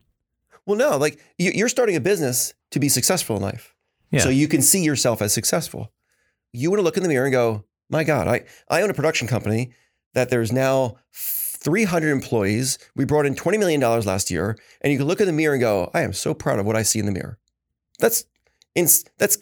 well, 0.66 0.78
no, 0.78 0.98
like 0.98 1.20
you- 1.38 1.52
you're 1.56 1.70
starting 1.70 1.96
a 1.96 2.00
business 2.02 2.54
to 2.72 2.80
be 2.80 2.88
successful 2.90 3.36
in 3.36 3.42
life, 3.42 3.74
Yeah. 4.12 4.22
so 4.22 4.30
you 4.30 4.48
can 4.48 4.62
see 4.62 4.84
yourself 4.84 5.22
as 5.22 5.34
successful. 5.34 5.92
You 6.54 6.70
want 6.70 6.80
to 6.80 6.84
look 6.84 6.98
in 6.98 7.04
the 7.04 7.10
mirror 7.10 7.26
and 7.26 7.32
go, 7.34 7.66
"My 7.90 8.04
God, 8.04 8.28
I 8.28 8.44
I 8.70 8.82
own 8.82 8.90
a 8.90 8.94
production 8.94 9.28
company 9.28 9.72
that 10.14 10.30
there's 10.30 10.52
now 10.52 10.98
300 11.14 12.10
employees. 12.12 12.78
We 12.96 13.06
brought 13.06 13.26
in 13.26 13.36
20 13.36 13.58
million 13.58 13.80
dollars 13.80 14.06
last 14.06 14.30
year, 14.32 14.58
and 14.82 14.92
you 14.92 14.98
can 15.00 15.08
look 15.08 15.22
in 15.22 15.28
the 15.28 15.34
mirror 15.34 15.54
and 15.54 15.62
go, 15.62 15.90
I 15.94 16.02
am 16.02 16.14
so 16.14 16.34
proud 16.34 16.60
of 16.60 16.66
what 16.66 16.76
I 16.76 16.84
see 16.84 17.00
in 17.00 17.06
the 17.06 17.12
mirror. 17.12 17.38
That's 18.00 18.26
that's 19.18 19.38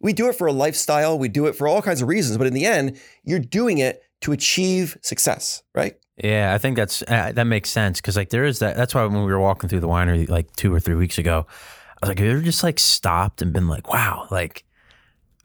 we 0.00 0.12
do 0.12 0.28
it 0.28 0.34
for 0.36 0.46
a 0.46 0.52
lifestyle. 0.52 1.18
We 1.18 1.28
do 1.28 1.46
it 1.46 1.54
for 1.56 1.66
all 1.68 1.82
kinds 1.82 2.00
of 2.02 2.08
reasons, 2.08 2.38
but 2.38 2.46
in 2.46 2.54
the 2.54 2.64
end, 2.66 2.98
you're 3.24 3.38
doing 3.40 3.78
it 3.78 4.02
to 4.22 4.32
achieve 4.32 4.96
success, 5.02 5.62
right? 5.74 5.96
Yeah, 6.22 6.54
I 6.54 6.58
think 6.58 6.76
that's 6.76 7.02
uh, 7.02 7.32
that 7.34 7.44
makes 7.44 7.68
sense 7.70 8.00
because 8.00 8.16
like 8.16 8.30
there 8.30 8.44
is 8.44 8.60
that. 8.60 8.76
That's 8.76 8.94
why 8.94 9.04
when 9.04 9.24
we 9.24 9.32
were 9.32 9.40
walking 9.40 9.68
through 9.68 9.80
the 9.80 9.88
winery 9.88 10.28
like 10.28 10.50
two 10.56 10.72
or 10.74 10.80
three 10.80 10.94
weeks 10.94 11.18
ago, 11.18 11.46
I 11.48 11.96
was 12.00 12.08
like, 12.08 12.18
have 12.18 12.26
you 12.26 12.32
ever 12.32 12.42
just 12.42 12.62
like 12.62 12.78
stopped 12.78 13.42
and 13.42 13.52
been 13.52 13.68
like, 13.68 13.92
wow, 13.92 14.26
like 14.30 14.64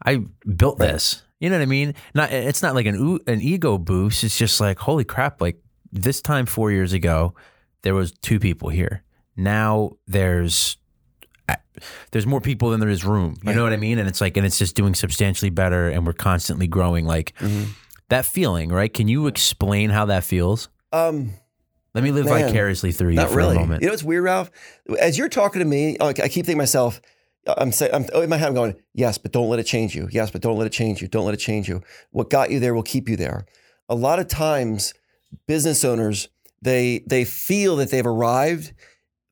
I 0.04 0.24
built 0.56 0.80
Right. 0.80 0.92
this. 0.92 1.22
You 1.40 1.50
know 1.50 1.56
what 1.56 1.62
I 1.62 1.66
mean? 1.66 1.94
Not 2.14 2.32
it's 2.32 2.62
not 2.62 2.74
like 2.74 2.86
an 2.86 3.18
an 3.26 3.40
ego 3.42 3.76
boost. 3.76 4.24
It's 4.24 4.38
just 4.38 4.60
like 4.60 4.78
holy 4.78 5.04
crap! 5.04 5.40
Like 5.42 5.60
this 5.92 6.22
time 6.22 6.46
four 6.46 6.70
years 6.70 6.92
ago, 6.94 7.34
there 7.82 7.94
was 7.94 8.12
two 8.12 8.38
people 8.38 8.68
here. 8.70 9.02
Now 9.36 9.92
there's 10.06 10.76
there's 12.12 12.26
more 12.26 12.40
people 12.40 12.70
than 12.70 12.80
there 12.80 12.88
is 12.88 13.04
room. 13.04 13.36
You 13.44 13.54
know 13.54 13.62
what 13.64 13.72
I 13.72 13.76
mean? 13.76 13.98
And 13.98 14.08
it's 14.08 14.20
like 14.20 14.36
and 14.36 14.46
it's 14.46 14.58
just 14.58 14.76
doing 14.76 14.94
substantially 14.94 15.50
better, 15.50 15.88
and 15.88 16.06
we're 16.06 16.12
constantly 16.12 16.66
growing. 16.66 17.04
Like 17.06 17.34
that 18.12 18.24
feeling, 18.24 18.70
right? 18.70 18.92
Can 18.92 19.08
you 19.08 19.26
explain 19.26 19.90
how 19.90 20.06
that 20.06 20.24
feels? 20.24 20.68
Um, 20.92 21.32
Let 21.94 22.04
me 22.04 22.12
live 22.12 22.26
Man, 22.26 22.46
vicariously 22.46 22.92
through 22.92 23.10
you 23.10 23.16
Not 23.16 23.30
for 23.30 23.36
really. 23.36 23.56
a 23.56 23.60
moment. 23.60 23.82
You 23.82 23.88
know 23.88 23.92
what's 23.92 24.02
weird, 24.02 24.24
Ralph? 24.24 24.50
As 25.00 25.18
you're 25.18 25.28
talking 25.28 25.58
to 25.60 25.64
me, 25.66 25.96
like, 25.98 26.20
I 26.20 26.28
keep 26.28 26.46
thinking 26.46 26.54
to 26.54 26.56
myself, 26.56 27.00
I'm 27.46 27.72
saying, 27.72 27.92
I'm 27.92 28.22
in 28.22 28.30
my 28.30 28.36
head, 28.36 28.48
I'm 28.48 28.54
going, 28.54 28.76
yes, 28.94 29.18
but 29.18 29.32
don't 29.32 29.48
let 29.48 29.58
it 29.58 29.64
change 29.64 29.94
you. 29.96 30.08
Yes, 30.12 30.30
but 30.30 30.40
don't 30.42 30.56
let 30.56 30.66
it 30.66 30.72
change 30.72 31.02
you. 31.02 31.08
Don't 31.08 31.24
let 31.24 31.34
it 31.34 31.38
change 31.40 31.68
you. 31.68 31.82
What 32.10 32.30
got 32.30 32.50
you 32.50 32.60
there 32.60 32.72
will 32.74 32.84
keep 32.84 33.08
you 33.08 33.16
there. 33.16 33.46
A 33.88 33.94
lot 33.94 34.18
of 34.20 34.28
times, 34.28 34.94
business 35.46 35.84
owners 35.84 36.28
they 36.60 37.02
they 37.08 37.24
feel 37.24 37.76
that 37.76 37.90
they've 37.90 38.06
arrived. 38.06 38.72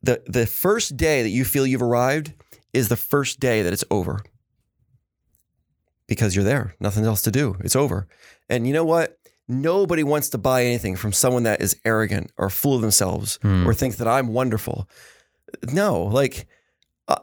the 0.03 0.23
The 0.27 0.47
first 0.47 0.97
day 0.97 1.23
that 1.23 1.29
you 1.29 1.45
feel 1.45 1.65
you've 1.67 1.83
arrived 1.83 2.33
is 2.73 2.89
the 2.89 2.97
first 2.97 3.39
day 3.39 3.63
that 3.63 3.73
it's 3.73 3.85
over, 3.91 4.21
because 6.09 6.35
you're 6.35 6.45
there. 6.45 6.75
Nothing 6.81 7.05
else 7.05 7.23
to 7.23 7.31
do. 7.31 7.57
It's 7.61 7.77
over. 7.77 8.09
And 8.51 8.67
you 8.67 8.75
know 8.75 8.85
what? 8.85 9.17
Nobody 9.49 10.05
wants 10.05 10.29
to 10.31 10.39
buy 10.39 10.65
anything 10.65 10.95
from 10.97 11.13
someone 11.13 11.45
that 11.45 11.61
is 11.63 11.77
arrogant 11.85 12.31
or 12.37 12.51
full 12.51 12.75
of 12.75 12.83
themselves 12.83 13.39
Hmm. 13.43 13.67
or 13.67 13.73
thinks 13.75 13.97
that 13.97 14.07
I'm 14.07 14.29
wonderful. 14.29 14.89
No, 15.73 16.03
like 16.03 16.47
uh, 17.09 17.17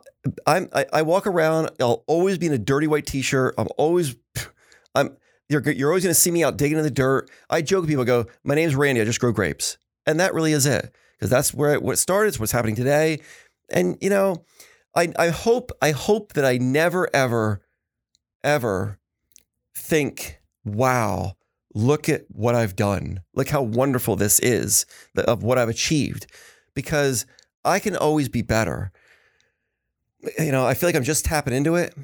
I'm. 0.45 0.67
I, 0.73 0.85
I 0.91 1.01
walk 1.03 1.27
around. 1.27 1.69
I'll 1.79 2.03
always 2.07 2.37
be 2.37 2.47
in 2.47 2.53
a 2.53 2.57
dirty 2.57 2.87
white 2.87 3.05
t-shirt. 3.05 3.53
I'm 3.57 3.67
always. 3.77 4.15
I'm. 4.95 5.15
You're 5.47 5.61
you're 5.71 5.89
always 5.89 6.03
going 6.03 6.13
to 6.13 6.19
see 6.19 6.31
me 6.31 6.43
out 6.43 6.57
digging 6.57 6.77
in 6.77 6.83
the 6.83 6.91
dirt. 6.91 7.29
I 7.49 7.61
joke 7.61 7.81
with 7.83 7.89
people. 7.89 8.01
I 8.01 8.05
Go. 8.05 8.25
My 8.43 8.55
name's 8.55 8.75
Randy. 8.75 8.99
I 8.99 9.05
just 9.05 9.21
grow 9.21 9.31
grapes, 9.31 9.77
and 10.05 10.19
that 10.19 10.33
really 10.33 10.51
is 10.51 10.65
it 10.65 10.93
because 11.15 11.29
that's 11.29 11.53
where 11.53 11.73
it, 11.73 11.81
what 11.81 11.97
started. 11.97 12.27
It's 12.29 12.39
what's 12.39 12.51
happening 12.51 12.75
today, 12.75 13.21
and 13.69 13.97
you 14.01 14.09
know, 14.09 14.43
I 14.93 15.13
I 15.17 15.29
hope 15.29 15.71
I 15.81 15.91
hope 15.91 16.33
that 16.33 16.43
I 16.43 16.57
never 16.57 17.07
ever 17.13 17.61
ever 18.43 18.99
think, 19.73 20.39
wow, 20.75 21.33
look 21.73 22.09
at 22.09 22.23
what 22.29 22.55
I've 22.55 22.75
done. 22.75 23.21
Look 23.33 23.49
how 23.49 23.61
wonderful 23.61 24.15
this 24.15 24.39
is 24.39 24.85
of 25.15 25.43
what 25.43 25.57
I've 25.57 25.69
achieved. 25.69 26.27
Because 26.73 27.25
I 27.65 27.79
can 27.79 27.95
always 27.95 28.29
be 28.29 28.41
better. 28.41 28.91
You 30.39 30.51
know, 30.51 30.65
I 30.65 30.73
feel 30.73 30.87
like 30.87 30.95
I'm 30.95 31.03
just 31.03 31.25
tapping 31.25 31.53
into 31.53 31.75
it. 31.75 31.95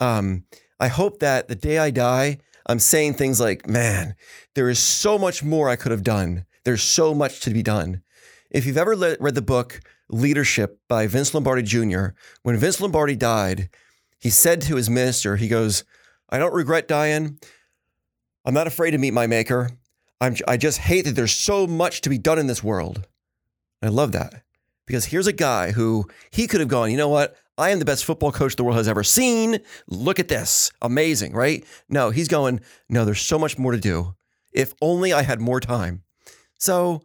Um, 0.00 0.44
I 0.80 0.88
hope 0.88 1.20
that 1.20 1.48
the 1.48 1.54
day 1.54 1.78
I 1.78 1.90
die, 1.90 2.38
I'm 2.66 2.78
saying 2.78 3.14
things 3.14 3.40
like, 3.40 3.66
man, 3.66 4.14
there 4.54 4.68
is 4.68 4.78
so 4.78 5.18
much 5.18 5.42
more 5.42 5.68
I 5.68 5.76
could 5.76 5.92
have 5.92 6.04
done. 6.04 6.44
There's 6.64 6.82
so 6.82 7.14
much 7.14 7.40
to 7.40 7.50
be 7.50 7.62
done. 7.62 8.02
If 8.50 8.66
you've 8.66 8.76
ever 8.76 8.94
read 9.20 9.34
the 9.34 9.42
book 9.42 9.80
Leadership 10.08 10.78
by 10.88 11.06
Vince 11.06 11.34
Lombardi 11.34 11.62
Jr., 11.62 12.08
when 12.42 12.56
Vince 12.56 12.80
Lombardi 12.80 13.16
died, 13.16 13.68
he 14.18 14.30
said 14.30 14.60
to 14.62 14.76
his 14.76 14.88
minister, 14.90 15.36
he 15.36 15.48
goes, 15.48 15.84
I 16.30 16.38
don't 16.38 16.54
regret 16.54 16.88
dying. 16.88 17.38
I'm 18.48 18.54
not 18.54 18.66
afraid 18.66 18.92
to 18.92 18.98
meet 18.98 19.12
my 19.12 19.26
maker. 19.26 19.68
I'm, 20.22 20.34
I 20.48 20.56
just 20.56 20.78
hate 20.78 21.04
that 21.04 21.14
there's 21.14 21.34
so 21.34 21.66
much 21.66 22.00
to 22.00 22.08
be 22.08 22.16
done 22.16 22.38
in 22.38 22.46
this 22.46 22.64
world. 22.64 23.06
I 23.82 23.88
love 23.88 24.12
that 24.12 24.42
Because 24.86 25.04
here's 25.04 25.26
a 25.26 25.34
guy 25.34 25.72
who 25.72 26.06
he 26.30 26.46
could 26.46 26.60
have 26.60 26.70
gone, 26.70 26.90
you 26.90 26.96
know 26.96 27.10
what? 27.10 27.36
I 27.58 27.68
am 27.70 27.78
the 27.78 27.84
best 27.84 28.06
football 28.06 28.32
coach 28.32 28.56
the 28.56 28.64
world 28.64 28.78
has 28.78 28.88
ever 28.88 29.04
seen. 29.04 29.58
Look 29.86 30.18
at 30.18 30.28
this. 30.28 30.72
Amazing, 30.80 31.34
right? 31.34 31.62
No, 31.90 32.08
he's 32.08 32.26
going, 32.26 32.60
no, 32.88 33.04
there's 33.04 33.20
so 33.20 33.38
much 33.38 33.58
more 33.58 33.72
to 33.72 33.78
do. 33.78 34.14
If 34.50 34.72
only 34.80 35.12
I 35.12 35.24
had 35.24 35.42
more 35.42 35.60
time. 35.60 36.04
So 36.58 37.02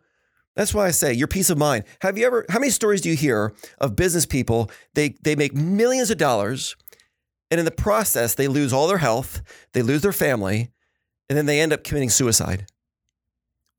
that's 0.56 0.74
why 0.74 0.86
I 0.88 0.92
say 0.92 1.12
your 1.12 1.28
peace 1.28 1.50
of 1.50 1.58
mind. 1.58 1.84
Have 2.04 2.18
you 2.18 2.26
ever, 2.26 2.46
how 2.48 2.60
many 2.60 2.72
stories 2.72 3.02
do 3.02 3.10
you 3.10 3.18
hear 3.18 3.54
of 3.80 3.98
business 3.98 4.26
people? 4.26 4.72
They, 4.94 5.18
they 5.22 5.36
make 5.36 5.54
millions 5.54 6.10
of 6.10 6.18
dollars 6.18 6.78
and 7.52 7.60
in 7.60 7.66
the 7.66 7.72
process, 7.72 8.34
they 8.34 8.48
lose 8.48 8.72
all 8.72 8.88
their 8.88 9.00
health, 9.00 9.42
they 9.74 9.82
lose 9.82 10.04
their 10.04 10.14
family, 10.14 10.72
and 11.30 11.38
then 11.38 11.46
they 11.46 11.60
end 11.60 11.74
up 11.74 11.84
committing 11.84 12.10
suicide. 12.10 12.66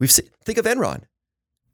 We've 0.01 0.11
seen, 0.11 0.27
think 0.45 0.59
of 0.59 0.65
Enron. 0.65 1.03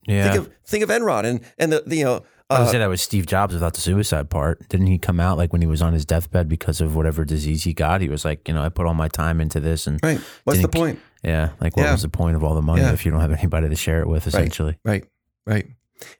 Yeah. 0.07 0.33
Think 0.33 0.47
of 0.47 0.53
think 0.65 0.85
of 0.85 0.91
Enron 0.91 1.25
and 1.25 1.41
and 1.59 1.73
the, 1.73 1.83
the 1.87 1.97
you 1.97 2.05
know 2.05 2.25
I 2.49 2.59
would 2.61 2.69
uh, 2.69 2.73
say 2.73 2.79
that 2.79 2.87
was 2.89 3.01
Steve 3.01 3.27
Jobs 3.27 3.55
without 3.55 3.75
the 3.75 3.81
suicide 3.81 4.29
part. 4.29 4.67
Didn't 4.69 4.89
he 4.89 4.99
come 4.99 5.21
out 5.21 5.39
like 5.39 5.53
when 5.53 5.61
he 5.61 5.69
was 5.69 5.81
on 5.83 5.93
his 5.93 6.05
deathbed 6.05 6.49
because 6.49 6.81
of 6.81 6.97
whatever 6.97 7.25
disease 7.25 7.63
he 7.65 7.73
got? 7.73 8.01
He 8.01 8.09
was 8.09 8.25
like, 8.25 8.49
you 8.49 8.55
know, 8.55 8.63
I 8.63 8.71
put 8.71 8.87
all 8.87 8.95
my 8.95 9.09
time 9.09 9.41
into 9.41 9.61
this, 9.61 9.87
and 9.87 10.01
right. 10.03 10.19
What's 10.45 10.61
the 10.61 10.69
point? 10.69 10.99
yeah, 11.23 11.51
like 11.61 11.77
what 11.77 11.85
Yeah. 11.85 11.93
was 11.93 12.03
the 12.03 12.09
point 12.09 12.35
of 12.35 12.43
all 12.43 12.55
the 12.55 12.63
money 12.63 12.83
Yeah. 12.83 12.93
if 12.93 13.05
you 13.05 13.13
don't 13.13 13.21
have 13.21 13.31
anybody 13.33 13.69
to 13.69 13.77
share 13.77 14.01
it 14.01 14.09
with? 14.09 14.27
Essentially, 14.27 14.79
Right. 14.85 15.05
Right. 15.47 15.67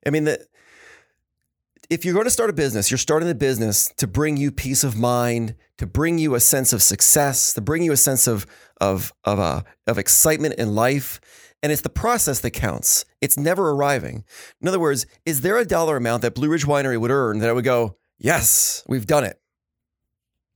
I 0.07 0.11
mean 0.11 0.25
the 0.25 0.47
if 1.91 2.05
you're 2.05 2.15
going 2.15 2.25
to 2.25 2.31
start 2.31 2.51
a 2.51 2.55
business, 2.55 2.91
you're 2.91 2.99
starting 2.99 3.29
the 3.29 3.35
business 3.35 3.93
to 3.97 4.07
bring 4.07 4.37
you 4.37 4.53
peace 4.53 4.85
of 4.85 4.97
mind, 4.97 5.57
to 5.77 5.87
bring 5.87 6.19
you 6.19 6.37
a 6.37 6.41
sense 6.41 6.73
of 6.73 6.83
success, 6.83 7.53
to 7.55 7.61
bring 7.61 7.83
you 7.83 7.93
a 7.93 7.97
sense 7.97 8.29
of 8.29 8.47
of 8.81 9.13
of 9.25 9.41
uh, 9.41 9.63
of 9.89 9.99
excitement 9.99 10.55
in 10.55 10.75
life, 10.75 11.21
and 11.63 11.73
it's 11.73 11.83
the 11.83 11.91
process 11.91 12.41
that 12.41 12.53
counts. 12.53 13.05
It's 13.21 13.37
never 13.37 13.71
arriving. 13.71 14.25
In 14.63 14.69
other 14.69 14.79
words, 14.79 15.05
is 15.27 15.41
there 15.41 15.59
a 15.59 15.67
dollar 15.67 15.97
amount 15.97 16.23
that 16.23 16.35
Blue 16.35 16.49
Ridge 16.49 16.65
Winery 16.65 16.99
would 16.99 17.11
earn 17.11 17.41
that 17.41 17.51
I 17.51 17.53
would 17.53 17.65
go, 17.65 17.97
yes, 18.19 18.85
we've 18.89 19.07
done 19.07 19.25
it? 19.25 19.39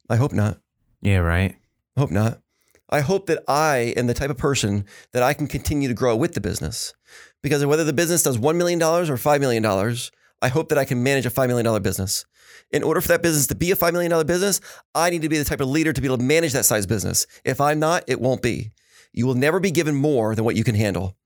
I 0.08 0.16
hope 0.16 0.32
not. 0.32 0.60
yeah, 1.02 1.18
right. 1.18 1.56
I 1.96 2.00
hope 2.00 2.10
not. 2.10 2.40
I 2.90 3.00
hope 3.00 3.26
that 3.26 3.42
I 3.48 3.94
am 3.96 4.06
the 4.06 4.14
type 4.14 4.30
of 4.30 4.36
person 4.36 4.84
that 5.12 5.22
I 5.22 5.32
can 5.32 5.48
continue 5.48 5.88
to 5.88 5.94
grow 5.94 6.14
with 6.14 6.34
the 6.34 6.40
business. 6.40 6.94
Because 7.42 7.64
whether 7.64 7.84
the 7.84 7.92
business 7.92 8.22
does 8.22 8.38
$1 8.38 8.56
million 8.56 8.82
or 8.82 9.04
$5 9.04 9.40
million, 9.40 9.64
I 10.44 10.48
hope 10.48 10.68
that 10.68 10.76
I 10.76 10.84
can 10.84 11.02
manage 11.02 11.24
a 11.24 11.30
$5 11.30 11.48
million 11.48 11.82
business. 11.82 12.26
In 12.70 12.82
order 12.82 13.00
for 13.00 13.08
that 13.08 13.22
business 13.22 13.46
to 13.46 13.54
be 13.54 13.70
a 13.70 13.76
$5 13.76 13.94
million 13.94 14.26
business, 14.26 14.60
I 14.94 15.08
need 15.08 15.22
to 15.22 15.30
be 15.30 15.38
the 15.38 15.44
type 15.44 15.62
of 15.62 15.68
leader 15.68 15.90
to 15.90 16.00
be 16.02 16.06
able 16.06 16.18
to 16.18 16.22
manage 16.22 16.52
that 16.52 16.66
size 16.66 16.86
business. 16.86 17.26
If 17.46 17.62
I'm 17.62 17.78
not, 17.78 18.04
it 18.08 18.20
won't 18.20 18.42
be. 18.42 18.72
You 19.14 19.26
will 19.26 19.36
never 19.36 19.58
be 19.58 19.70
given 19.70 19.94
more 19.94 20.34
than 20.34 20.44
what 20.44 20.54
you 20.54 20.62
can 20.62 20.74
handle. 20.74 21.16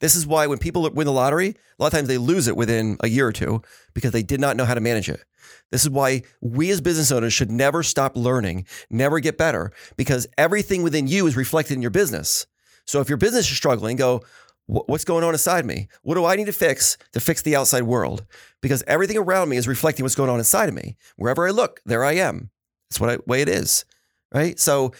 This 0.00 0.14
is 0.14 0.26
why 0.26 0.46
when 0.46 0.58
people 0.58 0.90
win 0.90 1.06
the 1.06 1.12
lottery, 1.12 1.48
a 1.48 1.82
lot 1.82 1.86
of 1.86 1.92
times 1.94 2.08
they 2.08 2.18
lose 2.18 2.48
it 2.48 2.56
within 2.56 2.98
a 3.00 3.08
year 3.08 3.26
or 3.26 3.32
two 3.32 3.62
because 3.94 4.12
they 4.12 4.22
did 4.22 4.40
not 4.40 4.58
know 4.58 4.66
how 4.66 4.74
to 4.74 4.80
manage 4.82 5.08
it. 5.08 5.24
This 5.70 5.82
is 5.82 5.88
why 5.88 6.22
we 6.42 6.70
as 6.70 6.82
business 6.82 7.10
owners 7.10 7.32
should 7.32 7.50
never 7.50 7.82
stop 7.82 8.14
learning, 8.14 8.66
never 8.90 9.20
get 9.20 9.38
better, 9.38 9.72
because 9.96 10.26
everything 10.36 10.82
within 10.82 11.06
you 11.08 11.26
is 11.26 11.34
reflected 11.34 11.74
in 11.74 11.82
your 11.82 11.90
business. 11.90 12.46
So 12.84 13.00
if 13.00 13.08
your 13.08 13.18
business 13.18 13.50
is 13.50 13.56
struggling, 13.56 13.96
go, 13.96 14.18
"Wh- 14.18 14.45
what's 14.66 15.04
going 15.04 15.24
on 15.24 15.32
inside 15.32 15.64
me? 15.64 15.88
What 16.02 16.14
do 16.14 16.24
I 16.24 16.36
need 16.36 16.46
to 16.46 16.52
fix 16.52 16.98
to 17.12 17.20
fix 17.20 17.42
the 17.42 17.56
outside 17.56 17.82
world? 17.82 18.24
Because 18.60 18.82
everything 18.86 19.16
around 19.16 19.48
me 19.48 19.56
is 19.56 19.68
reflecting 19.68 20.04
what's 20.04 20.14
going 20.14 20.30
on 20.30 20.38
inside 20.38 20.68
of 20.68 20.74
me. 20.74 20.96
Wherever 21.16 21.46
I 21.46 21.50
look, 21.50 21.80
there 21.84 22.04
I 22.04 22.12
am. 22.14 22.50
That's 22.90 23.00
what 23.00 23.10
I, 23.10 23.18
way 23.26 23.42
it 23.42 23.48
is, 23.48 23.84
right? 24.32 24.58
So 24.58 24.92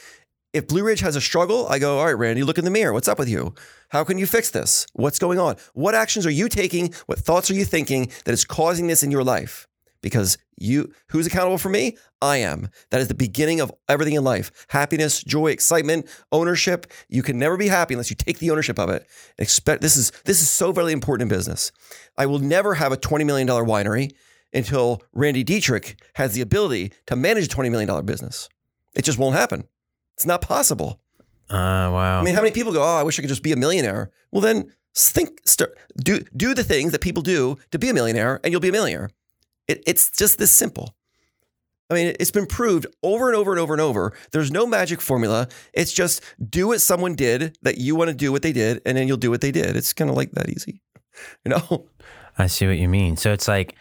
if 0.52 0.66
Blue 0.66 0.85
Ridge 0.85 1.00
has 1.00 1.16
a 1.16 1.20
struggle, 1.20 1.68
I 1.68 1.79
go, 1.79 1.98
all 1.98 2.07
right, 2.07 2.12
Randy, 2.12 2.42
look 2.42 2.59
in 2.59 2.64
the 2.64 2.70
mirror. 2.70 2.92
What's 2.92 3.09
up 3.09 3.18
with 3.18 3.29
you? 3.29 3.55
How 3.90 4.05
can 4.05 4.18
you 4.18 4.26
fix 4.26 4.50
this? 4.50 4.87
What's 4.94 5.18
going 5.18 5.38
on? 5.38 5.57
What 5.74 5.94
actions 5.94 6.26
are 6.26 6.31
you 6.31 6.48
taking? 6.48 6.94
What 7.07 7.18
thoughts 7.18 7.50
are 7.50 7.55
you 7.55 7.64
thinking 7.64 8.11
that 8.24 8.33
is 8.33 8.44
causing 8.44 8.87
this 8.87 9.02
in 9.02 9.11
your 9.11 9.22
life? 9.22 9.68
Because 10.00 10.38
you, 10.57 10.92
who's 11.09 11.26
accountable 11.26 11.59
for 11.59 11.68
me? 11.68 11.96
I 12.22 12.38
am. 12.38 12.70
That 12.90 13.00
is 13.00 13.09
the 13.09 13.14
beginning 13.14 13.61
of 13.61 13.72
everything 13.88 14.14
in 14.14 14.24
life 14.24 14.50
happiness, 14.68 15.22
joy, 15.22 15.48
excitement, 15.48 16.09
ownership. 16.33 16.87
You 17.09 17.22
can 17.22 17.38
never 17.38 17.57
be 17.57 17.68
happy 17.68 17.94
unless 17.94 18.11
you 18.11 18.16
take 18.16 18.38
the 18.38 18.50
ownership 18.50 18.79
of 18.79 18.88
it. 18.90 19.07
Expect 19.38 19.83
this 19.83 19.96
is 19.96 20.12
this 20.24 20.40
is 20.40 20.48
so 20.48 20.72
very 20.72 20.92
important 20.92 21.31
in 21.31 21.37
business. 21.37 21.72
I 22.16 22.26
will 22.26 22.38
never 22.38 22.74
have 22.74 22.92
a 22.92 22.96
$20 22.96 23.26
million 23.26 23.46
winery 23.46 24.12
until 24.52 25.02
Randy 25.12 25.44
Detrick 25.44 26.00
has 26.14 26.35
the 26.35 26.40
ability 26.40 26.92
to 27.07 27.16
manage 27.16 27.46
a 27.46 27.48
$20 27.48 27.70
million 27.70 28.07
business. 28.07 28.48
It 28.94 29.05
just 29.05 29.18
won't 29.18 29.37
happen. 29.37 29.64
It's 30.14 30.26
not 30.26 30.40
possible. 30.40 31.00
Uh, 31.50 31.92
wow. 31.92 32.20
I 32.20 32.24
mean, 32.24 32.35
how 32.35 32.40
many 32.40 32.52
people 32.52 32.72
go, 32.72 32.83
"Oh, 32.83 32.96
I 32.96 33.02
wish 33.05 33.18
I 33.18 33.22
could 33.22 33.29
just 33.29 33.42
be 33.42 33.52
a 33.52 33.57
millionaire." 33.57 34.11
Well, 34.33 34.40
then 34.40 34.72
think, 34.96 35.40
start, 35.44 35.79
do 35.96 36.20
do 36.37 36.55
the 36.55 36.64
things 36.64 36.90
that 36.92 37.00
people 37.00 37.22
do 37.22 37.57
to 37.70 37.79
be 37.79 37.88
a 37.88 37.94
millionaire, 37.94 38.40
and 38.42 38.50
you'll 38.50 38.61
be 38.61 38.70
a 38.70 38.72
millionaire. 38.72 39.11
It, 39.68 39.83
it's 39.87 40.11
just 40.11 40.38
this 40.38 40.50
simple. 40.50 40.95
I 41.88 41.94
mean, 41.94 42.16
it's 42.18 42.33
been 42.33 42.46
proved 42.46 42.87
over 43.03 43.29
and 43.29 43.37
over 43.37 43.53
and 43.53 43.61
over 43.61 43.72
and 43.72 43.81
over. 43.81 44.12
There's 44.33 44.51
no 44.51 44.66
magic 44.66 45.01
formula. 45.01 45.49
It's 45.72 45.92
just 45.92 46.22
do 46.49 46.68
what 46.68 46.81
someone 46.81 47.14
did 47.14 47.57
that 47.62 47.79
you 47.79 47.94
want 47.94 48.09
to 48.09 48.14
do 48.14 48.33
what 48.33 48.42
they 48.42 48.53
did, 48.53 48.83
and 48.85 48.96
then 48.96 49.07
you'll 49.07 49.16
do 49.16 49.31
what 49.31 49.40
they 49.40 49.53
did. 49.53 49.77
It's 49.77 49.92
kind 49.92 50.11
of 50.11 50.16
like 50.16 50.33
that 50.33 50.49
easy, 50.49 50.83
you 51.44 51.51
know? 51.51 51.87
I 52.38 52.49
see 52.49 52.66
what 52.66 52.79
you 52.79 52.88
mean. 52.88 53.16
So 53.16 53.33
it's 53.33 53.49
like, 53.49 53.77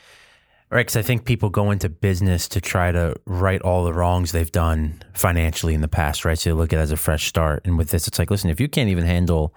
right? 0.70 0.82
Because 0.82 0.98
I 0.98 1.02
think 1.02 1.26
people 1.26 1.50
go 1.50 1.72
into 1.72 1.90
business 1.90 2.48
to 2.50 2.62
try 2.62 2.92
to 2.92 3.16
right 3.26 3.62
all 3.62 3.84
the 3.84 3.94
wrongs 3.94 4.32
they've 4.32 4.52
done 4.52 5.02
financially 5.14 5.74
in 5.74 5.82
the 5.82 5.88
past, 5.88 6.26
right? 6.26 6.38
So 6.38 6.50
they 6.50 6.54
look 6.54 6.74
at 6.74 6.80
it 6.80 6.84
as 6.84 6.92
a 6.92 6.98
fresh 6.98 7.28
start. 7.28 7.66
And 7.66 7.78
with 7.78 7.90
this, 7.90 8.08
it's 8.08 8.20
like, 8.20 8.32
listen, 8.32 8.50
if 8.50 8.60
you 8.60 8.68
can't 8.68 8.90
even 8.90 9.06
handle 9.06 9.56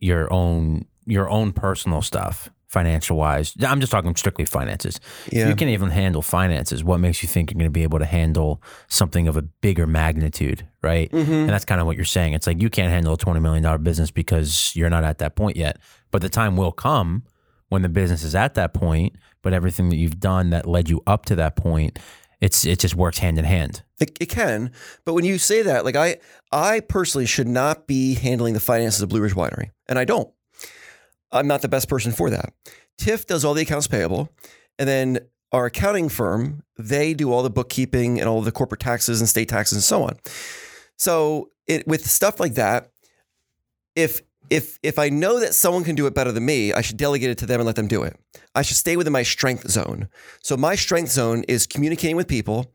your 0.00 0.32
own 0.32 0.86
your 1.06 1.28
own 1.30 1.52
personal 1.52 2.02
stuff, 2.02 2.50
financial 2.68 3.16
wise, 3.16 3.54
I'm 3.66 3.80
just 3.80 3.90
talking 3.90 4.14
strictly 4.14 4.44
finances. 4.44 5.00
If 5.26 5.48
you 5.48 5.54
can't 5.54 5.70
even 5.70 5.90
handle 5.90 6.22
finances, 6.22 6.84
what 6.84 6.98
makes 6.98 7.22
you 7.22 7.28
think 7.28 7.50
you're 7.50 7.58
going 7.58 7.64
to 7.64 7.70
be 7.70 7.82
able 7.82 7.98
to 7.98 8.04
handle 8.04 8.62
something 8.88 9.26
of 9.26 9.36
a 9.36 9.42
bigger 9.42 9.86
magnitude, 9.86 10.66
right? 10.82 11.10
Mm-hmm. 11.10 11.32
And 11.32 11.48
that's 11.48 11.64
kind 11.64 11.80
of 11.80 11.86
what 11.86 11.96
you're 11.96 12.04
saying. 12.04 12.34
It's 12.34 12.46
like 12.46 12.60
you 12.60 12.68
can't 12.68 12.90
handle 12.90 13.14
a 13.14 13.16
$20 13.16 13.40
million 13.40 13.82
business 13.82 14.10
because 14.10 14.72
you're 14.76 14.90
not 14.90 15.02
at 15.02 15.18
that 15.18 15.34
point 15.34 15.56
yet. 15.56 15.78
But 16.10 16.20
the 16.22 16.28
time 16.28 16.56
will 16.56 16.72
come 16.72 17.24
when 17.70 17.82
the 17.82 17.88
business 17.88 18.22
is 18.22 18.34
at 18.34 18.54
that 18.54 18.74
point, 18.74 19.16
but 19.42 19.52
everything 19.52 19.88
that 19.88 19.96
you've 19.96 20.20
done 20.20 20.50
that 20.50 20.66
led 20.66 20.90
you 20.90 21.02
up 21.06 21.24
to 21.26 21.36
that 21.36 21.56
point, 21.56 21.98
it's 22.40 22.64
it 22.64 22.78
just 22.78 22.94
works 22.94 23.18
hand 23.18 23.38
in 23.38 23.44
hand. 23.44 23.82
It, 24.00 24.16
it 24.20 24.26
can, 24.26 24.70
but 25.04 25.14
when 25.14 25.24
you 25.24 25.38
say 25.38 25.62
that, 25.62 25.84
like 25.84 25.96
I, 25.96 26.18
I 26.52 26.80
personally 26.80 27.26
should 27.26 27.48
not 27.48 27.86
be 27.86 28.14
handling 28.14 28.54
the 28.54 28.60
finances 28.60 29.02
of 29.02 29.08
Blue 29.08 29.20
Ridge 29.20 29.34
Winery, 29.34 29.70
and 29.88 29.98
I 29.98 30.04
don't. 30.04 30.30
I'm 31.32 31.46
not 31.46 31.62
the 31.62 31.68
best 31.68 31.88
person 31.88 32.12
for 32.12 32.30
that. 32.30 32.52
Tiff 32.96 33.26
does 33.26 33.44
all 33.44 33.54
the 33.54 33.62
accounts 33.62 33.86
payable, 33.86 34.30
and 34.78 34.88
then 34.88 35.20
our 35.52 35.66
accounting 35.66 36.08
firm 36.08 36.62
they 36.78 37.14
do 37.14 37.32
all 37.32 37.42
the 37.42 37.50
bookkeeping 37.50 38.20
and 38.20 38.28
all 38.28 38.42
the 38.42 38.52
corporate 38.52 38.80
taxes 38.80 39.20
and 39.20 39.28
state 39.28 39.48
taxes 39.48 39.76
and 39.76 39.82
so 39.82 40.02
on. 40.02 40.16
So 40.96 41.50
it, 41.66 41.86
with 41.86 42.06
stuff 42.08 42.38
like 42.38 42.54
that, 42.54 42.90
if 43.96 44.22
if 44.50 44.78
if 44.82 44.98
I 44.98 45.08
know 45.08 45.40
that 45.40 45.54
someone 45.54 45.84
can 45.84 45.94
do 45.94 46.06
it 46.06 46.14
better 46.14 46.32
than 46.32 46.44
me, 46.44 46.72
I 46.72 46.80
should 46.80 46.96
delegate 46.96 47.30
it 47.30 47.38
to 47.38 47.46
them 47.46 47.60
and 47.60 47.66
let 47.66 47.76
them 47.76 47.88
do 47.88 48.02
it. 48.02 48.16
I 48.54 48.62
should 48.62 48.76
stay 48.76 48.96
within 48.96 49.12
my 49.12 49.22
strength 49.22 49.68
zone. 49.70 50.08
So 50.42 50.56
my 50.56 50.74
strength 50.74 51.10
zone 51.10 51.44
is 51.48 51.66
communicating 51.66 52.16
with 52.16 52.28
people, 52.28 52.72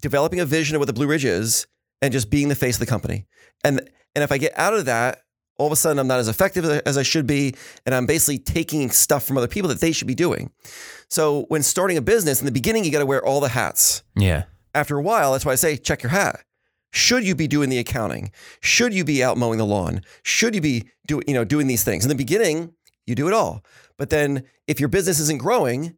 developing 0.00 0.40
a 0.40 0.46
vision 0.46 0.76
of 0.76 0.80
what 0.80 0.86
the 0.86 0.92
Blue 0.92 1.06
Ridge 1.06 1.24
is, 1.24 1.66
and 2.00 2.12
just 2.12 2.30
being 2.30 2.48
the 2.48 2.54
face 2.54 2.76
of 2.76 2.80
the 2.80 2.86
company. 2.86 3.26
And 3.64 3.80
and 4.14 4.22
if 4.22 4.30
I 4.30 4.38
get 4.38 4.56
out 4.56 4.74
of 4.74 4.84
that, 4.84 5.22
all 5.62 5.68
of 5.68 5.72
a 5.72 5.76
sudden 5.76 6.00
I'm 6.00 6.08
not 6.08 6.18
as 6.18 6.26
effective 6.26 6.64
as 6.64 6.98
I 6.98 7.04
should 7.04 7.24
be, 7.24 7.54
and 7.86 7.94
I'm 7.94 8.04
basically 8.04 8.38
taking 8.38 8.90
stuff 8.90 9.24
from 9.24 9.38
other 9.38 9.46
people 9.46 9.68
that 9.68 9.80
they 9.80 9.92
should 9.92 10.08
be 10.08 10.14
doing. 10.16 10.50
So 11.08 11.44
when 11.48 11.62
starting 11.62 11.96
a 11.96 12.02
business, 12.02 12.40
in 12.40 12.46
the 12.46 12.52
beginning, 12.52 12.84
you 12.84 12.90
got 12.90 12.98
to 12.98 13.06
wear 13.06 13.24
all 13.24 13.40
the 13.40 13.48
hats. 13.48 14.02
Yeah. 14.16 14.44
After 14.74 14.96
a 14.96 15.02
while, 15.02 15.32
that's 15.32 15.46
why 15.46 15.52
I 15.52 15.56
say 15.56 15.76
check 15.76 16.02
your 16.02 16.10
hat. 16.10 16.42
Should 16.90 17.24
you 17.24 17.36
be 17.36 17.46
doing 17.46 17.70
the 17.70 17.78
accounting? 17.78 18.32
Should 18.60 18.92
you 18.92 19.04
be 19.04 19.22
out 19.22 19.38
mowing 19.38 19.58
the 19.58 19.64
lawn? 19.64 20.02
Should 20.24 20.54
you 20.56 20.60
be 20.60 20.90
doing 21.06 21.24
you 21.28 21.34
know 21.34 21.44
doing 21.44 21.68
these 21.68 21.84
things? 21.84 22.04
In 22.04 22.08
the 22.08 22.14
beginning, 22.16 22.74
you 23.06 23.14
do 23.14 23.28
it 23.28 23.34
all. 23.34 23.64
But 23.96 24.10
then 24.10 24.42
if 24.66 24.80
your 24.80 24.88
business 24.88 25.20
isn't 25.20 25.40
growing, 25.40 25.96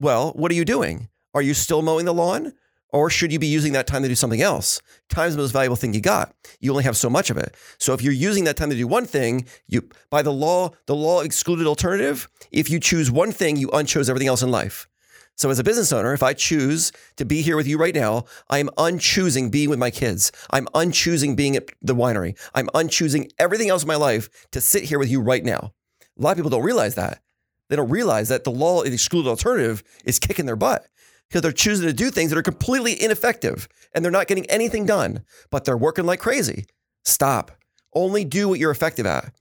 well, 0.00 0.32
what 0.32 0.50
are 0.50 0.54
you 0.54 0.64
doing? 0.64 1.08
Are 1.34 1.42
you 1.42 1.54
still 1.54 1.82
mowing 1.82 2.04
the 2.04 2.12
lawn? 2.14 2.52
Or 2.94 3.10
should 3.10 3.32
you 3.32 3.40
be 3.40 3.48
using 3.48 3.72
that 3.72 3.88
time 3.88 4.02
to 4.02 4.08
do 4.08 4.14
something 4.14 4.40
else? 4.40 4.80
Time's 5.08 5.34
the 5.34 5.42
most 5.42 5.50
valuable 5.50 5.74
thing 5.74 5.94
you 5.94 6.00
got. 6.00 6.32
You 6.60 6.70
only 6.70 6.84
have 6.84 6.96
so 6.96 7.10
much 7.10 7.28
of 7.28 7.36
it. 7.36 7.56
So 7.76 7.92
if 7.92 8.00
you're 8.00 8.12
using 8.12 8.44
that 8.44 8.56
time 8.56 8.70
to 8.70 8.76
do 8.76 8.86
one 8.86 9.04
thing, 9.04 9.46
you 9.66 9.88
by 10.10 10.22
the 10.22 10.32
law, 10.32 10.70
the 10.86 10.94
law 10.94 11.22
excluded 11.22 11.66
alternative, 11.66 12.28
if 12.52 12.70
you 12.70 12.78
choose 12.78 13.10
one 13.10 13.32
thing, 13.32 13.56
you 13.56 13.66
unchose 13.70 14.08
everything 14.08 14.28
else 14.28 14.42
in 14.42 14.52
life. 14.52 14.86
So 15.34 15.50
as 15.50 15.58
a 15.58 15.64
business 15.64 15.92
owner, 15.92 16.12
if 16.12 16.22
I 16.22 16.34
choose 16.34 16.92
to 17.16 17.24
be 17.24 17.42
here 17.42 17.56
with 17.56 17.66
you 17.66 17.78
right 17.78 17.96
now, 17.96 18.26
I 18.48 18.58
am 18.58 18.68
unchoosing 18.78 19.50
being 19.50 19.70
with 19.70 19.80
my 19.80 19.90
kids. 19.90 20.30
I'm 20.50 20.66
unchoosing 20.66 21.34
being 21.34 21.56
at 21.56 21.70
the 21.82 21.96
winery. 21.96 22.38
I'm 22.54 22.68
unchoosing 22.68 23.28
everything 23.40 23.70
else 23.70 23.82
in 23.82 23.88
my 23.88 23.96
life 23.96 24.28
to 24.52 24.60
sit 24.60 24.84
here 24.84 25.00
with 25.00 25.10
you 25.10 25.20
right 25.20 25.44
now. 25.44 25.72
A 26.16 26.22
lot 26.22 26.30
of 26.30 26.36
people 26.36 26.50
don't 26.50 26.62
realize 26.62 26.94
that. 26.94 27.20
They 27.68 27.74
don't 27.74 27.90
realize 27.90 28.28
that 28.28 28.44
the 28.44 28.52
law, 28.52 28.82
excluded 28.82 29.28
alternative, 29.28 29.82
is 30.04 30.20
kicking 30.20 30.46
their 30.46 30.54
butt 30.54 30.86
because 31.34 31.42
they're 31.42 31.50
choosing 31.50 31.88
to 31.88 31.92
do 31.92 32.12
things 32.12 32.30
that 32.30 32.38
are 32.38 32.42
completely 32.44 33.02
ineffective 33.02 33.66
and 33.92 34.04
they're 34.04 34.12
not 34.12 34.28
getting 34.28 34.46
anything 34.46 34.86
done, 34.86 35.24
but 35.50 35.64
they're 35.64 35.76
working 35.76 36.06
like 36.06 36.20
crazy. 36.20 36.64
Stop. 37.04 37.50
Only 37.92 38.24
do 38.24 38.48
what 38.48 38.60
you're 38.60 38.70
effective 38.70 39.04
at. 39.04 39.34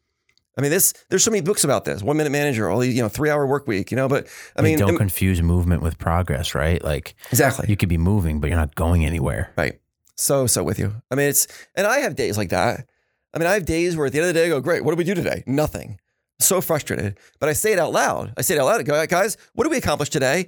I 0.57 0.61
mean, 0.61 0.71
this 0.71 0.95
there's 1.11 1.23
so 1.23 1.29
many 1.29 1.41
books 1.41 1.63
about 1.63 1.85
this. 1.85 2.01
One 2.01 2.17
minute 2.17 2.31
manager, 2.31 2.67
all 2.67 2.79
these, 2.79 2.95
you 2.95 3.03
know, 3.03 3.09
three 3.09 3.29
hour 3.29 3.45
work 3.45 3.67
week, 3.67 3.91
you 3.91 3.95
know. 3.95 4.07
But 4.07 4.25
I 4.57 4.61
Like, 4.61 4.71
mean, 4.71 4.79
don't 4.79 4.97
confuse 4.97 5.43
movement 5.43 5.83
with 5.83 5.99
progress, 5.99 6.55
right? 6.55 6.83
Like 6.83 7.13
exactly. 7.29 7.67
you 7.69 7.77
could 7.77 7.89
be 7.89 7.99
moving, 7.99 8.39
but 8.39 8.47
you're 8.47 8.57
not 8.57 8.73
going 8.73 9.05
anywhere. 9.05 9.51
Right. 9.55 9.79
So, 10.15 10.47
so 10.47 10.63
with 10.63 10.79
you. 10.79 10.95
I 11.11 11.15
mean, 11.15 11.29
it's, 11.29 11.47
and 11.75 11.85
I 11.85 11.99
have 11.99 12.15
days 12.15 12.39
like 12.39 12.49
that. 12.49 12.87
I 13.35 13.37
mean, 13.37 13.47
I 13.47 13.53
have 13.53 13.65
days 13.65 13.95
where 13.95 14.07
at 14.07 14.13
the 14.13 14.17
end 14.19 14.29
of 14.29 14.33
the 14.33 14.39
day, 14.39 14.47
I 14.47 14.49
go, 14.49 14.59
great, 14.61 14.83
what 14.83 14.93
did 14.93 14.97
we 14.97 15.03
do 15.03 15.13
today? 15.13 15.43
Nothing. 15.45 15.99
So 16.39 16.59
frustrated. 16.59 17.19
But 17.39 17.49
I 17.49 17.53
say 17.53 17.71
it 17.71 17.77
out 17.77 17.91
loud. 17.91 18.33
I 18.35 18.41
say 18.41 18.55
it 18.55 18.59
out 18.59 18.65
loud. 18.65 18.79
I 18.79 18.83
go, 18.83 19.05
guys, 19.05 19.37
what 19.53 19.63
did 19.65 19.69
we 19.71 19.77
accomplish 19.77 20.09
today? 20.09 20.47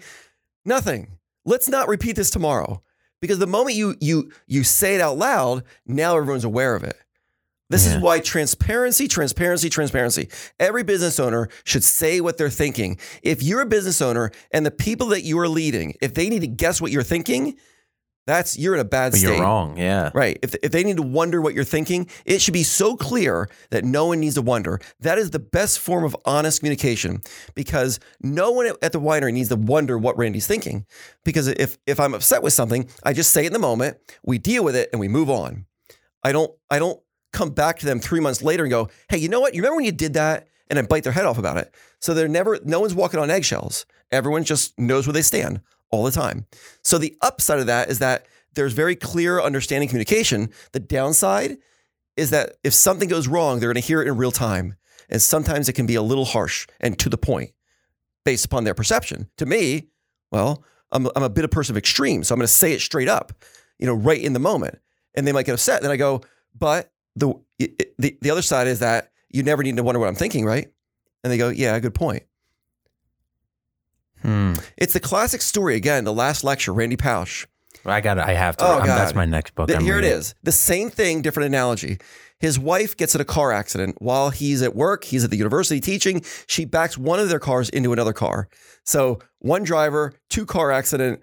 Nothing. 0.65 1.19
Let's 1.45 1.69
not 1.69 1.87
repeat 1.87 2.15
this 2.15 2.29
tomorrow. 2.29 2.81
Because 3.21 3.39
the 3.39 3.47
moment 3.47 3.75
you 3.75 3.95
you 4.01 4.31
you 4.47 4.63
say 4.63 4.95
it 4.95 5.01
out 5.01 5.17
loud, 5.17 5.63
now 5.85 6.17
everyone's 6.17 6.43
aware 6.43 6.75
of 6.75 6.83
it. 6.83 6.97
This 7.69 7.87
Yeah. 7.87 7.95
is 7.95 8.01
why 8.01 8.19
transparency, 8.19 9.07
transparency, 9.07 9.69
transparency. 9.69 10.29
Every 10.59 10.83
business 10.83 11.19
owner 11.19 11.49
should 11.63 11.83
say 11.83 12.21
what 12.21 12.37
they're 12.37 12.49
thinking. 12.51 12.99
If 13.23 13.41
you're 13.41 13.61
a 13.61 13.65
business 13.65 14.01
owner 14.01 14.31
and 14.51 14.63
the 14.65 14.69
people 14.71 15.07
that 15.07 15.23
you 15.23 15.39
are 15.39 15.47
leading, 15.47 15.95
if 16.01 16.13
they 16.13 16.29
need 16.29 16.41
to 16.41 16.47
guess 16.47 16.79
what 16.79 16.91
you're 16.91 17.01
thinking, 17.03 17.55
that's 18.27 18.57
you're 18.57 18.73
in 18.73 18.79
a 18.79 18.85
bad 18.85 19.11
But 19.11 19.19
state. 19.19 19.29
you're 19.29 19.41
wrong. 19.41 19.77
Yeah. 19.77 20.11
Right. 20.13 20.39
If, 20.41 20.55
if 20.63 20.71
they 20.71 20.83
need 20.83 20.97
to 20.97 21.03
wonder 21.03 21.41
what 21.41 21.53
you're 21.53 21.63
thinking, 21.63 22.09
it 22.25 22.41
should 22.41 22.53
be 22.53 22.63
so 22.63 22.95
clear 22.95 23.47
that 23.69 23.83
no 23.85 24.07
one 24.07 24.19
needs 24.19 24.35
to 24.35 24.41
wonder. 24.41 24.79
That 24.99 25.17
is 25.17 25.31
the 25.31 25.39
best 25.39 25.79
form 25.79 26.03
of 26.03 26.15
honest 26.25 26.59
communication 26.59 27.21
because 27.53 27.99
no 28.21 28.51
one 28.51 28.71
at 28.81 28.91
the 28.91 28.99
winery 28.99 29.33
needs 29.33 29.49
to 29.49 29.55
wonder 29.55 29.97
what 29.97 30.17
Randy's 30.17 30.47
thinking. 30.47 30.85
Because 31.23 31.47
if 31.47 31.77
if 31.85 31.99
I'm 31.99 32.13
upset 32.13 32.41
with 32.41 32.53
something, 32.53 32.89
I 33.03 33.13
just 33.13 33.31
say 33.31 33.43
it 33.43 33.47
in 33.47 33.53
the 33.53 33.59
moment, 33.59 33.97
we 34.23 34.37
deal 34.37 34.63
with 34.63 34.75
it 34.75 34.89
and 34.91 34.99
we 34.99 35.07
move 35.07 35.29
on. 35.29 35.65
I 36.23 36.31
don't 36.31 36.51
I 36.71 36.79
don't 36.79 36.99
come 37.31 37.51
back 37.51 37.79
to 37.79 37.85
them 37.85 37.99
three 37.99 38.19
months 38.21 38.41
later 38.41 38.63
and 38.63 38.71
go, 38.71 38.89
hey, 39.09 39.17
you 39.17 39.29
know 39.29 39.39
what? 39.41 39.53
You 39.53 39.61
remember 39.61 39.75
when 39.75 39.85
you 39.85 39.91
did 39.91 40.13
that? 40.13 40.47
And 40.67 40.79
I 40.79 40.81
bite 40.81 41.03
their 41.03 41.11
head 41.13 41.25
off 41.25 41.37
about 41.37 41.57
it. 41.57 41.71
So 42.01 42.15
they're 42.15 42.27
never 42.27 42.59
no 42.63 42.79
one's 42.79 42.95
walking 42.95 43.19
on 43.19 43.29
eggshells. 43.29 43.85
Everyone 44.11 44.43
just 44.43 44.77
knows 44.79 45.05
where 45.05 45.13
they 45.13 45.21
stand 45.21 45.61
all 45.95 46.03
the 46.03 46.11
time. 46.11 46.45
So 46.83 46.97
the 46.97 47.15
upside 47.21 47.59
of 47.59 47.67
that 47.67 47.89
is 47.89 47.99
that 47.99 48.25
there's 48.55 48.73
very 48.73 48.95
clear 48.95 49.41
understanding 49.41 49.89
communication. 49.89 50.49
The 50.71 50.79
downside 50.79 51.57
is 52.17 52.29
that 52.29 52.55
if 52.63 52.73
something 52.73 53.09
goes 53.09 53.27
wrong, 53.27 53.59
they're 53.59 53.69
going 53.69 53.81
to 53.81 53.87
hear 53.87 54.01
it 54.01 54.07
in 54.07 54.17
real 54.17 54.31
time. 54.31 54.75
And 55.09 55.21
sometimes 55.21 55.69
it 55.69 55.73
can 55.73 55.85
be 55.85 55.95
a 55.95 56.01
little 56.01 56.25
harsh 56.25 56.67
and 56.79 56.97
to 56.99 57.09
the 57.09 57.17
point 57.17 57.51
based 58.23 58.45
upon 58.45 58.63
their 58.63 58.73
perception. 58.73 59.29
To 59.37 59.45
me, 59.45 59.89
well, 60.31 60.63
I'm, 60.91 61.07
I'm 61.15 61.23
a 61.23 61.29
bit 61.29 61.43
of 61.43 61.51
person 61.51 61.73
of 61.73 61.77
extreme. 61.77 62.23
So 62.23 62.33
I'm 62.33 62.39
going 62.39 62.47
to 62.47 62.53
say 62.53 62.73
it 62.73 62.81
straight 62.81 63.09
up, 63.09 63.33
you 63.77 63.85
know, 63.85 63.93
right 63.93 64.21
in 64.21 64.33
the 64.33 64.39
moment. 64.39 64.79
And 65.13 65.27
they 65.27 65.31
might 65.31 65.45
get 65.45 65.53
upset. 65.53 65.81
Then 65.81 65.91
I 65.91 65.97
go, 65.97 66.21
but 66.57 66.91
the, 67.15 67.33
the, 67.59 68.17
the 68.21 68.29
other 68.31 68.41
side 68.41 68.67
is 68.67 68.79
that 68.79 69.11
you 69.29 69.43
never 69.43 69.63
need 69.63 69.77
to 69.77 69.83
wonder 69.83 69.99
what 69.99 70.07
I'm 70.07 70.15
thinking, 70.15 70.45
right? 70.45 70.67
And 71.23 71.31
they 71.31 71.37
go, 71.37 71.49
yeah, 71.49 71.77
good 71.79 71.93
point. 71.93 72.23
Hmm. 74.25 74.53
It's 74.77 74.93
the 74.93 74.99
classic 74.99 75.41
story. 75.41 75.75
Again, 75.75 76.03
the 76.03 76.13
last 76.13 76.43
lecture, 76.43 76.73
Randy 76.73 76.97
Pausch. 76.97 77.45
I 77.85 78.01
got. 78.01 78.17
I 78.17 78.33
have 78.33 78.57
to. 78.57 78.65
Oh, 78.65 78.77
I'm- 78.79 78.87
that's 78.87 79.13
my 79.13 79.25
next 79.25 79.53
book. 79.53 79.67
Th- 79.67 79.77
I'm 79.77 79.85
Here 79.85 79.93
it 79.95 79.97
reading. 79.97 80.11
is. 80.17 80.33
The 80.43 80.51
same 80.51 80.89
thing, 80.89 81.21
different 81.21 81.47
analogy. 81.47 81.99
His 82.39 82.57
wife 82.59 82.97
gets 82.97 83.13
in 83.15 83.21
a 83.21 83.25
car 83.25 83.51
accident 83.51 83.95
while 83.99 84.29
he's 84.31 84.61
at 84.61 84.75
work. 84.75 85.03
He's 85.05 85.23
at 85.23 85.29
the 85.29 85.37
university 85.37 85.79
teaching. 85.79 86.23
She 86.47 86.65
backs 86.65 86.97
one 86.97 87.19
of 87.19 87.29
their 87.29 87.39
cars 87.39 87.69
into 87.69 87.93
another 87.93 88.11
car. 88.13 88.49
So 88.83 89.19
one 89.39 89.63
driver, 89.63 90.13
two 90.29 90.45
car 90.45 90.71
accident. 90.71 91.21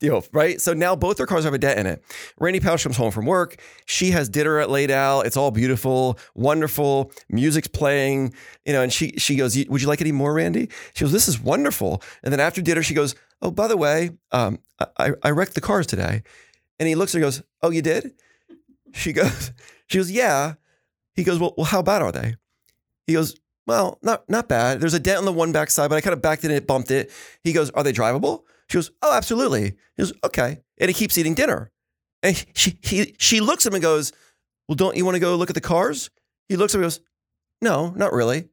You 0.00 0.10
know, 0.10 0.22
right? 0.32 0.60
So 0.60 0.72
now 0.72 0.96
both 0.96 1.16
their 1.16 1.26
cars 1.26 1.44
have 1.44 1.54
a 1.54 1.58
dent 1.58 1.78
in 1.78 1.86
it. 1.86 2.02
Randy 2.38 2.58
Pausch 2.60 2.82
comes 2.82 2.96
home 2.96 3.10
from 3.12 3.26
work. 3.26 3.60
She 3.86 4.10
has 4.10 4.28
dinner 4.28 4.58
at 4.58 4.68
laid 4.68 4.90
out. 4.90 5.26
It's 5.26 5.36
all 5.36 5.50
beautiful, 5.52 6.18
wonderful. 6.34 7.12
Music's 7.28 7.68
playing. 7.68 8.34
You 8.64 8.72
know, 8.72 8.82
and 8.82 8.92
she 8.92 9.12
she 9.18 9.36
goes, 9.36 9.56
"Would 9.68 9.80
you 9.82 9.86
like 9.88 10.00
any 10.00 10.12
more, 10.12 10.34
Randy?" 10.34 10.70
She 10.94 11.04
goes, 11.04 11.12
"This 11.12 11.28
is 11.28 11.40
wonderful." 11.40 12.02
And 12.24 12.32
then 12.32 12.40
after 12.40 12.60
dinner, 12.60 12.82
she 12.82 12.94
goes, 12.94 13.14
"Oh, 13.42 13.50
by 13.52 13.68
the 13.68 13.76
way, 13.76 14.10
um, 14.32 14.58
I, 14.80 14.86
I- 14.98 15.14
I 15.24 15.30
wrecked 15.30 15.54
the 15.54 15.60
cars 15.60 15.86
today." 15.86 16.22
And 16.80 16.88
he 16.88 16.94
looks 16.94 17.14
at 17.14 17.20
her 17.20 17.24
and 17.26 17.34
goes, 17.34 17.42
Oh, 17.62 17.68
you 17.70 17.82
did? 17.82 18.12
She 18.94 19.12
goes, 19.12 19.52
She 19.86 19.98
goes, 19.98 20.10
Yeah. 20.10 20.54
He 21.14 21.24
goes, 21.24 21.38
Well, 21.38 21.52
well 21.58 21.66
how 21.66 21.82
bad 21.82 22.00
are 22.00 22.10
they? 22.10 22.36
He 23.06 23.12
goes, 23.12 23.36
Well, 23.66 23.98
not 24.02 24.26
not 24.30 24.48
bad. 24.48 24.80
There's 24.80 24.94
a 24.94 24.98
dent 24.98 25.18
on 25.18 25.26
the 25.26 25.32
one 25.32 25.52
back 25.52 25.70
side, 25.70 25.88
but 25.90 25.96
I 25.96 26.00
kind 26.00 26.14
of 26.14 26.22
backed 26.22 26.42
it 26.44 26.46
and 26.48 26.56
it 26.56 26.66
bumped 26.66 26.90
it. 26.90 27.10
He 27.44 27.52
goes, 27.52 27.68
Are 27.72 27.82
they 27.84 27.92
drivable? 27.92 28.44
She 28.70 28.76
goes, 28.76 28.92
Oh, 29.02 29.12
absolutely. 29.12 29.64
He 29.64 29.74
goes, 29.98 30.12
Okay. 30.24 30.60
And 30.78 30.88
he 30.88 30.94
keeps 30.94 31.18
eating 31.18 31.34
dinner. 31.34 31.72
And 32.22 32.46
she 32.54 32.78
he 32.82 33.16
she 33.18 33.40
looks 33.40 33.66
at 33.66 33.70
him 33.70 33.74
and 33.74 33.82
goes, 33.82 34.12
Well, 34.68 34.76
don't 34.76 34.96
you 34.96 35.04
want 35.04 35.16
to 35.16 35.20
go 35.20 35.34
look 35.34 35.50
at 35.50 35.54
the 35.54 35.60
cars? 35.60 36.08
He 36.48 36.56
looks 36.56 36.74
at 36.74 36.78
her 36.78 36.84
and 36.84 36.92
goes, 36.92 37.00
No, 37.60 37.90
not 37.96 38.12
really. 38.12 38.48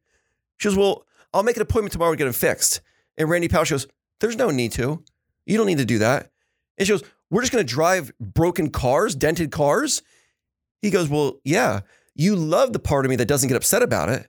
She 0.58 0.70
goes, 0.70 0.76
Well, 0.76 1.06
I'll 1.34 1.44
make 1.44 1.56
an 1.56 1.62
appointment 1.62 1.94
tomorrow 1.94 2.12
to 2.12 2.18
get 2.18 2.24
them 2.24 2.34
fixed. 2.34 2.82
And 3.16 3.30
Randy 3.30 3.48
Pausch 3.48 3.70
goes, 3.70 3.88
There's 4.20 4.36
no 4.38 4.50
need 4.50 4.72
to. 4.74 5.04
You 5.46 5.58
don't 5.58 5.68
need 5.68 5.78
to 5.78 5.86
do 5.86 6.00
that. 6.00 6.32
And 6.80 6.88
she 6.88 6.94
goes, 6.94 7.04
We're 7.30 7.42
just 7.42 7.54
going 7.54 7.66
to 7.66 7.72
drive 7.72 8.12
broken 8.20 8.72
cars, 8.72 9.16
dented 9.16 9.52
cars. 9.52 10.02
He 10.82 10.90
goes, 10.90 11.10
Well, 11.10 11.40
yeah, 11.44 11.82
you 12.16 12.36
love 12.36 12.74
the 12.74 12.80
part 12.80 13.06
of 13.06 13.12
me 13.12 13.18
that 13.18 13.28
doesn't 13.28 13.50
get 13.50 13.56
upset 13.58 13.84
about 13.84 14.10
it. 14.10 14.28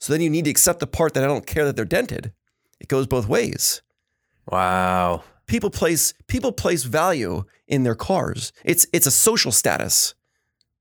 So 0.00 0.12
then 0.12 0.20
you 0.20 0.30
need 0.30 0.46
to 0.46 0.50
accept 0.50 0.80
the 0.80 0.86
part 0.88 1.14
that 1.14 1.22
I 1.22 1.28
don't 1.28 1.46
care 1.46 1.64
that 1.64 1.76
they're 1.76 1.84
dented. 1.84 2.32
It 2.80 2.88
goes 2.88 3.06
both 3.06 3.28
ways. 3.28 3.82
Wow. 4.50 5.24
People 5.46 5.70
place 5.70 6.14
people 6.26 6.52
place 6.52 6.84
value 6.84 7.44
in 7.66 7.82
their 7.82 7.94
cars. 7.94 8.52
It's 8.64 8.86
it's 8.92 9.06
a 9.06 9.10
social 9.10 9.52
status. 9.52 10.14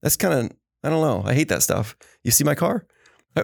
That's 0.01 0.17
kind 0.17 0.33
of 0.33 0.51
I 0.83 0.89
don't 0.89 1.01
know. 1.01 1.23
I 1.29 1.33
hate 1.33 1.49
that 1.49 1.63
stuff. 1.63 1.95
You 2.23 2.31
see 2.31 2.43
my 2.43 2.55
car? 2.55 2.85
I 3.37 3.41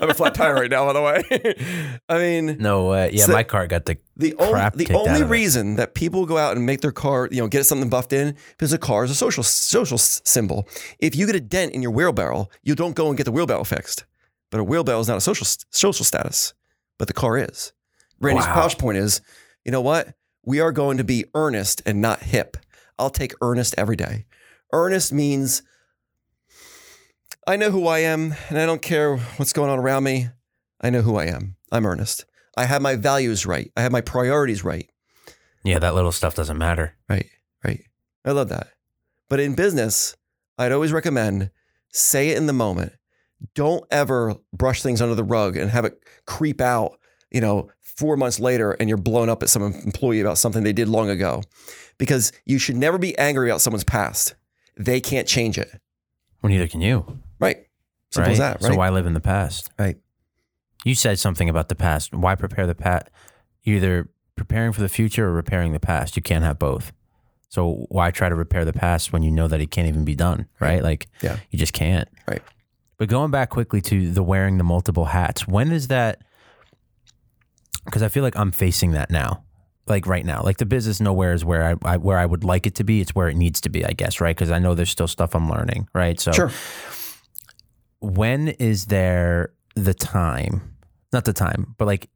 have 0.00 0.10
a 0.10 0.14
flat 0.14 0.34
tire 0.34 0.54
right 0.54 0.70
now, 0.70 0.84
by 0.86 0.92
the 0.94 1.00
way. 1.00 1.98
I 2.08 2.18
mean, 2.18 2.56
No 2.58 2.86
way. 2.88 3.10
Yeah, 3.12 3.26
So- 3.26 3.32
my 3.32 3.44
car 3.44 3.68
got 3.68 3.84
the. 3.84 3.96
the 4.16 4.34
only 4.34 4.84
the 4.84 4.94
only 4.94 5.20
of 5.20 5.28
it. 5.28 5.30
reason 5.30 5.76
that 5.76 5.94
people 5.94 6.26
go 6.26 6.36
out 6.36 6.56
and 6.56 6.66
make 6.66 6.80
their 6.80 6.90
car, 6.92 7.28
you 7.30 7.38
know, 7.40 7.46
get 7.46 7.64
something 7.64 7.88
buffed 7.88 8.12
in 8.12 8.34
because 8.50 8.72
a 8.72 8.78
car 8.78 9.04
is 9.04 9.12
a 9.12 9.14
social 9.14 9.44
social 9.44 9.96
symbol. 9.98 10.68
If 10.98 11.14
you 11.14 11.24
get 11.26 11.36
a 11.36 11.40
dent 11.40 11.72
in 11.72 11.82
your 11.82 11.92
wheelbarrow, 11.92 12.48
you 12.64 12.74
don't 12.74 12.96
go 12.96 13.08
and 13.08 13.16
get 13.16 13.24
the 13.24 13.32
wheelbarrow 13.32 13.62
fixed. 13.64 14.04
But 14.50 14.58
a 14.60 14.64
wheelbarrow 14.64 14.98
is 15.00 15.08
not 15.08 15.18
a 15.18 15.20
social 15.20 15.46
social 15.70 16.04
status, 16.04 16.52
but 16.98 17.06
the 17.06 17.14
car 17.14 17.38
is. 17.38 17.72
Randy's 18.20 18.46
Wow. 18.46 18.68
point 18.76 18.98
is, 18.98 19.20
you 19.64 19.72
know 19.72 19.80
what? 19.80 20.14
We 20.44 20.60
are 20.60 20.72
going 20.72 20.96
to 20.98 21.04
be 21.04 21.24
earnest 21.34 21.82
and 21.84 22.00
not 22.00 22.22
hip. 22.22 22.56
I'll 22.98 23.10
take 23.10 23.34
earnest 23.40 23.74
every 23.78 23.96
day. 23.96 24.26
Earnest 24.72 25.12
means 25.12 25.62
I 27.46 27.56
know 27.56 27.70
who 27.70 27.86
I 27.86 28.00
am 28.00 28.34
and 28.48 28.58
I 28.58 28.66
don't 28.66 28.82
care 28.82 29.16
what's 29.36 29.52
going 29.52 29.70
on 29.70 29.78
around 29.78 30.04
me. 30.04 30.28
I 30.80 30.90
know 30.90 31.02
who 31.02 31.16
I 31.16 31.26
am. 31.26 31.56
I'm 31.72 31.86
earnest. 31.86 32.24
I 32.56 32.64
have 32.64 32.82
my 32.82 32.96
values 32.96 33.46
right. 33.46 33.70
I 33.76 33.82
have 33.82 33.92
my 33.92 34.00
priorities 34.00 34.64
right. 34.64 34.90
Yeah, 35.64 35.78
that 35.78 35.94
little 35.94 36.12
stuff 36.12 36.34
doesn't 36.34 36.58
matter. 36.58 36.94
Right. 37.08 37.26
Right. 37.64 37.84
I 38.24 38.32
love 38.32 38.48
that. 38.48 38.68
But 39.28 39.40
in 39.40 39.54
business, 39.54 40.16
I'd 40.58 40.72
always 40.72 40.92
recommend 40.92 41.50
say 41.92 42.30
it 42.30 42.36
in 42.36 42.46
the 42.46 42.52
moment. 42.52 42.92
Don't 43.54 43.84
ever 43.90 44.34
brush 44.52 44.82
things 44.82 45.00
under 45.00 45.14
the 45.14 45.24
rug 45.24 45.56
and 45.56 45.70
have 45.70 45.84
it 45.84 45.98
creep 46.26 46.60
out, 46.60 46.98
you 47.30 47.40
know, 47.40 47.70
four 47.98 48.16
months 48.16 48.38
later 48.38 48.72
and 48.72 48.88
you're 48.88 48.96
blown 48.96 49.28
up 49.28 49.42
at 49.42 49.48
some 49.48 49.62
employee 49.62 50.20
about 50.20 50.38
something 50.38 50.62
they 50.62 50.72
did 50.72 50.88
long 50.88 51.10
ago. 51.10 51.42
Because 51.98 52.30
you 52.46 52.58
should 52.58 52.76
never 52.76 52.96
be 52.96 53.18
angry 53.18 53.50
about 53.50 53.60
someone's 53.60 53.82
past. 53.82 54.36
They 54.76 55.00
can't 55.00 55.26
change 55.26 55.58
it. 55.58 55.68
Well, 56.40 56.50
neither 56.50 56.68
can 56.68 56.80
you. 56.80 57.18
Right. 57.40 57.66
Simple 58.10 58.28
right? 58.28 58.32
as 58.32 58.38
that, 58.38 58.62
right? 58.62 58.72
So 58.72 58.78
why 58.78 58.88
live 58.90 59.06
in 59.06 59.14
the 59.14 59.20
past? 59.20 59.70
Right. 59.76 59.96
You 60.84 60.94
said 60.94 61.18
something 61.18 61.48
about 61.48 61.68
the 61.68 61.74
past. 61.74 62.14
Why 62.14 62.36
prepare 62.36 62.68
the 62.68 62.76
past? 62.76 63.08
Either 63.64 64.08
preparing 64.36 64.72
for 64.72 64.80
the 64.80 64.88
future 64.88 65.26
or 65.26 65.32
repairing 65.32 65.72
the 65.72 65.80
past. 65.80 66.14
You 66.14 66.22
can't 66.22 66.44
have 66.44 66.60
both. 66.60 66.92
So 67.48 67.86
why 67.88 68.12
try 68.12 68.28
to 68.28 68.36
repair 68.36 68.64
the 68.64 68.72
past 68.72 69.12
when 69.12 69.24
you 69.24 69.32
know 69.32 69.48
that 69.48 69.60
it 69.60 69.72
can't 69.72 69.88
even 69.88 70.04
be 70.04 70.14
done? 70.14 70.46
Right. 70.60 70.84
Like, 70.84 71.08
Yeah. 71.20 71.38
you 71.50 71.58
just 71.58 71.72
can't. 71.72 72.08
Right. 72.28 72.42
But 72.96 73.08
going 73.08 73.32
back 73.32 73.50
quickly 73.50 73.80
to 73.82 74.12
the 74.12 74.22
wearing 74.22 74.58
the 74.58 74.64
multiple 74.64 75.06
hats, 75.06 75.48
when 75.48 75.72
is 75.72 75.88
that? 75.88 76.22
Because 77.88 78.02
I 78.02 78.08
feel 78.08 78.22
like 78.22 78.36
I'm 78.36 78.52
facing 78.52 78.92
that 78.92 79.10
now, 79.10 79.42
like 79.86 80.06
right 80.06 80.24
now. 80.24 80.42
Like 80.42 80.58
the 80.58 80.66
business 80.66 81.00
nowhere 81.00 81.32
is 81.32 81.44
where 81.44 81.64
I, 81.64 81.94
I 81.94 81.96
where 81.96 82.18
I 82.18 82.26
would 82.26 82.44
like 82.44 82.66
it 82.66 82.74
to 82.76 82.84
be. 82.84 83.00
It's 83.00 83.14
where 83.14 83.28
it 83.28 83.36
needs 83.36 83.60
to 83.62 83.68
be, 83.70 83.84
I 83.84 83.92
guess. 83.92 84.20
Right. 84.20 84.36
Because 84.36 84.50
I 84.50 84.58
know 84.58 84.74
there's 84.74 84.90
still 84.90 85.08
stuff 85.08 85.34
I'm 85.34 85.48
learning. 85.48 85.88
Right. 85.94 86.20
So 86.20 86.32
Sure. 86.32 86.50
when 88.00 88.48
is 88.48 88.86
there 88.86 89.52
the 89.74 89.94
time 89.94 90.74
not 91.12 91.24
the 91.24 91.32
time 91.32 91.74
but 91.78 91.84
like 91.86 92.08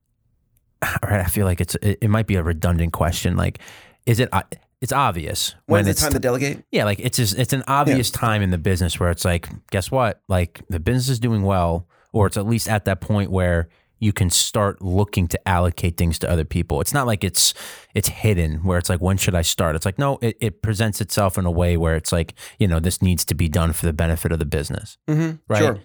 right 1.03 1.21
i 1.21 1.25
feel 1.25 1.47
like 1.47 1.61
it's 1.61 1.75
it, 1.77 1.99
it 2.03 2.09
might 2.11 2.27
be 2.27 2.35
a 2.35 2.43
redundant 2.43 2.93
question 2.93 3.37
like 3.37 3.61
is 4.07 4.19
it 4.21 4.29
uh, 4.33 4.43
it's 4.81 4.93
obvious 4.93 5.55
When's 5.67 5.87
it's 5.87 6.01
the 6.01 6.07
time 6.07 6.13
to 6.15 6.19
delegate? 6.19 6.65
yeah 6.73 6.85
like 6.85 6.99
it's 7.01 7.17
just 7.17 7.39
it's 7.39 7.53
an 7.53 7.63
obvious 7.69 8.11
time 8.11 8.43
in 8.43 8.51
the 8.51 8.59
business 8.59 8.99
where 8.99 9.11
it's 9.11 9.25
like 9.25 9.49
guess 9.71 9.91
what 9.91 10.21
like 10.29 10.61
the 10.69 10.81
business 10.81 11.09
is 11.09 11.21
doing 11.21 11.43
well 11.43 11.87
or 12.13 12.27
it's 12.27 12.37
at 12.37 12.47
least 12.47 12.69
at 12.69 12.85
that 12.87 13.01
point 13.01 13.31
where 13.31 13.69
you 14.03 14.13
can 14.13 14.29
start 14.29 14.83
looking 14.83 15.29
to 15.29 15.49
allocate 15.49 15.97
things 15.97 16.19
to 16.19 16.29
other 16.29 16.45
people 16.45 16.81
it's 16.81 16.93
not 16.93 17.07
like 17.07 17.23
it's 17.23 17.55
it's 17.95 18.09
hidden 18.09 18.57
where 18.65 18.79
it's 18.79 18.89
like 18.89 19.01
when 19.01 19.17
should 19.17 19.35
i 19.35 19.43
start 19.43 19.77
it's 19.77 19.87
like 19.87 19.99
no 19.99 20.19
it, 20.21 20.37
it 20.41 20.63
presents 20.63 21.01
itself 21.01 21.39
in 21.39 21.47
a 21.47 21.51
way 21.51 21.77
where 21.77 21.95
it's 21.95 22.13
like 22.13 22.35
you 22.59 22.67
know 22.67 22.81
this 22.81 23.01
needs 23.01 23.25
to 23.25 23.35
be 23.35 23.49
done 23.49 23.73
for 23.73 23.87
the 23.87 23.93
benefit 23.93 24.33
of 24.33 24.39
the 24.39 24.45
business 24.45 24.99
Mm-hmm. 25.09 25.37
right 25.49 25.61
Sure. 25.61 25.79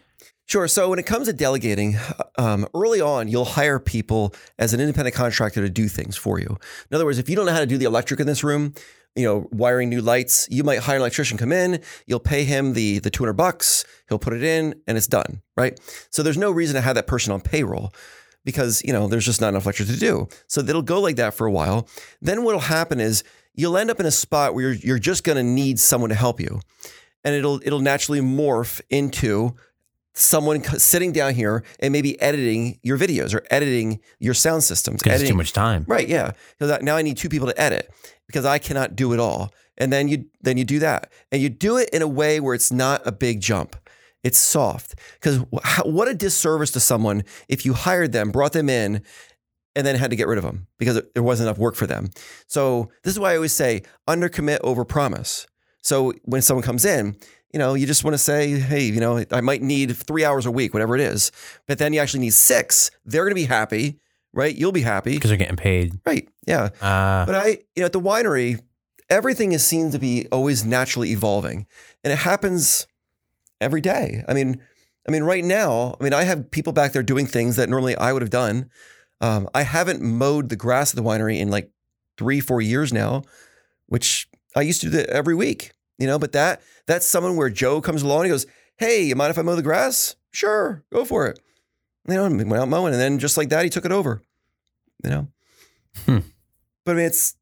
Sure. 0.50 0.68
So 0.70 0.90
when 0.90 0.98
it 0.98 1.06
comes 1.06 1.28
to 1.28 1.34
delegating, 1.34 1.98
um, 2.38 2.66
early 2.74 3.02
on, 3.02 3.28
you'll 3.28 3.44
hire 3.44 3.80
people 3.80 4.34
as 4.58 4.74
an 4.74 4.80
independent 4.80 5.14
contractor 5.14 5.60
to 5.62 5.70
do 5.70 5.90
things 5.90 6.16
for 6.16 6.40
you. 6.40 6.58
In 6.90 6.96
other 6.96 7.04
words, 7.04 7.20
if 7.20 7.28
you 7.28 7.36
don't 7.36 7.46
know 7.46 7.52
how 7.52 7.60
to 7.60 7.66
do 7.66 7.78
the 7.78 7.84
electric 7.84 8.22
in 8.22 8.28
this 8.28 8.46
room, 8.46 8.74
you 9.18 9.26
know, 9.26 9.48
wiring 9.52 9.90
new 9.90 10.02
lights, 10.02 10.48
you 10.50 10.64
might 10.64 10.80
hire 10.80 10.96
an 10.96 11.02
electrician 11.02 11.38
come 11.38 11.52
in, 11.52 11.82
you'll 12.06 12.20
pay 12.20 12.44
him 12.44 12.74
the 12.74 13.00
the 13.00 13.10
200 13.10 13.34
bucks, 13.34 13.84
he'll 14.08 14.20
put 14.20 14.34
it 14.34 14.44
in 14.44 14.76
and 14.88 14.98
it's 14.98 15.08
done, 15.08 15.42
right? 15.58 15.80
So 16.12 16.24
there's 16.24 16.38
no 16.38 16.52
reason 16.52 16.76
to 16.76 16.82
have 16.82 16.96
that 16.96 17.08
person 17.08 17.34
on 17.34 17.42
payroll 17.42 17.92
because, 18.46 18.82
you 18.86 18.94
know, 18.94 19.08
there's 19.08 19.26
just 19.26 19.42
not 19.42 19.50
enough 19.50 19.66
electric 19.66 19.90
to 19.90 19.98
do. 19.98 20.28
So 20.48 20.62
it'll 20.62 20.82
go 20.82 21.02
like 21.02 21.18
that 21.18 21.34
for 21.34 21.46
a 21.48 21.52
while. 21.52 21.90
Then 22.22 22.44
what'll 22.44 22.62
happen 22.62 23.02
is 23.02 23.26
you'll 23.54 23.78
end 23.78 23.90
up 23.92 24.00
in 24.00 24.06
a 24.06 24.12
spot 24.12 24.54
where 24.54 24.72
you're, 24.72 24.74
you're 24.74 25.00
just 25.00 25.26
going 25.26 25.36
to 25.36 25.44
need 25.44 25.80
someone 25.80 26.10
to 26.12 26.16
help 26.16 26.40
you. 26.40 26.62
And 27.26 27.36
it'll 27.36 27.60
it'll 27.66 27.82
naturally 27.82 28.22
morph 28.22 28.80
into 28.90 29.56
someone 30.18 30.64
sitting 30.64 31.12
down 31.12 31.34
here 31.34 31.64
and 31.80 31.92
maybe 31.92 32.20
editing 32.22 32.80
your 32.82 32.98
videos 32.98 33.34
or 33.34 33.44
editing 33.52 34.00
your 34.20 34.34
sound 34.34 34.64
systems. 34.64 35.02
Because 35.02 35.16
it's 35.16 35.22
editing, 35.22 35.34
too 35.34 35.38
much 35.38 35.54
time. 35.54 35.86
Right, 35.88 36.08
yeah. 36.08 36.32
Because 36.58 36.82
now 36.82 36.96
I 36.96 37.02
need 37.02 37.18
two 37.18 37.30
people 37.30 37.48
to 37.48 37.60
edit 37.60 37.90
because 38.26 38.46
I 38.46 38.60
cannot 38.60 38.96
do 38.96 39.14
it 39.14 39.20
all. 39.20 39.54
And 39.78 39.94
then 39.94 40.08
you 40.08 40.26
then 40.42 40.58
you 40.58 40.66
do 40.66 40.80
that, 40.80 41.12
and 41.32 41.40
you 41.40 41.50
do 41.50 41.78
it 41.78 41.90
in 41.90 42.02
a 42.02 42.08
way 42.08 42.40
where 42.40 42.56
it's 42.56 42.72
not 42.72 43.06
a 43.06 43.12
big 43.12 43.42
jump. 43.42 43.76
It's 44.24 44.40
soft. 44.40 44.96
Because 45.14 45.38
what 45.86 46.08
a 46.08 46.16
disservice 46.16 46.72
to 46.72 46.80
someone 46.80 47.24
if 47.48 47.64
you 47.64 47.74
hired 47.74 48.12
them, 48.12 48.32
brought 48.32 48.54
them 48.54 48.70
in, 48.70 49.04
and 49.76 49.86
then 49.86 49.96
had 49.96 50.10
to 50.10 50.16
get 50.16 50.28
rid 50.28 50.40
of 50.40 50.44
them 50.44 50.66
because 50.80 51.00
there 51.14 51.22
wasn't 51.22 51.48
enough 51.48 51.60
work 51.60 51.76
for 51.76 51.86
them. 51.86 52.10
So 52.48 52.90
this 53.04 53.14
is 53.14 53.20
why 53.20 53.34
I 53.34 53.36
always 53.36 53.54
say 53.54 53.84
undercommit, 54.08 54.58
over 54.64 54.84
promise. 54.84 55.46
So 55.84 56.14
when 56.24 56.42
someone 56.42 56.64
comes 56.64 56.84
in, 56.84 57.16
you 57.58 57.64
know, 57.64 57.74
you 57.74 57.88
just 57.88 58.04
want 58.04 58.14
to 58.14 58.20
say, 58.20 58.60
hey, 58.60 58.84
you 58.84 59.00
know, 59.00 59.26
I 59.32 59.42
might 59.42 59.64
need 59.64 59.98
three 59.98 60.24
hours 60.24 60.46
a 60.46 60.52
week, 60.52 60.76
whatever 60.76 60.94
it 60.94 61.02
is. 61.02 61.32
But 61.66 61.80
then 61.80 61.92
you 61.92 62.00
actually 62.00 62.20
need 62.20 62.36
six. 62.36 62.92
They're 63.04 63.24
going 63.24 63.32
to 63.32 63.42
be 63.42 63.46
happy, 63.46 63.98
right? 64.32 64.56
You'll 64.56 64.72
be 64.72 64.84
happy. 64.84 65.16
Because 65.16 65.32
they're 65.32 65.40
getting 65.40 65.56
paid. 65.56 66.00
Right. 66.06 66.30
Yeah. 66.46 66.66
Uh, 66.80 67.26
But 67.26 67.34
I, 67.34 67.48
you 67.76 67.80
know, 67.80 67.86
at 67.86 67.94
the 67.94 68.00
winery, 68.00 68.62
everything 69.10 69.54
is 69.54 69.66
seen 69.66 69.90
to 69.90 69.98
be 69.98 70.28
always 70.32 70.66
naturally 70.66 71.10
evolving, 71.10 71.66
and 72.04 72.14
it 72.14 72.20
happens 72.20 72.86
every 73.60 73.82
day. 73.82 74.24
I 74.28 74.36
mean, 74.36 74.62
I 75.08 75.12
mean, 75.12 75.24
right 75.24 75.44
now, 75.44 75.96
I 76.00 76.04
mean, 76.04 76.14
I 76.14 76.26
have 76.26 76.52
people 76.52 76.74
back 76.74 76.94
there 76.94 77.02
doing 77.02 77.26
things 77.26 77.56
that 77.56 77.70
normally 77.70 77.96
I 77.96 78.14
would 78.14 78.22
have 78.22 78.30
done. 78.30 78.70
Um, 79.20 79.50
I 79.56 79.64
haven't 79.64 80.04
mowed 80.04 80.50
the 80.50 80.56
grass 80.56 80.92
at 80.92 80.96
the 80.96 81.02
winery 81.02 81.40
in 81.40 81.50
like 81.50 81.72
three, 82.20 82.40
four 82.40 82.62
years 82.62 82.94
now, 82.94 83.24
which 83.88 84.30
I 84.56 84.62
used 84.62 84.82
to 84.82 84.92
do 84.92 84.98
that 84.98 85.10
every 85.10 85.34
week. 85.34 85.72
You 85.98 86.08
know, 86.08 86.20
but 86.20 86.32
that 86.34 86.62
that's 86.86 87.08
someone 87.08 87.36
where 87.36 87.50
Joe 87.50 87.82
comes 87.82 88.04
along 88.04 88.20
and 88.22 88.26
he 88.28 88.32
goes, 88.32 88.46
"Hey, 88.78 89.04
you 89.04 89.16
mind 89.16 89.32
if 89.32 89.38
I 89.38 89.42
mow 89.42 89.56
the 89.56 89.62
grass? 89.64 90.16
Sure, 90.32 90.84
go 90.92 91.06
for 91.06 91.28
it." 91.28 91.40
You 92.08 92.16
know, 92.16 92.26
and 92.26 92.38
went 92.50 92.62
out 92.62 92.70
mowing, 92.70 92.94
and 92.94 93.02
then 93.02 93.20
just 93.20 93.38
like 93.38 93.50
that, 93.50 93.64
he 93.64 93.70
took 93.70 93.86
it 93.86 93.92
over. 93.92 94.22
You 95.04 95.10
know, 95.10 95.28
Hmm. 96.06 96.20
but 96.86 96.92
I 96.92 96.96
mean, 96.96 97.06
it's 97.06 97.36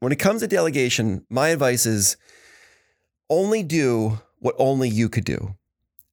when 0.00 0.12
it 0.12 0.18
comes 0.18 0.40
to 0.42 0.46
delegation, 0.46 1.24
my 1.30 1.48
advice 1.48 1.86
is 1.86 2.16
only 3.30 3.62
do 3.62 4.20
what 4.40 4.54
only 4.58 4.88
you 4.88 5.08
could 5.08 5.24
do. 5.24 5.56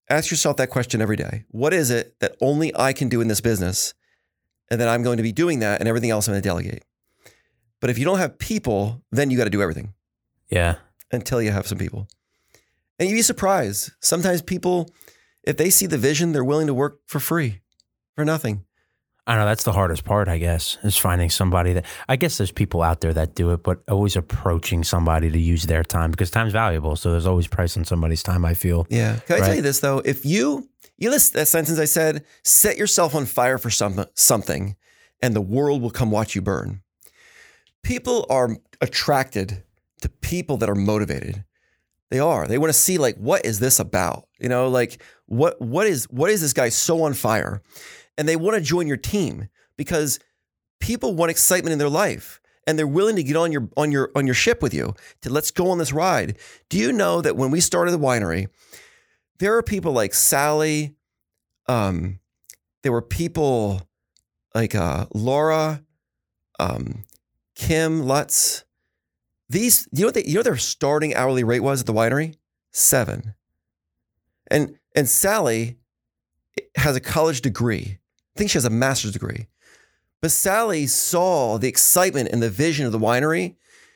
Ask 0.10 0.32
yourself 0.32 0.58
that 0.58 0.70
question 0.70 1.02
every 1.02 1.16
day. 1.16 1.46
What 1.50 1.74
is 1.74 1.90
it 1.90 2.20
that 2.20 2.36
only 2.42 2.76
I 2.76 2.94
can 2.94 3.10
do 3.10 3.22
in 3.22 3.28
this 3.28 3.42
business? 3.42 3.94
And 4.70 4.80
then 4.80 4.88
I'm 4.88 5.04
going 5.04 5.18
to 5.18 5.24
be 5.24 5.32
doing 5.34 5.60
that, 5.60 5.80
and 5.82 5.90
everything 5.90 6.10
else 6.12 6.28
I'm 6.28 6.34
going 6.34 6.42
to 6.42 6.48
delegate. 6.48 6.84
But 7.82 7.90
if 7.90 7.98
you 7.98 8.06
don't 8.06 8.20
have 8.20 8.38
people, 8.38 9.02
then 9.12 9.30
you 9.32 9.38
got 9.38 9.46
to 9.46 9.50
do 9.50 9.62
everything 9.62 9.94
yeah. 10.50 10.76
Until 11.12 11.42
you 11.42 11.52
have 11.52 11.68
some 11.68 11.78
people. 11.78 12.08
And 13.00 13.10
you'd 13.10 13.16
be 13.16 13.22
surprised. 13.22 13.92
Sometimes 14.00 14.42
people, 14.42 14.90
if 15.44 15.58
they 15.58 15.70
see 15.70 15.88
the 15.88 15.98
vision, 15.98 16.32
they're 16.32 16.44
willing 16.44 16.68
to 16.68 16.74
work 16.74 17.00
for 17.08 17.20
free, 17.20 17.62
for 18.16 18.24
nothing. 18.24 18.66
I 19.28 19.36
know 19.36 19.46
that's 19.46 19.64
the 19.64 19.72
hardest 19.72 20.04
part, 20.04 20.28
I 20.28 20.40
guess, 20.40 20.78
is 20.84 20.98
finding 20.98 21.30
somebody 21.30 21.74
that 21.74 21.86
I 22.10 22.16
guess 22.16 22.38
there's 22.38 22.52
people 22.52 22.82
out 22.82 23.02
there 23.02 23.14
that 23.14 23.36
do 23.36 23.52
it, 23.52 23.64
but 23.64 23.82
always 23.90 24.16
approaching 24.16 24.84
somebody 24.84 25.30
to 25.30 25.40
use 25.40 25.64
their 25.64 25.84
time 25.84 26.12
because 26.12 26.32
time's 26.32 26.54
valuable. 26.54 26.96
So 26.96 27.12
there's 27.12 27.28
always 27.28 27.48
price 27.48 27.78
on 27.78 27.86
somebody's 27.86 28.24
time, 28.24 28.44
I 28.44 28.56
feel. 28.56 28.88
Yeah. 28.90 29.20
Can 29.28 29.42
I 29.42 29.46
tell 29.46 29.56
you 29.56 29.62
this 29.62 29.80
though? 29.80 30.00
If 30.00 30.26
you 30.26 30.70
you 30.98 31.10
listen 31.12 31.34
to 31.34 31.38
that 31.38 31.48
sentence 31.48 31.80
I 31.80 31.86
said, 31.86 32.26
set 32.44 32.78
yourself 32.78 33.14
on 33.16 33.26
fire 33.26 33.58
for 33.58 33.70
some 33.70 34.06
something, 34.16 34.76
and 35.22 35.36
the 35.36 35.42
world 35.42 35.82
will 35.82 35.92
come 35.92 36.12
watch 36.12 36.36
you 36.36 36.42
burn. 36.42 36.82
People 37.84 38.26
are 38.30 38.58
attracted 38.82 39.64
to 40.02 40.10
people 40.10 40.58
that 40.58 40.70
are 40.70 40.76
motivated. 40.76 41.44
They 42.10 42.20
are. 42.20 42.46
They 42.46 42.58
want 42.58 42.70
to 42.70 42.78
see 42.78 42.98
like 42.98 43.16
what 43.16 43.46
is 43.46 43.60
this 43.60 43.80
about? 43.80 44.28
You 44.40 44.50
know, 44.50 44.68
like 44.68 45.02
what 45.28 45.62
what 45.62 45.88
is 45.88 46.06
what 46.06 46.30
is 46.30 46.42
this 46.42 46.54
guy 46.54 46.70
so 46.70 47.04
on 47.04 47.14
fire? 47.14 47.62
And 48.18 48.28
they 48.28 48.36
want 48.36 48.56
to 48.56 48.62
join 48.62 48.88
your 48.88 48.98
team 48.98 49.48
because 49.78 50.20
people 50.80 51.16
want 51.16 51.32
excitement 51.32 51.72
in 51.72 51.80
their 51.80 51.90
life 51.90 52.42
and 52.68 52.78
they're 52.78 52.88
willing 52.88 53.16
to 53.16 53.24
get 53.24 53.36
on 53.36 53.52
your 53.52 53.70
on 53.78 53.92
your 53.92 54.12
on 54.16 54.26
your 54.26 54.36
ship 54.36 54.62
with 54.62 54.74
you 54.74 54.94
to 55.22 55.30
let's 55.30 55.52
go 55.52 55.70
on 55.70 55.78
this 55.78 55.94
ride. 55.94 56.38
Do 56.70 56.78
you 56.78 56.92
know 56.92 57.22
that 57.22 57.38
when 57.38 57.52
we 57.52 57.62
started 57.62 57.92
the 57.92 58.00
winery, 58.00 58.48
there 59.40 59.56
are 59.56 59.64
people 59.64 59.94
like 59.94 60.14
Sally, 60.14 60.96
um, 61.68 62.20
there 62.84 62.92
were 62.92 63.02
people 63.02 63.82
like 64.54 64.76
uh, 64.76 65.06
Laura, 65.14 65.84
um, 66.60 67.06
Kim 67.56 68.04
Lutz. 68.04 68.64
These, 69.52 69.90
you 69.92 70.02
know 70.02 70.08
what 70.08 70.16
they, 70.16 70.24
you 70.24 70.36
know 70.36 70.44
their 70.44 70.56
starting 70.56 71.14
hourly 71.14 71.44
rate 71.44 71.60
was 71.60 71.82
at 71.82 71.86
the 71.86 71.94
winery? 71.94 72.36
Seven. 72.72 73.36
And 74.50 74.78
and 74.96 75.10
Sally 75.10 75.78
has 76.76 76.96
a 76.96 77.02
college 77.02 77.42
degree. 77.42 78.00
I 78.36 78.38
think 78.40 78.50
she 78.50 78.58
has 78.58 78.66
a 78.66 78.70
master's 78.70 79.12
degree. 79.12 79.48
But 80.22 80.32
Sally 80.32 80.88
saw 80.88 81.58
the 81.58 81.68
excitement 81.68 82.30
and 82.32 82.42
the 82.42 82.50
vision 82.50 82.86
of 82.86 82.94
the 82.94 83.00
winery. 83.00 83.56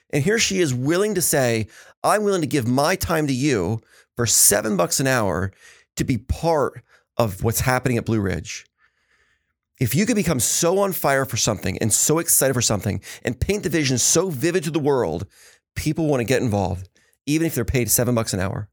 And 0.10 0.24
here 0.24 0.40
she 0.40 0.60
is 0.60 0.74
willing 0.74 1.16
to 1.16 1.22
say, 1.22 1.68
I'm 2.04 2.24
willing 2.24 2.42
to 2.42 2.48
give 2.48 2.68
my 2.68 2.98
time 2.98 3.26
to 3.28 3.34
you 3.34 3.80
for 4.18 4.26
seven 4.26 4.76
bucks 4.76 5.00
an 5.00 5.08
hour 5.08 5.54
to 5.96 6.04
be 6.04 6.18
part 6.18 6.84
of 7.16 7.44
what's 7.44 7.62
happening 7.62 7.98
at 7.98 8.06
Blue 8.06 8.20
Ridge. 8.20 8.66
If 9.80 9.94
you 9.96 10.06
could 10.06 10.16
become 10.16 10.40
so 10.40 10.80
on 10.80 10.94
fire 10.94 11.26
for 11.26 11.38
something 11.38 11.78
and 11.80 11.92
so 11.94 12.20
excited 12.20 12.54
for 12.54 12.62
something 12.62 13.02
and 13.24 13.40
paint 13.40 13.64
the 13.64 13.70
vision 13.70 13.98
so 13.98 14.30
vivid 14.30 14.64
to 14.64 14.72
the 14.72 14.80
world, 14.80 15.26
people 15.76 16.08
want 16.08 16.22
to 16.22 16.26
get 16.26 16.42
involved, 16.42 16.88
even 17.26 17.46
if 17.48 17.56
they're 17.56 17.66
paid 17.66 17.90
seven 17.92 18.16
bucks 18.16 18.34
an 18.34 18.40
hour. 18.40 18.70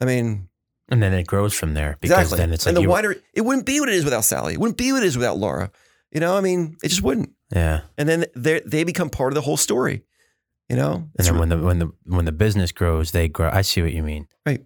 I 0.00 0.06
mean, 0.06 0.48
And 0.88 1.00
then 1.02 1.12
it 1.12 1.26
grows 1.28 1.54
from 1.54 1.74
there 1.74 1.96
because 2.00 2.18
exactly. 2.32 2.38
then 2.38 2.52
it's 2.52 2.66
like 2.66 2.70
and 2.70 2.78
the 2.78 2.82
you- 2.82 2.88
winery, 2.88 3.20
it 3.34 3.42
wouldn't 3.42 3.66
be 3.66 3.78
what 3.80 3.88
it 3.88 3.94
is 3.94 4.04
without 4.04 4.24
Sally. 4.24 4.54
It 4.54 4.60
wouldn't 4.60 4.78
be 4.78 4.92
what 4.92 5.02
it 5.02 5.06
is 5.06 5.16
without 5.16 5.38
Laura. 5.38 5.70
You 6.10 6.18
know, 6.20 6.36
I 6.36 6.40
mean, 6.40 6.76
it 6.82 6.88
just 6.88 7.02
wouldn't. 7.02 7.30
yeah. 7.54 7.82
And 7.96 8.08
then 8.08 8.24
they 8.34 8.60
they 8.66 8.82
become 8.82 9.10
part 9.10 9.30
of 9.30 9.36
the 9.36 9.42
whole 9.42 9.56
story. 9.56 10.02
You 10.68 10.74
know, 10.76 11.08
And 11.16 11.26
then 11.26 11.38
when 11.38 11.48
the 11.50 11.58
when 11.58 11.78
the 11.78 11.92
when 12.04 12.24
the 12.24 12.32
business 12.32 12.72
grows, 12.72 13.12
they 13.12 13.28
grow. 13.28 13.48
I 13.52 13.62
see 13.62 13.80
what 13.82 13.92
you 13.92 14.02
mean. 14.02 14.26
Right. 14.44 14.64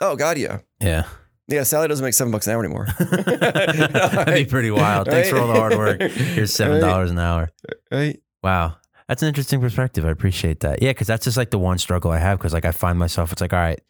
Oh 0.00 0.16
god, 0.16 0.36
yeah, 0.38 0.58
Yeah, 0.80 1.04
yeah. 1.50 1.62
Sally 1.64 1.88
doesn't 1.88 2.04
make 2.04 2.14
seven 2.14 2.30
bucks 2.30 2.46
an 2.46 2.54
hour 2.54 2.64
anymore. 2.64 2.86
that'd 2.98 4.34
be 4.34 4.44
pretty 4.44 4.70
wild. 4.70 5.08
Thanks 5.08 5.28
for 5.28 5.38
all 5.38 5.48
the 5.48 5.54
hard 5.54 5.76
work. 5.76 6.00
Here's 6.00 6.52
seven 6.54 6.80
dollars 6.80 7.10
an 7.10 7.18
hour. 7.18 7.50
right? 7.90 8.20
Wow. 8.42 8.76
That's 9.08 9.22
an 9.22 9.28
interesting 9.28 9.60
perspective. 9.60 10.04
I 10.04 10.10
appreciate 10.10 10.60
that. 10.60 10.80
Yeah, 10.82 10.90
because 10.90 11.08
that's 11.08 11.24
just 11.24 11.36
like 11.36 11.50
the 11.50 11.58
one 11.58 11.78
struggle 11.78 12.12
I 12.12 12.18
have. 12.18 12.38
Because 12.38 12.52
like 12.52 12.64
I 12.64 12.70
find 12.70 12.96
myself, 12.96 13.32
it's 13.32 13.40
like, 13.40 13.52
all 13.52 13.58
right, 13.58 13.80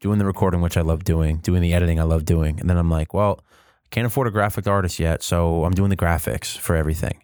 doing 0.00 0.18
the 0.18 0.24
recording, 0.24 0.60
which 0.60 0.76
I 0.76 0.80
love 0.80 1.04
doing, 1.04 1.36
doing 1.38 1.62
the 1.62 1.74
editing, 1.74 2.00
I 2.00 2.04
love 2.04 2.24
doing, 2.24 2.58
and 2.58 2.68
then 2.68 2.76
I'm 2.76 2.90
like, 2.90 3.12
well, 3.12 3.44
I 3.84 3.88
can't 3.90 4.06
afford 4.06 4.26
a 4.26 4.30
graphic 4.30 4.66
artist 4.66 4.98
yet, 4.98 5.22
so 5.22 5.64
I'm 5.64 5.72
doing 5.72 5.90
the 5.90 5.96
graphics 5.96 6.56
for 6.56 6.74
everything. 6.76 7.22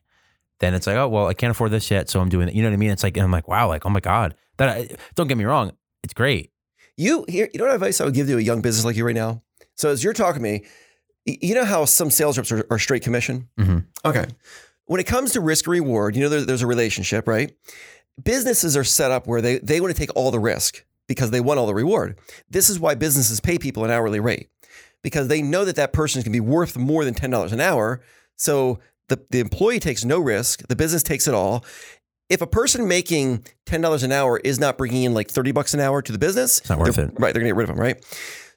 Then 0.61 0.75
it's 0.75 0.87
like, 0.87 0.97
oh 0.97 1.09
well, 1.09 1.27
I 1.29 1.35
can't 1.35 1.51
afford 1.51 1.71
this 1.71 1.91
yet, 1.91 2.09
so 2.09 2.21
I'm 2.21 2.29
doing 2.29 2.49
it. 2.49 2.55
You 2.55 2.63
know 2.63 2.69
what 2.69 2.75
I 2.75 2.79
mean? 2.79 2.91
It's 2.91 3.03
like, 3.03 3.17
I'm 3.17 3.31
like, 3.31 3.49
wow, 3.49 3.69
like, 3.69 3.87
oh 3.87 3.91
my 3.91 4.01
god, 4.01 4.35
that. 4.59 4.69
I, 4.69 4.89
don't 5.15 5.27
get 5.27 5.39
me 5.39 5.45
wrong, 5.45 5.73
it's 6.03 6.15
great. 6.15 6.53
You 6.97 7.25
here, 7.29 7.49
you 7.53 7.59
know 7.59 7.67
what 7.67 7.75
advice 7.75 8.01
I 8.01 8.05
would 8.05 8.15
give 8.15 8.27
to 8.27 8.39
a 8.39 8.43
young 8.43 8.63
business 8.63 8.85
like 8.85 8.97
you 8.97 9.07
right 9.07 9.15
now? 9.15 9.43
So 9.77 9.91
as 9.91 10.03
you're 10.03 10.12
talking 10.12 10.43
to 10.43 10.43
me, 10.43 10.65
you 11.25 11.55
know 11.55 11.65
how 11.65 11.85
some 11.85 12.11
sales 12.11 12.38
reps 12.38 12.53
are, 12.53 12.67
are 12.71 12.79
straight 12.79 13.03
commission? 13.03 13.48
Mhm. 13.59 13.85
Okay. 14.05 14.27
When 14.87 15.00
it 15.00 15.07
comes 15.07 15.33
to 15.33 15.40
risk 15.40 15.67
reward, 15.67 16.15
you 16.15 16.23
know, 16.23 16.29
there's, 16.29 16.46
there's 16.46 16.63
a 16.63 16.67
relationship, 16.67 17.27
right? 17.27 17.53
Businesses 18.23 18.77
are 18.77 18.85
set 18.85 19.11
up 19.11 19.27
where 19.27 19.40
they, 19.42 19.59
they 19.59 19.81
want 19.81 19.92
to 19.94 19.98
take 19.98 20.11
all 20.15 20.31
the 20.31 20.38
risk 20.38 20.85
because 21.09 21.31
they 21.31 21.40
want 21.40 21.59
all 21.59 21.67
the 21.67 21.75
reward. 21.75 22.19
This 22.48 22.71
is 22.71 22.79
why 22.81 22.94
businesses 22.94 23.40
pay 23.40 23.59
people 23.59 23.85
an 23.85 23.90
hourly 23.90 24.21
rate 24.21 24.48
because 25.03 25.29
they 25.29 25.42
know 25.42 25.65
that 25.65 25.77
that 25.77 25.92
person 25.92 26.19
is 26.21 26.25
going 26.25 26.33
to 26.33 26.37
be 26.37 26.40
worth 26.40 26.77
more 26.77 27.05
than 27.05 27.15
$10 27.15 27.53
an 27.53 27.61
hour. 27.61 28.00
So 28.37 28.79
the, 29.09 29.21
the 29.31 29.40
employee 29.40 29.81
takes 29.81 30.05
no 30.05 30.19
risk, 30.21 30.67
the 30.69 30.77
business 30.77 31.03
takes 31.03 31.29
it 31.29 31.35
all. 31.35 31.65
If 32.29 32.40
a 32.40 32.46
person 32.46 32.88
making 32.88 33.44
$10 33.67 34.03
an 34.03 34.13
hour 34.13 34.38
is 34.42 34.59
not 34.59 34.79
bringing 34.79 35.03
in 35.05 35.15
like 35.15 35.29
30 35.31 35.53
bucks 35.53 35.75
an 35.75 35.81
hour 35.81 36.03
to 36.03 36.11
the 36.13 36.19
business, 36.19 36.59
It's 36.61 36.69
not 36.71 36.79
worth 36.79 36.98
it. 36.98 37.11
Right, 37.19 37.33
they're 37.35 37.42
going 37.42 37.44
to 37.44 37.48
get 37.50 37.57
rid 37.57 37.69
of 37.69 37.77
them, 37.77 37.81
right? 37.81 38.05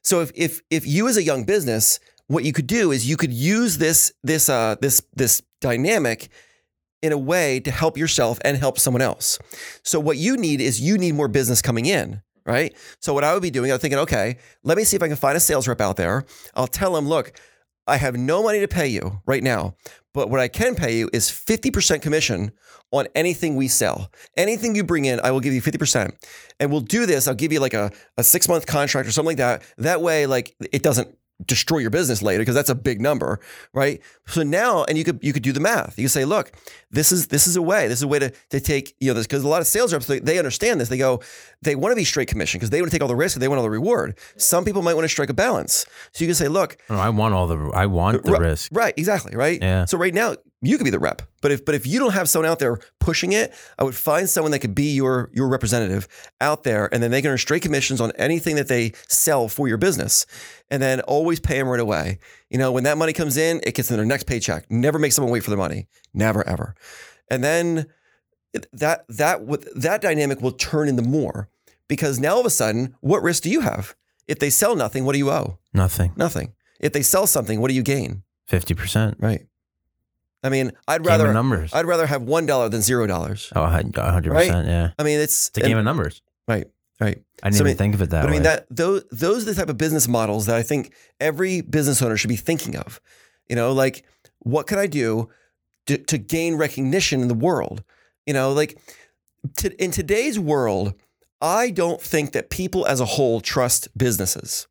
So 0.10 0.22
if 0.22 0.32
if 0.34 0.62
if 0.72 0.88
you 0.88 1.08
as 1.08 1.18
a 1.18 1.24
young 1.24 1.44
business, 1.44 2.00
what 2.26 2.44
you 2.44 2.52
could 2.52 2.66
do 2.66 2.92
is 2.92 3.08
you 3.08 3.16
could 3.16 3.32
use 3.32 3.78
this 3.78 4.12
this 4.24 4.50
uh 4.50 4.76
this 4.82 5.04
this 5.16 5.44
dynamic 5.62 6.30
in 7.04 7.12
a 7.12 7.18
way 7.18 7.60
to 7.60 7.70
help 7.70 7.96
yourself 7.96 8.40
and 8.44 8.58
help 8.58 8.80
someone 8.80 9.04
else. 9.04 9.38
So 9.84 10.00
what 10.00 10.18
you 10.18 10.36
need 10.36 10.62
is 10.62 10.82
you 10.82 10.98
need 10.98 11.14
more 11.14 11.28
business 11.28 11.62
coming 11.62 11.86
in, 11.86 12.24
right? 12.44 12.76
So 13.00 13.14
what 13.14 13.24
I 13.24 13.36
would 13.36 13.44
be 13.44 13.52
doing, 13.52 13.72
I'm 13.72 13.78
thinking, 13.78 14.00
okay, 14.00 14.38
let 14.64 14.78
me 14.78 14.84
see 14.84 14.96
if 14.96 15.04
I 15.04 15.08
can 15.10 15.16
find 15.16 15.38
a 15.38 15.40
sales 15.40 15.68
rep 15.68 15.80
out 15.80 15.96
there. 15.96 16.26
I'll 16.56 16.66
tell 16.66 16.94
them, 16.94 17.08
look, 17.08 17.40
I 17.86 17.98
have 17.98 18.18
no 18.18 18.42
money 18.42 18.62
to 18.62 18.68
pay 18.68 18.88
you 18.88 19.22
right 19.28 19.44
now, 19.44 19.76
but 20.20 20.30
what 20.30 20.42
I 20.42 20.50
can 20.50 20.76
pay 20.76 20.98
you 20.98 21.10
is 21.14 21.30
50% 21.30 22.02
commission 22.02 22.52
on 22.92 23.08
anything 23.16 23.56
we 23.56 23.70
sell. 23.70 24.12
Anything 24.36 24.76
you 24.76 24.84
bring 24.84 25.06
in, 25.06 25.22
I 25.22 25.32
will 25.32 25.40
give 25.40 25.54
you 25.54 25.62
50%. 25.62 26.14
And 26.60 26.70
we'll 26.70 26.82
do 26.82 27.06
this. 27.06 27.26
I'll 27.26 27.36
give 27.36 27.54
you 27.54 27.62
like 27.62 27.74
a, 27.74 27.90
a 28.18 28.24
six 28.26 28.50
month 28.50 28.66
contract 28.66 29.08
or 29.08 29.14
something 29.14 29.38
like 29.38 29.38
that. 29.38 29.64
That 29.78 30.02
way, 30.02 30.26
like 30.26 30.58
it 30.74 30.84
doesn't 30.84 31.18
destroy 31.46 31.78
your 31.80 31.90
business 31.90 32.22
later 32.22 32.40
because 32.40 32.56
that's 32.56 32.70
a 32.70 32.76
big 32.76 33.00
number, 33.00 33.40
right? 33.74 34.02
So 34.28 34.44
now, 34.44 34.84
and 34.84 34.98
you 34.98 35.04
could 35.04 35.20
you 35.22 35.34
could 35.34 35.44
do 35.44 35.52
the 35.52 35.60
math. 35.60 35.98
You 35.98 36.06
could 36.06 36.12
say, 36.12 36.26
look, 36.26 36.52
this 36.92 37.12
is 37.12 37.28
this 37.28 37.48
is 37.48 37.56
a 37.56 37.62
way. 37.62 37.88
This 37.88 38.00
is 38.00 38.04
a 38.04 38.08
way 38.08 38.20
to 38.20 38.32
to 38.50 38.60
take 38.60 38.96
you 39.00 39.08
know 39.10 39.14
this 39.14 39.26
because 39.28 39.44
a 39.44 39.48
lot 39.48 39.62
of 39.62 39.68
sales 39.68 39.94
reps 39.94 40.08
they, 40.08 40.20
they 40.20 40.38
understand 40.38 40.82
this. 40.82 40.90
They 40.90 40.98
go, 40.98 41.22
they 41.62 41.76
want 41.76 41.92
to 41.92 41.96
be 41.96 42.04
straight 42.04 42.28
commission 42.28 42.60
because 42.60 42.70
they 42.70 42.82
want 42.82 42.92
to 42.92 42.96
take 42.96 43.02
all 43.02 43.08
the 43.08 43.16
risk 43.16 43.36
and 43.36 43.42
they 43.42 43.48
want 43.48 43.58
all 43.60 43.64
the 43.64 43.70
reward. 43.70 44.18
Some 44.38 44.66
people 44.66 44.82
might 44.82 44.96
want 44.96 45.06
to 45.06 45.10
strike 45.10 45.30
a 45.30 45.34
balance. 45.34 45.86
So 46.12 46.24
you 46.24 46.28
can 46.28 46.36
say, 46.36 46.48
look, 46.48 46.78
No, 46.90 46.98
I 46.98 47.10
want 47.10 47.34
all 47.34 47.48
the 47.48 47.58
I 47.74 47.86
want 47.86 48.24
the 48.24 48.32
Ri- 48.34 48.40
risk. 48.40 48.72
Right, 48.74 48.94
exactly, 48.98 49.36
right? 49.36 49.60
Yeah. 49.62 49.86
So 49.86 49.98
right 49.98 50.14
now 50.14 50.36
you 50.62 50.78
could 50.78 50.84
be 50.84 50.90
the 50.90 51.00
rep. 51.00 51.22
But 51.42 51.52
if 51.52 51.64
but 51.64 51.76
if 51.76 51.88
you 51.88 52.00
don't 52.00 52.14
have 52.14 52.30
someone 52.30 52.50
out 52.50 52.60
there 52.60 52.80
pushing 53.00 53.32
it, 53.32 53.54
I 53.78 53.84
would 53.84 53.96
find 53.96 54.30
someone 54.30 54.52
that 54.52 54.60
could 54.60 54.76
be 54.76 54.94
your 54.94 55.30
your 55.34 55.48
representative 55.48 56.08
out 56.42 56.64
there 56.64 56.94
and 56.94 57.02
then 57.02 57.12
they 57.12 57.22
can 57.22 57.32
earn 57.32 57.38
straight 57.38 57.62
commissions 57.62 58.02
on 58.02 58.12
anything 58.18 58.56
that 58.58 58.68
they 58.68 58.94
sell 59.08 59.48
for 59.48 59.68
your 59.68 59.78
business. 59.78 60.26
And 60.70 60.82
then 60.82 61.02
always 61.02 61.40
pay 61.40 61.58
them 61.58 61.68
right 61.70 61.80
away. 61.80 62.20
You 62.50 62.58
know, 62.58 62.72
when 62.72 62.84
that 62.84 62.98
money 62.98 63.14
comes 63.14 63.38
in, 63.38 63.62
it 63.64 63.74
gets 63.74 63.90
in 63.90 63.98
their 63.98 64.06
next 64.06 64.26
paycheck. 64.26 64.70
Never 64.70 65.00
make 65.00 65.14
someone 65.14 65.32
wait 65.32 65.44
for 65.44 65.50
their 65.50 65.58
money. 65.58 65.88
Never 66.14 66.48
ever. 66.48 66.76
And 67.32 67.44
then 67.44 67.88
that 68.74 69.06
that 69.08 69.40
that 69.76 70.02
dynamic 70.02 70.42
will 70.42 70.52
turn 70.52 70.90
into 70.90 71.04
more 71.04 71.50
because 71.88 72.20
now 72.20 72.34
all 72.34 72.42
of 72.42 72.46
a 72.46 72.52
sudden, 72.52 72.96
what 73.02 73.24
risk 73.24 73.44
do 73.44 73.50
you 73.50 73.62
have? 73.62 73.96
If 74.28 74.40
they 74.40 74.50
sell 74.50 74.76
nothing, 74.76 75.06
what 75.06 75.14
do 75.14 75.20
you 75.20 75.32
owe? 75.32 75.58
Nothing. 75.74 76.14
Nothing. 76.16 76.54
If 76.80 76.94
they 76.94 77.02
sell 77.02 77.28
something, 77.28 77.62
what 77.62 77.70
do 77.70 77.74
you 77.74 77.84
gain? 77.84 78.24
Fifty 78.46 78.74
percent. 78.74 79.18
Right. 79.20 79.48
I 80.44 80.50
mean, 80.50 80.72
I'd 80.88 81.06
rather 81.06 81.34
numbers. 81.34 81.74
I'd 81.74 81.86
rather 81.86 82.06
have 82.08 82.22
one 82.22 82.46
dollar 82.46 82.70
than 82.70 82.82
zero 82.82 83.06
dollars. 83.08 83.52
oh, 83.56 83.66
hundred 83.66 83.94
percent. 84.34 84.68
Yeah. 84.68 84.92
I 84.98 85.04
mean, 85.04 85.20
it's 85.20 85.50
It's 85.50 85.58
a 85.58 85.62
game 85.62 85.78
of 85.78 85.84
numbers. 85.84 86.22
right, 86.48 86.66
right. 87.00 87.22
I 87.44 87.50
didn't 87.50 87.58
So, 87.58 87.64
I 87.66 87.66
even 87.66 87.66
mean- 87.66 87.78
think 87.78 87.96
of 87.96 88.02
it 88.02 88.10
that 88.12 88.22
but 88.24 88.30
I 88.30 88.32
mean, 88.32 88.44
that 88.44 88.66
those 88.70 89.04
those 89.12 89.44
are 89.44 89.52
the 89.52 89.56
type 89.56 89.70
of 89.70 89.78
business 89.78 90.08
models 90.08 90.46
that 90.46 90.56
I 90.56 90.64
think 90.64 90.94
every 91.20 91.62
business 91.62 92.02
owner 92.02 92.16
should 92.18 92.30
be 92.30 92.36
thinking 92.38 92.76
of. 92.78 93.02
You 93.48 93.56
know, 93.56 93.74
like 93.74 94.06
what 94.40 94.68
can 94.68 94.78
I 94.80 94.88
do 94.88 95.30
to, 95.88 95.98
to 95.98 96.18
gain 96.18 96.56
recognition 96.56 97.22
in 97.22 97.28
the 97.28 97.34
world? 97.34 97.84
You 98.26 98.34
know, 98.34 98.54
like 98.54 98.80
to, 99.58 99.84
in 99.84 99.92
today's 99.92 100.38
world, 100.40 100.94
I 101.42 101.70
don't 101.72 102.02
think 102.02 102.32
that 102.34 102.50
people 102.50 102.86
as 102.86 103.00
a 103.02 103.06
whole 103.06 103.42
trust 103.42 103.88
businesses 103.98 104.68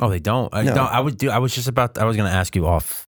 oh, 0.00 0.08
they 0.08 0.18
don't. 0.18 0.52
I, 0.54 0.62
No. 0.62 0.74
no. 0.74 0.84
I 0.84 0.98
would 1.00 1.16
do. 1.18 1.30
I 1.30 1.38
was 1.38 1.54
just 1.54 1.68
about. 1.68 1.96
I 1.98 2.04
was 2.04 2.16
going 2.16 2.28
to 2.30 2.34
ask 2.36 2.56
you 2.56 2.66
off 2.66 3.06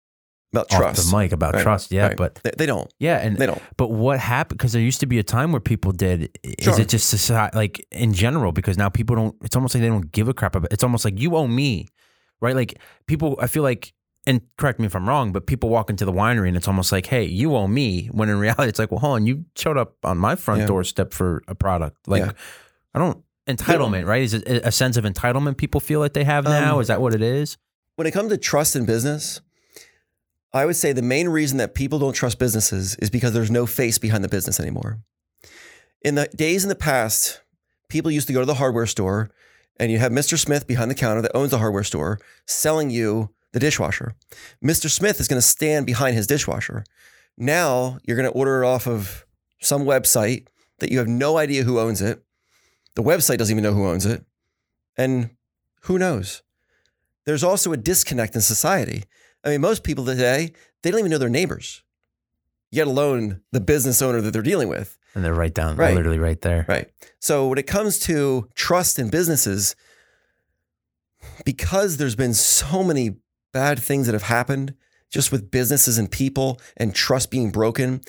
about 0.54 0.70
trust. 0.70 1.10
the 1.12 1.18
mic 1.18 1.32
about 1.32 1.54
Right, 1.54 1.64
trust. 1.64 1.92
Yeah, 1.92 2.08
right. 2.08 2.18
but 2.18 2.36
They, 2.44 2.52
they 2.58 2.66
don't. 2.66 2.92
yeah, 3.00 3.18
and 3.20 3.38
They 3.38 3.46
don't. 3.46 3.62
But 3.78 3.90
what 3.92 4.20
happened? 4.20 4.58
Because 4.58 4.74
there 4.74 4.82
used 4.82 5.00
to 5.00 5.06
be 5.06 5.18
a 5.20 5.24
time 5.24 5.52
where 5.52 5.62
people 5.62 5.92
did. 5.92 6.38
Is 6.44 6.78
it 6.80 6.90
just 6.90 7.10
society, 7.10 7.56
like 7.58 7.86
in 7.92 8.14
general? 8.14 8.52
Because 8.52 8.78
now 8.78 8.90
people 8.90 9.16
don't. 9.16 9.36
It's 9.44 9.56
almost 9.56 9.76
like 9.76 9.82
they 9.82 9.88
don't 9.88 10.12
give 10.12 10.28
a 10.28 10.34
crap 10.34 10.56
about. 10.56 10.72
It's 10.74 10.84
almost 10.84 11.06
like 11.06 11.20
you 11.20 11.36
owe 11.36 11.48
me, 11.48 11.88
right? 12.42 12.56
Like 12.56 12.80
people. 13.08 13.38
I 13.42 13.48
feel 13.48 13.64
like, 13.64 13.94
and 14.28 14.42
correct 14.58 14.80
me 14.80 14.86
if 14.88 14.96
I'm 14.96 15.08
wrong, 15.08 15.32
but 15.32 15.48
people 15.48 15.70
walk 15.70 15.90
into 15.90 16.04
the 16.06 16.14
winery 16.14 16.48
and 16.50 16.58
it's 16.58 16.68
almost 16.68 16.92
like, 16.92 17.06
hey, 17.06 17.24
you 17.24 17.56
owe 17.56 17.68
me. 17.68 18.08
When 18.08 18.28
in 18.30 18.38
reality, 18.48 18.68
it's 18.70 18.80
like, 18.80 18.92
well, 18.92 19.00
hold 19.00 19.16
on, 19.16 19.26
you 19.26 19.46
showed 19.56 19.78
up 19.78 19.96
on 20.04 20.18
my 20.18 20.36
front 20.36 20.62
Yeah. 20.62 20.68
doorstep 20.68 21.14
for 21.14 21.44
a 21.48 21.56
product. 21.56 22.08
Like, 22.08 22.26
Yeah. 22.26 22.32
I 22.94 23.00
don't 23.00 23.24
entitlement, 23.48 24.06
right? 24.06 24.22
Is 24.22 24.34
it 24.34 24.44
a 24.48 24.72
sense 24.72 24.98
of 24.98 25.06
entitlement 25.06 25.58
people 25.58 25.80
feel 25.80 26.00
like 26.02 26.12
they 26.14 26.24
have 26.26 26.44
now? 26.44 26.76
Um, 26.76 26.82
Is 26.82 26.88
that 26.90 27.02
what 27.02 27.16
it 27.16 27.22
is? 27.22 27.58
when 27.96 28.06
it 28.08 28.12
comes 28.12 28.30
to 28.32 28.38
trust 28.38 28.76
in 28.76 28.86
business, 28.86 29.42
I 30.54 30.66
would 30.66 30.76
say 30.76 30.92
the 30.92 31.02
main 31.02 31.30
reason 31.30 31.58
that 31.60 31.74
people 31.74 32.00
don't 32.00 32.14
trust 32.14 32.40
businesses 32.40 32.96
is 32.96 33.10
because 33.10 33.34
there's 33.34 33.52
no 33.52 33.66
face 33.66 33.98
behind 33.98 34.24
the 34.24 34.30
business 34.30 34.60
anymore. 34.60 35.00
In 36.02 36.16
the 36.16 36.28
days 36.36 36.64
in 36.64 36.70
the 36.70 36.76
past, 36.76 37.42
people 37.90 38.12
used 38.12 38.28
to 38.28 38.34
go 38.34 38.40
to 38.40 38.46
the 38.46 38.56
hardware 38.56 38.86
store 38.86 39.32
and 39.80 39.92
you 39.92 40.00
have 40.00 40.12
Mr. 40.12 40.38
Smith 40.38 40.68
behind 40.68 40.92
the 40.92 40.96
counter 40.96 41.22
that 41.22 41.36
owns 41.36 41.52
the 41.52 41.58
hardware 41.58 41.84
store 41.84 42.20
selling 42.46 42.90
you 42.90 43.30
the 43.54 43.60
dishwasher. 43.60 44.14
Mr. 44.64 44.90
Smith 44.90 45.20
is 45.20 45.28
going 45.28 45.38
to 45.38 45.48
stand 45.48 45.86
behind 45.86 46.16
his 46.16 46.28
dishwasher. 46.28 46.84
Now 47.38 47.98
you're 48.04 48.18
going 48.18 48.30
to 48.30 48.38
order 48.38 48.64
it 48.64 48.68
off 48.68 48.88
of 48.88 49.26
some 49.62 49.84
website 49.84 50.48
that 50.80 50.92
you 50.92 50.98
have 50.98 51.08
no 51.08 51.38
idea 51.38 51.64
who 51.64 51.80
owns 51.80 52.02
it. 52.02 52.24
The 52.96 53.04
website 53.04 53.38
doesn't 53.38 53.54
even 53.54 53.64
know 53.64 53.74
who 53.74 53.88
owns 53.88 54.06
it. 54.06 54.26
And 54.98 55.32
who 55.84 55.98
knows? 55.98 56.42
there's 57.26 57.44
also 57.44 57.72
a 57.72 57.78
disconnect 57.78 58.36
in 58.36 58.42
society. 58.42 59.04
I 59.44 59.50
mean, 59.50 59.62
most 59.62 59.84
people 59.84 60.06
today, 60.06 60.52
they 60.84 60.92
don't 60.92 61.00
even 61.00 61.12
know 61.12 61.18
their 61.18 61.30
neighbors, 61.30 61.84
yet 62.72 62.88
alone 62.88 63.42
the 63.52 63.60
business 63.62 64.02
owner 64.02 64.22
that 64.22 64.32
they're 64.32 64.42
dealing 64.42 64.70
with. 64.70 64.98
And 65.16 65.24
they're 65.26 65.34
right 65.34 65.54
down, 65.54 65.76
Right. 65.76 65.96
literally 65.96 66.20
right 66.20 66.40
there. 66.42 66.66
Right. 66.70 66.90
So 67.20 67.48
when 67.48 67.58
it 67.58 67.68
comes 67.68 68.00
to 68.00 68.48
trust 68.56 68.98
in 69.00 69.10
businesses, 69.10 69.76
because 71.46 71.98
there's 71.98 72.16
been 72.16 72.34
so 72.34 72.84
many 72.84 73.18
bad 73.54 73.80
things 73.80 74.06
that 74.06 74.14
have 74.14 74.24
happened 74.24 74.74
just 75.10 75.32
with 75.32 75.52
businesses 75.52 75.98
and 75.98 76.10
people 76.10 76.60
and 76.78 76.96
trust 76.96 77.30
being 77.32 77.52
broken, 77.52 78.02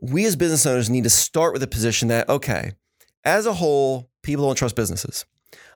we 0.00 0.24
as 0.24 0.36
business 0.36 0.66
owners 0.66 0.88
need 0.90 1.04
to 1.04 1.10
start 1.10 1.52
with 1.52 1.62
a 1.62 1.66
position 1.66 2.08
that, 2.08 2.28
okay, 2.28 2.72
as 3.24 3.46
a 3.46 3.54
whole, 3.54 4.10
people 4.22 4.46
don't 4.46 4.54
trust 4.56 4.76
businesses. 4.76 5.24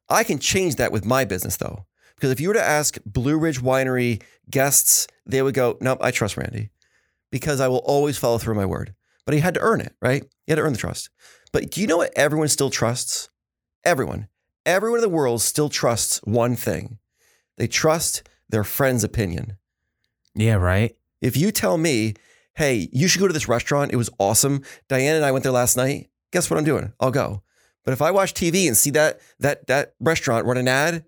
I 0.09 0.23
can 0.23 0.39
change 0.39 0.77
that 0.77 0.93
with 0.93 1.05
my 1.05 1.25
business 1.25 1.57
though. 1.57 1.87
Because 2.15 2.31
if 2.31 2.41
you 2.41 2.49
were 2.49 2.55
to 2.55 2.63
ask 2.63 2.97
Blue 3.05 3.37
Ridge 3.37 3.61
Winery 3.61 4.23
guests, 4.51 5.07
they 5.25 5.43
would 5.43 5.55
go, 5.55 5.77
Nope, 5.81 5.99
I 6.01 6.11
trust 6.11 6.37
Randy 6.37 6.71
because 7.31 7.61
I 7.61 7.69
will 7.69 7.79
always 7.79 8.19
follow 8.19 8.39
through 8.39 8.55
my 8.55 8.67
word. 8.67 8.95
But 9.25 9.35
he 9.35 9.41
had 9.41 9.55
to 9.55 9.61
earn 9.61 9.81
it, 9.81 9.95
right? 10.01 10.23
He 10.47 10.53
had 10.53 10.57
to 10.57 10.63
earn 10.63 10.73
the 10.73 10.79
trust. 10.79 11.11
But 11.53 11.71
do 11.71 11.81
you 11.81 11.87
know 11.87 11.97
what 11.97 12.13
everyone 12.17 12.49
still 12.49 12.71
trusts? 12.71 13.29
Everyone. 13.85 14.29
Everyone 14.65 14.99
in 14.99 15.03
the 15.03 15.09
world 15.09 15.43
still 15.43 15.69
trusts 15.69 16.19
one 16.25 16.57
thing 16.57 16.99
they 17.57 17.67
trust 17.67 18.29
their 18.49 18.65
friend's 18.65 19.03
opinion. 19.03 19.57
Yeah, 20.35 20.55
right. 20.55 20.95
If 21.23 21.37
you 21.37 21.51
tell 21.51 21.79
me, 21.79 22.15
hey, 22.55 22.89
you 22.93 23.09
should 23.09 23.21
go 23.21 23.27
to 23.27 23.33
this 23.33 23.49
restaurant, 23.49 23.93
it 23.93 23.97
was 23.97 24.11
awesome. 24.19 24.63
Diane 24.89 25.17
and 25.17 25.25
I 25.25 25.33
went 25.33 25.43
there 25.43 25.53
last 25.53 25.77
night. 25.77 26.11
Guess 26.33 26.51
what 26.51 26.59
I'm 26.59 26.65
doing? 26.65 26.93
I'll 27.01 27.11
go. 27.11 27.43
But 27.85 27.93
if 27.93 28.03
I 28.03 28.11
watch 28.11 28.35
TV 28.35 28.67
and 28.67 28.77
see 28.77 28.91
that 28.91 29.21
that 29.39 29.67
that 29.69 29.95
restaurant 30.01 30.45
run 30.45 30.57
an 30.59 30.69
ad, 30.69 31.05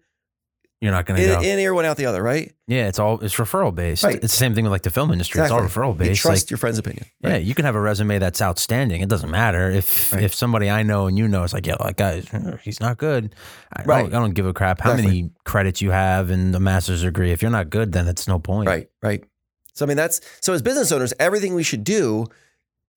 You're 0.80 0.92
not 0.92 1.06
going 1.06 1.20
to 1.20 1.26
go. 1.26 1.40
in 1.40 1.58
ear, 1.58 1.74
one 1.74 1.84
out 1.84 1.96
the 1.96 2.06
other, 2.06 2.22
right? 2.22 2.52
Yeah, 2.68 2.86
it's 2.86 3.00
all 3.00 3.18
it's 3.18 3.34
referral 3.34 3.74
based. 3.74 4.04
Right. 4.04 4.14
It's 4.14 4.22
the 4.32 4.38
same 4.38 4.54
thing 4.54 4.62
with 4.62 4.70
like 4.70 4.82
the 4.82 4.90
film 4.90 5.10
industry. 5.10 5.40
It's 5.42 5.50
all 5.50 5.58
Exactly. 5.64 5.82
referral 5.82 5.92
You 5.94 5.98
based. 6.10 6.22
trust 6.22 6.44
Like, 6.46 6.50
your 6.52 6.58
friend's 6.58 6.78
opinion. 6.78 7.06
yeah, 7.20 7.36
you 7.36 7.52
can 7.56 7.64
have 7.64 7.74
a 7.74 7.80
resume 7.80 8.20
that's 8.20 8.40
outstanding. 8.40 9.00
It 9.00 9.08
doesn't 9.08 9.30
matter 9.30 9.70
if 9.70 10.12
Right. 10.12 10.22
if 10.22 10.32
somebody 10.34 10.70
I 10.70 10.84
know 10.84 11.08
and 11.08 11.18
you 11.18 11.26
know 11.26 11.42
is 11.42 11.52
like, 11.52 11.66
yeah, 11.66 11.74
that 11.80 11.96
guy, 11.96 12.22
uh, 12.32 12.58
he's 12.58 12.78
not 12.78 12.96
good. 12.96 13.34
I, 13.74 13.82
Right. 13.82 14.02
don't, 14.02 14.14
I 14.14 14.18
don't 14.20 14.34
give 14.34 14.46
a 14.46 14.52
crap 14.52 14.80
how 14.80 14.94
many 14.94 15.30
credits 15.44 15.82
you 15.82 15.90
have 15.90 16.30
and 16.30 16.54
a 16.54 16.60
master's 16.60 17.02
degree. 17.02 17.32
If 17.32 17.42
you're 17.42 17.50
not 17.50 17.70
good, 17.70 17.90
then 17.90 18.06
it's 18.06 18.28
no 18.28 18.38
point. 18.38 18.68
Right, 18.68 18.88
right. 19.02 19.24
So 19.74 19.84
I 19.84 19.88
mean 19.88 19.96
that's 19.96 20.20
so 20.40 20.52
as 20.52 20.62
business 20.62 20.92
owners, 20.92 21.12
everything 21.18 21.54
we 21.54 21.64
should 21.64 21.82
do, 21.82 22.26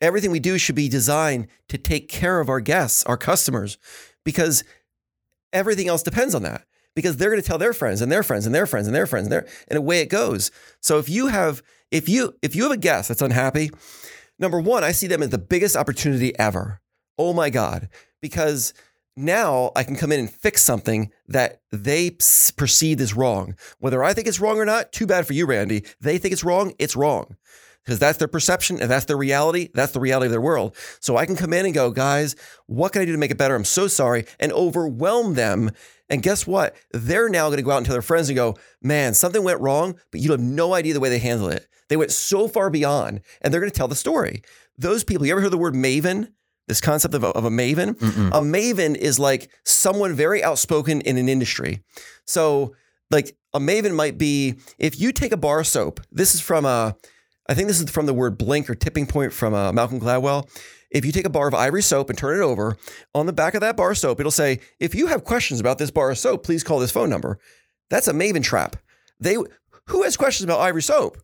everything 0.01 0.29
we 0.29 0.39
do 0.39 0.59
should 0.59 0.75
be 0.75 0.87
designed 0.87 1.47
to 1.69 1.79
take 1.79 2.09
care 2.09 2.39
of 2.39 2.47
our 2.47 2.59
guests, 2.59 3.03
our 3.05 3.17
customers, 3.17 3.79
because 4.23 4.63
everything 5.51 5.87
else 5.87 6.03
depends 6.03 6.35
on 6.35 6.43
that. 6.43 6.63
Because 6.95 7.17
they're 7.17 7.29
going 7.29 7.41
to 7.41 7.47
tell 7.47 7.57
their 7.57 7.73
friends 7.73 8.01
and 8.01 8.11
their 8.11 8.23
friends 8.23 8.45
and 8.45 8.53
their 8.53 8.65
friends 8.65 8.87
and 8.87 8.95
their 8.95 9.07
friends 9.07 9.25
and 9.25 9.31
their 9.31 9.47
and 9.67 9.77
away 9.77 10.01
it 10.01 10.09
goes. 10.09 10.51
So 10.81 10.97
if 10.99 11.09
you 11.09 11.27
have 11.27 11.61
if 11.89 12.09
you 12.09 12.33
if 12.41 12.55
you 12.55 12.63
have 12.63 12.71
a 12.71 12.77
guest 12.77 13.07
that's 13.07 13.21
unhappy, 13.21 13.71
number 14.39 14.59
one, 14.59 14.83
I 14.83 14.91
see 14.91 15.07
them 15.07 15.23
as 15.23 15.29
the 15.29 15.37
biggest 15.37 15.75
opportunity 15.75 16.37
ever. 16.37 16.81
Oh 17.17 17.33
my 17.33 17.49
God. 17.49 17.89
Because 18.21 18.73
now 19.15 19.71
I 19.75 19.83
can 19.83 19.95
come 19.95 20.11
in 20.11 20.19
and 20.19 20.31
fix 20.31 20.61
something 20.61 21.11
that 21.27 21.61
they 21.71 22.11
perceived 22.55 23.01
as 23.01 23.13
wrong. 23.13 23.55
Whether 23.79 24.03
I 24.03 24.13
think 24.13 24.27
it's 24.27 24.39
wrong 24.39 24.57
or 24.57 24.65
not, 24.65 24.91
too 24.91 25.05
bad 25.05 25.27
for 25.27 25.33
you, 25.33 25.45
Randy. 25.45 25.83
They 25.99 26.17
think 26.17 26.31
it's 26.31 26.43
wrong, 26.43 26.73
it's 26.79 26.95
wrong. 26.95 27.35
Because 27.83 27.97
that's 27.97 28.19
their 28.19 28.27
perception 28.27 28.79
and 28.79 28.89
that's 28.89 29.05
their 29.05 29.17
reality. 29.17 29.69
That's 29.73 29.91
the 29.91 29.99
reality 29.99 30.27
of 30.27 30.31
their 30.31 30.41
world. 30.41 30.75
So 30.99 31.17
I 31.17 31.25
can 31.25 31.35
come 31.35 31.51
in 31.51 31.65
and 31.65 31.73
go, 31.73 31.89
guys, 31.89 32.35
what 32.67 32.93
can 32.93 33.01
I 33.01 33.05
do 33.05 33.11
to 33.11 33.17
make 33.17 33.31
it 33.31 33.39
better? 33.39 33.55
I'm 33.55 33.65
so 33.65 33.87
sorry, 33.87 34.25
and 34.39 34.51
overwhelm 34.51 35.33
them. 35.33 35.71
And 36.11 36.21
guess 36.21 36.45
what? 36.45 36.75
They're 36.91 37.29
now 37.29 37.47
going 37.47 37.57
to 37.57 37.63
go 37.63 37.71
out 37.71 37.77
and 37.77 37.85
tell 37.85 37.95
their 37.95 38.01
friends 38.01 38.27
and 38.29 38.35
go, 38.35 38.57
man, 38.81 39.13
something 39.13 39.43
went 39.43 39.61
wrong, 39.61 39.97
but 40.11 40.19
you 40.19 40.31
have 40.31 40.41
no 40.41 40.73
idea 40.73 40.93
the 40.93 40.99
way 40.99 41.09
they 41.09 41.19
handled 41.19 41.53
it. 41.53 41.67
They 41.87 41.95
went 41.95 42.11
so 42.11 42.49
far 42.49 42.69
beyond, 42.69 43.21
and 43.41 43.53
they're 43.53 43.61
going 43.61 43.71
to 43.71 43.77
tell 43.77 43.87
the 43.87 43.95
story. 43.95 44.43
Those 44.77 45.05
people, 45.05 45.25
you 45.25 45.31
ever 45.31 45.41
heard 45.41 45.51
the 45.51 45.57
word 45.57 45.73
maven? 45.73 46.33
This 46.67 46.81
concept 46.81 47.15
of 47.15 47.23
a, 47.23 47.29
of 47.29 47.45
a 47.45 47.49
maven? 47.49 47.97
Mm-mm. 47.97 48.27
A 48.27 48.41
maven 48.41 48.95
is 48.95 49.19
like 49.19 49.49
someone 49.65 50.13
very 50.13 50.43
outspoken 50.43 51.01
in 51.01 51.17
an 51.17 51.29
industry. 51.29 51.81
So, 52.25 52.75
like 53.09 53.35
a 53.53 53.59
maven 53.59 53.95
might 53.95 54.17
be 54.17 54.55
if 54.77 54.99
you 54.99 55.11
take 55.11 55.31
a 55.31 55.37
bar 55.37 55.61
of 55.61 55.67
soap. 55.67 56.01
This 56.11 56.35
is 56.35 56.41
from 56.41 56.65
a, 56.65 56.95
I 57.49 57.53
think 57.53 57.67
this 57.67 57.81
is 57.81 57.89
from 57.89 58.05
the 58.05 58.13
word 58.13 58.37
blink 58.37 58.69
or 58.69 58.75
tipping 58.75 59.05
point 59.05 59.33
from 59.33 59.53
uh, 59.53 59.71
Malcolm 59.71 59.99
Gladwell. 59.99 60.47
If 60.91 61.05
you 61.05 61.11
take 61.11 61.25
a 61.25 61.29
bar 61.29 61.47
of 61.47 61.53
Ivory 61.53 61.81
soap 61.81 62.09
and 62.09 62.17
turn 62.17 62.39
it 62.39 62.43
over, 62.43 62.77
on 63.15 63.25
the 63.25 63.33
back 63.33 63.53
of 63.53 63.61
that 63.61 63.77
bar 63.77 63.91
of 63.91 63.97
soap, 63.97 64.19
it'll 64.19 64.31
say, 64.31 64.59
if 64.79 64.93
you 64.93 65.07
have 65.07 65.23
questions 65.23 65.59
about 65.59 65.77
this 65.77 65.89
bar 65.89 66.11
of 66.11 66.17
soap, 66.17 66.43
please 66.43 66.63
call 66.63 66.79
this 66.79 66.91
phone 66.91 67.09
number. 67.09 67.39
That's 67.89 68.07
a 68.07 68.13
Maven 68.13 68.43
trap. 68.43 68.75
They 69.19 69.37
who 69.87 70.03
has 70.03 70.17
questions 70.17 70.45
about 70.45 70.59
Ivory 70.59 70.81
soap? 70.81 71.17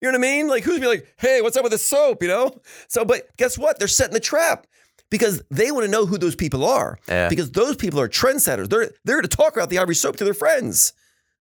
You 0.00 0.12
know 0.12 0.18
what 0.18 0.26
I 0.26 0.30
mean? 0.30 0.48
Like 0.48 0.64
who's 0.64 0.80
be 0.80 0.86
like, 0.86 1.06
hey, 1.18 1.40
what's 1.40 1.56
up 1.56 1.62
with 1.62 1.72
this 1.72 1.84
soap? 1.84 2.22
You 2.22 2.28
know? 2.28 2.60
So, 2.88 3.04
but 3.04 3.34
guess 3.36 3.56
what? 3.56 3.78
They're 3.78 3.88
setting 3.88 4.14
the 4.14 4.20
trap 4.20 4.66
because 5.10 5.42
they 5.50 5.70
want 5.70 5.84
to 5.84 5.90
know 5.90 6.06
who 6.06 6.18
those 6.18 6.36
people 6.36 6.64
are. 6.64 6.98
Yeah. 7.08 7.28
Because 7.28 7.50
those 7.52 7.76
people 7.76 8.00
are 8.00 8.08
trendsetters. 8.08 8.68
They're 8.68 8.90
they're 9.04 9.22
to 9.22 9.28
talk 9.28 9.56
about 9.56 9.70
the 9.70 9.78
Ivory 9.78 9.94
soap 9.94 10.16
to 10.16 10.24
their 10.24 10.34
friends. 10.34 10.92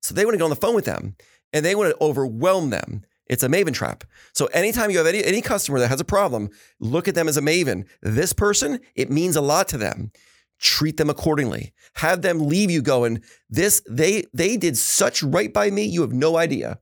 So 0.02 0.14
they 0.14 0.24
want 0.26 0.36
to 0.36 0.38
get 0.38 0.44
on 0.44 0.50
the 0.50 0.56
phone 0.56 0.76
with 0.76 0.86
them 0.86 1.16
and 1.52 1.66
they 1.66 1.76
want 1.76 1.92
to 1.92 2.04
overwhelm 2.04 2.70
them. 2.70 3.04
It's 3.28 3.44
a 3.44 3.48
maven 3.48 3.74
trap. 3.74 4.04
So 4.34 4.46
anytime 4.48 4.92
you 4.92 4.98
have 5.00 5.08
any, 5.08 5.24
any 5.24 5.42
customer 5.42 5.80
that 5.80 5.88
has 5.88 6.00
a 6.00 6.06
problem, 6.06 6.50
look 6.80 7.08
at 7.08 7.16
them 7.16 7.28
as 7.28 7.38
a 7.38 7.42
maven. 7.42 7.86
This 8.02 8.34
person, 8.34 8.80
it 8.96 9.10
means 9.10 9.36
a 9.36 9.42
lot 9.42 9.68
to 9.70 9.78
them. 9.78 10.12
Treat 10.60 10.98
them 10.98 11.10
accordingly. 11.10 11.74
Have 11.96 12.22
them 12.22 12.40
leave 12.40 12.70
you 12.72 12.82
going, 12.82 13.22
this, 13.50 13.82
they 13.90 14.24
they 14.34 14.56
did 14.58 14.78
such 14.78 15.22
right 15.24 15.52
by 15.54 15.70
me, 15.70 15.84
you 15.84 16.02
have 16.02 16.14
no 16.14 16.38
idea. 16.38 16.80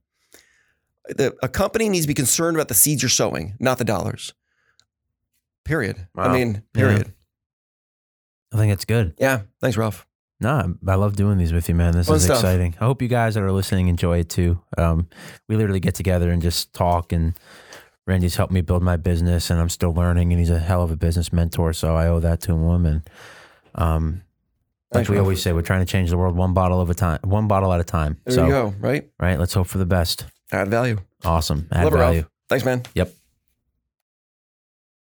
The, 1.08 1.34
a 1.42 1.48
company 1.48 1.88
needs 1.88 2.04
to 2.04 2.08
be 2.08 2.14
concerned 2.14 2.56
about 2.56 2.68
the 2.68 2.74
seeds 2.74 3.02
you're 3.02 3.08
sowing, 3.08 3.56
not 3.58 3.78
the 3.78 3.84
dollars. 3.84 4.32
Period. 5.64 6.06
I 6.16 6.28
Wow. 6.28 6.34
mean, 6.34 6.54
Yeah. 6.74 6.80
period. 6.80 7.14
I 8.52 8.56
think 8.58 8.72
it's 8.72 8.84
good. 8.84 9.14
Yeah. 9.18 9.42
Thanks, 9.60 9.76
Ralph. 9.76 10.06
No, 10.40 10.74
I 10.86 10.94
love 10.96 11.16
doing 11.16 11.38
these 11.38 11.52
with 11.52 11.68
you, 11.68 11.74
man. 11.74 11.92
This 11.92 12.08
Fun 12.08 12.16
is 12.16 12.24
stuff. 12.24 12.38
exciting. 12.38 12.74
I 12.80 12.84
hope 12.84 13.00
you 13.00 13.08
guys 13.08 13.34
that 13.34 13.42
are 13.42 13.52
listening 13.52 13.88
enjoy 13.88 14.18
it 14.18 14.28
too. 14.28 14.60
Um, 14.76 15.08
we 15.48 15.56
literally 15.56 15.80
get 15.80 15.94
together 15.94 16.30
and 16.30 16.42
just 16.42 16.72
talk, 16.72 17.12
and 17.12 17.34
Randy's 18.06 18.36
helped 18.36 18.52
me 18.52 18.60
build 18.60 18.82
my 18.82 18.96
business, 18.96 19.50
and 19.50 19.60
I'm 19.60 19.68
still 19.68 19.94
learning, 19.94 20.32
and 20.32 20.40
he's 20.40 20.50
a 20.50 20.58
hell 20.58 20.82
of 20.82 20.90
a 20.90 20.96
business 20.96 21.32
mentor, 21.32 21.72
so 21.72 21.96
I 21.96 22.08
owe 22.08 22.20
that 22.20 22.40
to 22.42 22.52
him. 22.52 22.84
And 22.84 23.02
um, 23.74 24.22
like 24.92 25.06
Thanks, 25.06 25.10
we 25.10 25.18
always 25.18 25.40
say, 25.40 25.52
we're 25.52 25.62
trying 25.62 25.84
to 25.84 25.90
change 25.90 26.10
the 26.10 26.18
world 26.18 26.36
one 26.36 26.52
bottle 26.52 26.80
of 26.80 26.90
a 26.90 26.94
time, 26.94 27.20
one 27.22 27.48
bottle 27.48 27.72
at 27.72 27.80
a 27.80 27.84
time. 27.84 28.18
There 28.24 28.34
so, 28.34 28.44
you 28.44 28.50
go. 28.50 28.74
Right. 28.80 29.08
right, 29.18 29.38
let's 29.38 29.54
hope 29.54 29.68
for 29.68 29.78
the 29.78 29.86
best. 29.86 30.26
Add 30.52 30.68
value. 30.68 30.98
Awesome, 31.24 31.68
add 31.72 31.84
Love 31.84 31.94
value. 31.94 32.26
Thanks, 32.48 32.64
man. 32.64 32.82
Yep. 32.94 33.14